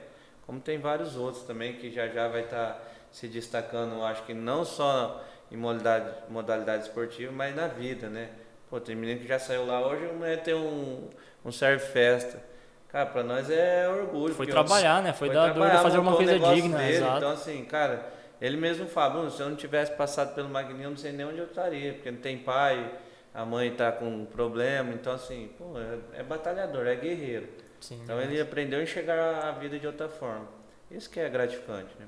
como 0.48 0.62
tem 0.62 0.80
vários 0.80 1.18
outros 1.18 1.44
também 1.44 1.74
que 1.74 1.92
já 1.92 2.08
já 2.08 2.30
vai 2.30 2.46
estar 2.46 2.74
tá 2.74 2.82
se 3.12 3.28
destacando, 3.28 4.02
acho 4.02 4.24
que 4.24 4.34
não 4.34 4.64
só 4.64 5.22
em 5.52 5.58
modalidade, 5.58 6.16
modalidade 6.30 6.84
esportiva, 6.84 7.34
mas 7.34 7.54
na 7.54 7.68
vida, 7.68 8.08
né? 8.08 8.30
Pô, 8.70 8.80
tem 8.80 8.96
menino 8.96 9.20
que 9.20 9.28
já 9.28 9.38
saiu 9.38 9.66
lá 9.66 9.86
hoje, 9.86 10.10
é 10.24 10.38
ter 10.38 10.56
um, 10.56 11.10
um 11.44 11.52
serve 11.52 11.86
festa. 11.86 12.42
Cara, 12.88 13.06
pra 13.08 13.24
nós 13.24 13.50
é 13.50 13.88
orgulho. 13.89 14.34
Foi 14.34 14.48
trabalhar, 14.48 15.04
né? 15.04 15.12
Foi, 15.12 15.28
foi 15.28 15.36
dar 15.36 15.54
dor 15.54 15.70
fazer 15.70 15.98
uma 15.98 16.16
coisa 16.16 16.39
digna. 16.39 16.78
Dele. 16.78 16.96
Exato. 16.96 17.18
Então, 17.18 17.32
assim, 17.32 17.66
cara, 17.66 18.06
ele 18.39 18.56
mesmo 18.56 18.88
fala, 18.88 19.12
Bruno, 19.12 19.32
se 19.32 19.42
eu 19.42 19.50
não 19.50 19.58
tivesse 19.58 19.92
passado 19.94 20.34
pelo 20.34 20.48
Magninho, 20.48 20.84
eu 20.84 20.89
não 20.92 20.98
sei 20.98 21.12
nem 21.12 21.26
onde 21.26 21.39
eu 21.39 21.46
estaria, 21.46 21.94
porque 21.94 22.10
não 22.10 22.20
tem 22.20 22.38
pai, 22.38 22.89
a 23.34 23.46
mãe 23.46 23.72
tá 23.72 23.92
com 23.92 24.06
um 24.06 24.26
problema. 24.26 24.94
Então, 24.94 25.14
assim, 25.14 25.50
pô, 25.58 25.78
é, 25.78 26.22
é 26.22 26.24
batalhador, 26.24 26.88
é 26.88 26.96
guerreiro. 26.96 27.48
Sim, 27.82 28.00
então 28.04 28.22
ele 28.22 28.40
aprendeu 28.40 28.80
a 28.80 28.84
enxergar 28.84 29.50
a 29.50 29.52
vida 29.52 29.78
de 29.78 29.86
outra 29.86 30.08
forma. 30.08 30.48
Isso 30.90 31.10
que 31.10 31.20
é 31.20 31.30
gratificante, 31.30 31.90
né? 32.00 32.06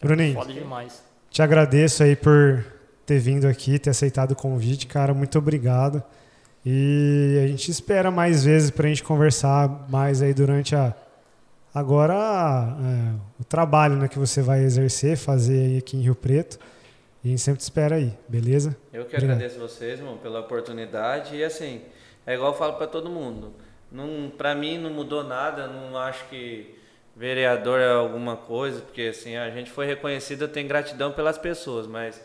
Bruninho, 0.00 0.34
Foda 0.34 0.52
demais. 0.52 1.02
te 1.30 1.40
agradeço 1.40 2.02
aí 2.02 2.16
por 2.16 2.64
ter 3.06 3.18
vindo 3.18 3.46
aqui, 3.46 3.78
ter 3.78 3.90
aceitado 3.90 4.32
o 4.32 4.36
convite, 4.36 4.86
cara. 4.86 5.14
Muito 5.14 5.38
obrigado. 5.38 6.02
E 6.66 7.40
a 7.42 7.46
gente 7.46 7.70
espera 7.70 8.10
mais 8.10 8.44
vezes 8.44 8.70
para 8.70 8.86
a 8.86 8.88
gente 8.88 9.02
conversar 9.02 9.86
mais 9.88 10.22
aí 10.22 10.34
durante 10.34 10.74
a 10.74 10.94
agora 11.74 12.14
é, 12.14 13.14
o 13.40 13.44
trabalho 13.44 13.96
né, 13.96 14.06
que 14.06 14.18
você 14.18 14.42
vai 14.42 14.62
exercer, 14.62 15.16
fazer 15.16 15.66
aí 15.66 15.78
aqui 15.78 15.96
em 15.96 16.02
Rio 16.02 16.14
Preto. 16.14 16.58
E 17.24 17.28
a 17.28 17.30
gente 17.30 17.40
sempre 17.40 17.58
te 17.60 17.62
espera 17.62 17.96
aí, 17.96 18.12
beleza? 18.28 18.76
Eu 18.92 19.04
que 19.04 19.14
Obrigado. 19.14 19.36
agradeço 19.36 19.58
vocês, 19.58 19.98
irmão, 20.00 20.18
pela 20.18 20.40
oportunidade. 20.40 21.36
E 21.36 21.44
assim, 21.44 21.80
é 22.26 22.34
igual 22.34 22.52
eu 22.52 22.58
falo 22.58 22.74
para 22.74 22.86
todo 22.88 23.08
mundo. 23.08 23.52
Não, 23.92 24.30
para 24.30 24.54
mim 24.54 24.78
não 24.78 24.90
mudou 24.90 25.22
nada, 25.22 25.66
não 25.66 25.96
acho 25.98 26.26
que 26.28 26.78
vereador 27.14 27.78
é 27.78 27.92
alguma 27.92 28.36
coisa, 28.36 28.80
porque 28.80 29.02
assim, 29.02 29.36
a 29.36 29.50
gente 29.50 29.70
foi 29.70 29.86
reconhecido, 29.86 30.42
eu 30.42 30.48
tenho 30.48 30.66
gratidão 30.66 31.12
pelas 31.12 31.36
pessoas, 31.36 31.86
mas 31.86 32.20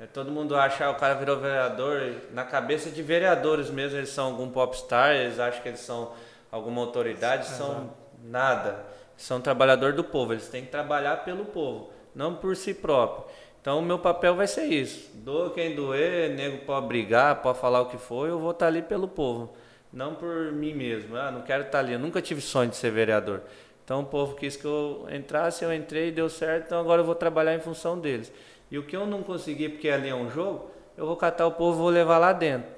é, 0.00 0.06
todo 0.06 0.32
mundo 0.32 0.56
acha, 0.56 0.84
ah, 0.84 0.90
o 0.90 0.96
cara 0.96 1.14
virou 1.14 1.38
vereador, 1.38 2.14
na 2.32 2.44
cabeça 2.44 2.90
de 2.90 3.02
vereadores 3.02 3.70
mesmo, 3.70 3.98
eles 3.98 4.08
são 4.08 4.26
algum 4.26 4.50
popstar, 4.50 5.14
eles 5.14 5.38
acham 5.38 5.62
que 5.62 5.68
eles 5.68 5.80
são 5.80 6.12
alguma 6.50 6.80
autoridade, 6.80 7.46
são 7.46 7.90
nada. 8.22 8.84
São 9.16 9.40
trabalhador 9.40 9.92
do 9.92 10.02
povo, 10.02 10.32
eles 10.32 10.48
têm 10.48 10.64
que 10.64 10.70
trabalhar 10.70 11.18
pelo 11.18 11.44
povo, 11.44 11.92
não 12.12 12.34
por 12.34 12.56
si 12.56 12.74
próprio. 12.74 13.24
Então 13.60 13.78
o 13.78 13.82
meu 13.82 13.98
papel 13.98 14.34
vai 14.34 14.48
ser 14.48 14.64
isso. 14.64 15.10
Doa 15.14 15.50
quem 15.50 15.76
doer, 15.76 16.30
nego 16.30 16.64
pode 16.64 16.88
brigar, 16.88 17.40
pode 17.40 17.60
falar 17.60 17.82
o 17.82 17.86
que 17.86 17.98
for, 17.98 18.28
eu 18.28 18.40
vou 18.40 18.50
estar 18.50 18.66
ali 18.66 18.82
pelo 18.82 19.06
povo, 19.06 19.52
não 19.92 20.14
por 20.14 20.52
mim 20.52 20.72
mesmo. 20.72 21.16
Ah, 21.16 21.30
não 21.30 21.42
quero 21.42 21.64
estar 21.64 21.80
ali, 21.80 21.92
eu 21.92 21.98
nunca 21.98 22.22
tive 22.22 22.40
sonho 22.40 22.70
de 22.70 22.76
ser 22.76 22.90
vereador. 22.90 23.42
Então 23.84 24.00
o 24.00 24.06
povo 24.06 24.34
quis 24.34 24.56
que 24.56 24.64
eu 24.64 25.06
entrasse, 25.12 25.64
eu 25.64 25.72
entrei, 25.72 26.10
deu 26.10 26.28
certo, 26.28 26.66
então 26.66 26.80
agora 26.80 27.02
eu 27.02 27.04
vou 27.04 27.14
trabalhar 27.14 27.54
em 27.54 27.60
função 27.60 27.98
deles. 27.98 28.32
E 28.70 28.78
o 28.78 28.82
que 28.84 28.96
eu 28.96 29.06
não 29.06 29.22
consegui, 29.22 29.68
porque 29.68 29.88
ali 29.88 30.08
é 30.08 30.14
um 30.14 30.30
jogo, 30.30 30.70
eu 30.96 31.06
vou 31.06 31.16
catar 31.16 31.46
o 31.46 31.52
povo 31.52 31.78
e 31.78 31.82
vou 31.82 31.90
levar 31.90 32.18
lá 32.18 32.32
dentro. 32.32 32.70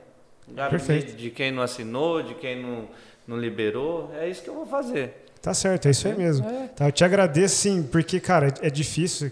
Perfeito. 0.71 1.17
De 1.17 1.31
quem 1.31 1.53
não 1.53 1.62
assinou, 1.62 2.23
de 2.23 2.35
quem 2.35 2.61
não, 2.61 2.89
não 3.27 3.39
liberou, 3.39 4.11
é 4.19 4.29
isso 4.29 4.43
que 4.43 4.51
eu 4.51 4.55
vou 4.55 4.67
fazer. 4.67 5.25
Tá 5.41 5.55
certo, 5.55 5.87
é 5.87 5.91
isso 5.91 6.09
aí 6.09 6.17
mesmo. 6.17 6.49
É. 6.49 6.69
Tá, 6.69 6.89
eu 6.89 6.93
te 6.93 7.05
agradeço, 7.05 7.57
sim, 7.57 7.83
porque, 7.83 8.19
cara, 8.19 8.53
é 8.61 8.71
difícil 8.71 9.31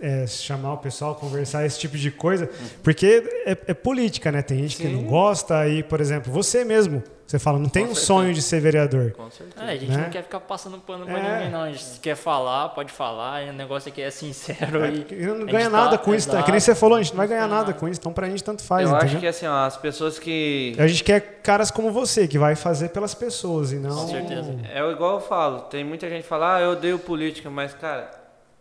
é, 0.00 0.26
chamar 0.26 0.74
o 0.74 0.78
pessoal, 0.78 1.14
conversar 1.14 1.64
esse 1.64 1.78
tipo 1.78 1.96
de 1.96 2.10
coisa, 2.10 2.48
porque 2.82 3.24
é, 3.46 3.56
é 3.68 3.74
política, 3.74 4.30
né? 4.30 4.42
Tem 4.42 4.58
gente 4.58 4.76
sim. 4.76 4.82
que 4.84 4.88
não 4.88 5.04
gosta, 5.04 5.58
aí, 5.58 5.82
por 5.82 6.00
exemplo, 6.00 6.32
você 6.32 6.64
mesmo 6.64 7.02
você 7.26 7.40
fala, 7.40 7.58
não 7.58 7.68
tem 7.68 7.84
Com 7.84 7.90
um 7.90 7.94
certeza. 7.94 8.06
sonho 8.06 8.32
de 8.32 8.40
ser 8.40 8.60
vereador. 8.60 9.10
Com 9.10 9.28
certeza. 9.32 9.66
É, 9.66 9.72
a 9.72 9.76
gente 9.76 9.90
né? 9.90 10.04
não 10.04 10.10
quer 10.10 10.22
ficar 10.22 10.38
passando 10.38 10.78
pano 10.78 11.04
pra 11.04 11.18
é. 11.18 11.32
ninguém, 11.32 11.50
não. 11.50 11.62
A 11.62 11.72
gente 11.72 11.98
quer 12.00 12.14
falar, 12.14 12.68
pode 12.68 12.92
falar, 12.92 13.42
e 13.42 13.50
o 13.50 13.52
negócio 13.52 13.88
aqui 13.88 14.00
é 14.00 14.10
sincero. 14.10 14.84
É, 14.84 14.92
e 15.10 15.26
não 15.26 15.44
ganha 15.44 15.68
nada 15.68 15.98
tá, 15.98 16.04
com 16.04 16.14
isso, 16.14 16.30
tá? 16.30 16.40
que 16.44 16.52
nem 16.52 16.60
você 16.60 16.72
falou, 16.72 16.96
a 16.96 17.02
gente 17.02 17.10
não 17.10 17.18
vai 17.18 17.26
ganhar 17.26 17.48
nada 17.48 17.72
com 17.72 17.88
isso, 17.88 17.98
então 17.98 18.12
pra 18.12 18.28
gente 18.28 18.44
tanto 18.44 18.62
faz. 18.62 18.88
Eu 18.88 18.94
entendeu? 18.94 19.08
acho 19.08 19.18
que 19.18 19.26
assim, 19.26 19.46
ó, 19.46 19.66
as 19.66 19.76
pessoas 19.76 20.20
que. 20.20 20.76
A 20.78 20.86
gente 20.86 21.02
quer 21.02 21.40
caras 21.42 21.72
como 21.72 21.90
você, 21.90 22.28
que 22.28 22.38
vai 22.38 22.54
fazer 22.54 22.90
pelas 22.90 23.12
pessoas 23.12 23.72
e 23.72 23.76
não. 23.76 24.02
Com 24.02 24.08
certeza. 24.08 24.54
É 24.72 24.78
igual 24.88 25.14
eu 25.14 25.20
falo, 25.20 25.62
tem 25.62 25.82
muita 25.82 26.08
gente 26.08 26.22
que 26.22 26.28
fala, 26.28 26.56
ah, 26.56 26.60
eu 26.60 26.70
odeio 26.70 26.96
política, 26.96 27.50
mas, 27.50 27.74
cara 27.74 28.15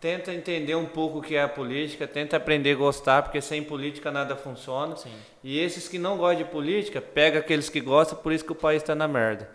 tenta 0.05 0.31
entender 0.31 0.75
um 0.75 0.85
pouco 0.85 1.17
o 1.17 1.21
que 1.23 1.35
é 1.35 1.41
a 1.41 1.49
política, 1.49 2.05
tenta 2.05 2.37
aprender 2.37 2.73
a 2.73 2.75
gostar, 2.75 3.23
porque 3.23 3.41
sem 3.41 3.63
política 3.63 4.11
nada 4.11 4.35
funciona. 4.35 4.95
Sim. 4.95 5.09
E 5.43 5.59
esses 5.59 5.87
que 5.87 5.97
não 5.97 6.15
gostam 6.15 6.43
de 6.43 6.51
política, 6.51 7.01
pega 7.01 7.39
aqueles 7.39 7.69
que 7.69 7.81
gostam, 7.81 8.15
por 8.19 8.31
isso 8.31 8.45
que 8.45 8.51
o 8.51 8.55
país 8.55 8.83
está 8.83 8.93
na 8.93 9.07
merda. 9.07 9.49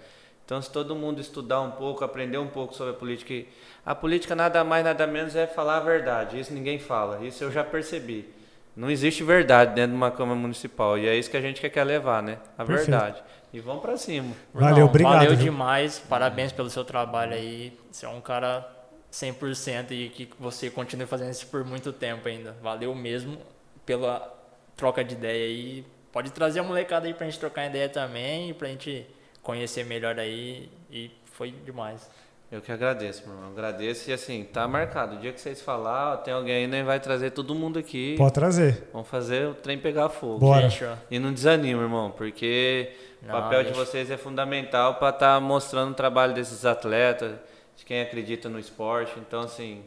Então, 0.45 0.61
se 0.61 0.69
todo 0.69 0.97
mundo 0.97 1.21
estudar 1.21 1.61
um 1.61 1.71
pouco, 1.71 2.03
aprender 2.03 2.39
um 2.39 2.49
pouco 2.49 2.75
sobre 2.75 2.95
a 2.95 2.97
política, 2.97 3.49
a 3.87 3.95
política 3.95 4.35
nada 4.35 4.65
mais, 4.65 4.85
nada 4.85 5.07
menos 5.07 5.37
é 5.37 5.47
falar 5.47 5.77
a 5.77 5.81
verdade. 5.81 6.41
Isso 6.41 6.53
ninguém 6.53 6.81
fala, 6.81 7.25
isso 7.25 7.45
eu 7.45 7.53
já 7.53 7.63
percebi. 7.63 8.29
Não 8.75 8.91
existe 8.91 9.23
verdade 9.23 9.77
dentro 9.77 9.93
de 9.93 9.97
uma 9.97 10.11
Câmara 10.11 10.37
Municipal 10.37 10.99
e 10.99 11.07
é 11.07 11.15
isso 11.15 11.31
que 11.31 11.37
a 11.37 11.41
gente 11.41 11.61
quer 11.61 11.85
levar, 11.85 12.25
né? 12.25 12.39
A 12.59 12.65
Perfeito. 12.65 12.91
verdade. 12.91 13.23
E 13.53 13.61
vamos 13.61 13.83
para 13.83 13.97
cima. 13.97 14.35
Valeu, 14.53 14.87
obrigado. 14.87 15.13
Valeu 15.13 15.37
demais, 15.37 16.01
parabéns 16.01 16.51
pelo 16.51 16.69
seu 16.69 16.85
trabalho 16.85 17.35
aí. 17.35 17.79
Você 17.93 18.05
é 18.05 18.09
um 18.09 18.21
cara 18.21 18.80
100% 19.13 19.91
e 19.91 20.09
que 20.09 20.29
você 20.39 20.71
continue 20.71 21.07
fazendo 21.07 21.31
isso 21.31 21.47
por 21.47 21.65
muito 21.65 21.93
tempo 21.93 22.29
ainda. 22.29 22.57
Valeu 22.63 22.95
mesmo 22.95 23.39
pela 23.85 24.33
troca 24.77 25.03
de 25.05 25.15
ideia 25.15 25.47
aí. 25.47 25.85
Pode 26.13 26.31
trazer 26.31 26.61
a 26.61 26.63
molecada 26.63 27.07
aí 27.07 27.15
pra 27.15 27.27
gente 27.27 27.39
trocar 27.39 27.67
ideia 27.67 27.89
também, 27.89 28.55
pra 28.55 28.69
gente 28.69 29.07
conhecer 29.43 29.85
melhor 29.85 30.19
aí 30.19 30.71
e 30.91 31.11
foi 31.25 31.51
demais. 31.51 32.09
Eu 32.51 32.61
que 32.61 32.73
agradeço, 32.73 33.23
meu 33.27 33.37
irmão. 33.37 33.51
Agradeço 33.53 34.11
e 34.11 34.13
assim, 34.13 34.43
tá 34.43 34.67
marcado. 34.67 35.17
O 35.17 35.19
dia 35.21 35.33
que 35.33 35.41
vocês 35.41 35.63
falar, 35.63 36.17
tem 36.19 36.35
alguém 36.35 36.67
aí, 36.73 36.83
vai 36.83 36.99
trazer 36.99 37.31
todo 37.31 37.55
mundo 37.55 37.79
aqui. 37.79 38.17
Pode 38.19 38.35
trazer. 38.35 38.89
Vamos 38.93 39.07
fazer 39.07 39.47
o 39.47 39.55
trem 39.55 39.79
pegar 39.79 40.09
fogo. 40.09 40.41
Bora. 40.41 40.69
E 41.09 41.19
não 41.21 41.33
desanima, 41.33 41.83
irmão, 41.83 42.11
porque 42.11 42.91
não, 43.23 43.39
o 43.39 43.43
papel 43.43 43.63
deixa. 43.63 43.73
de 43.73 43.79
vocês 43.79 44.11
é 44.11 44.17
fundamental 44.17 44.97
para 44.97 45.11
estar 45.11 45.35
tá 45.35 45.41
mostrando 45.41 45.93
o 45.93 45.95
trabalho 45.95 46.35
desses 46.35 46.65
atletas 46.65 47.39
de 47.81 47.85
quem 47.87 48.01
acredita 48.01 48.49
no 48.49 48.59
esporte. 48.59 49.19
Então, 49.19 49.41
assim, 49.41 49.83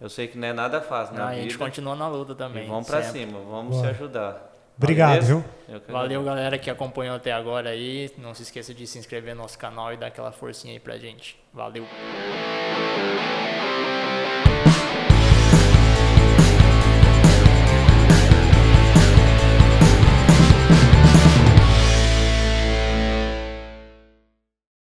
eu 0.00 0.10
sei 0.10 0.26
que 0.26 0.36
não 0.36 0.48
é 0.48 0.52
nada 0.52 0.80
fácil 0.80 1.14
não, 1.14 1.24
na 1.24 1.30
vida. 1.30 1.40
A 1.40 1.42
gente 1.44 1.56
continua 1.58 1.96
na 1.96 2.08
luta 2.08 2.34
também. 2.34 2.64
E 2.64 2.68
vamos 2.68 2.86
para 2.86 3.02
cima, 3.04 3.38
vamos 3.38 3.76
se 3.76 3.86
ajudar. 3.86 4.52
Obrigado, 4.76 5.22
viu? 5.22 5.44
Valeu, 5.88 6.22
galera 6.22 6.58
que 6.58 6.68
acompanhou 6.68 7.16
até 7.16 7.32
agora 7.32 7.70
aí. 7.70 8.10
Não 8.18 8.34
se 8.34 8.42
esqueça 8.42 8.74
de 8.74 8.86
se 8.86 8.98
inscrever 8.98 9.34
no 9.34 9.42
nosso 9.42 9.58
canal 9.58 9.92
e 9.94 9.96
dar 9.96 10.08
aquela 10.08 10.32
forcinha 10.32 10.74
aí 10.74 10.80
pra 10.80 10.98
gente. 10.98 11.40
Valeu! 11.54 11.86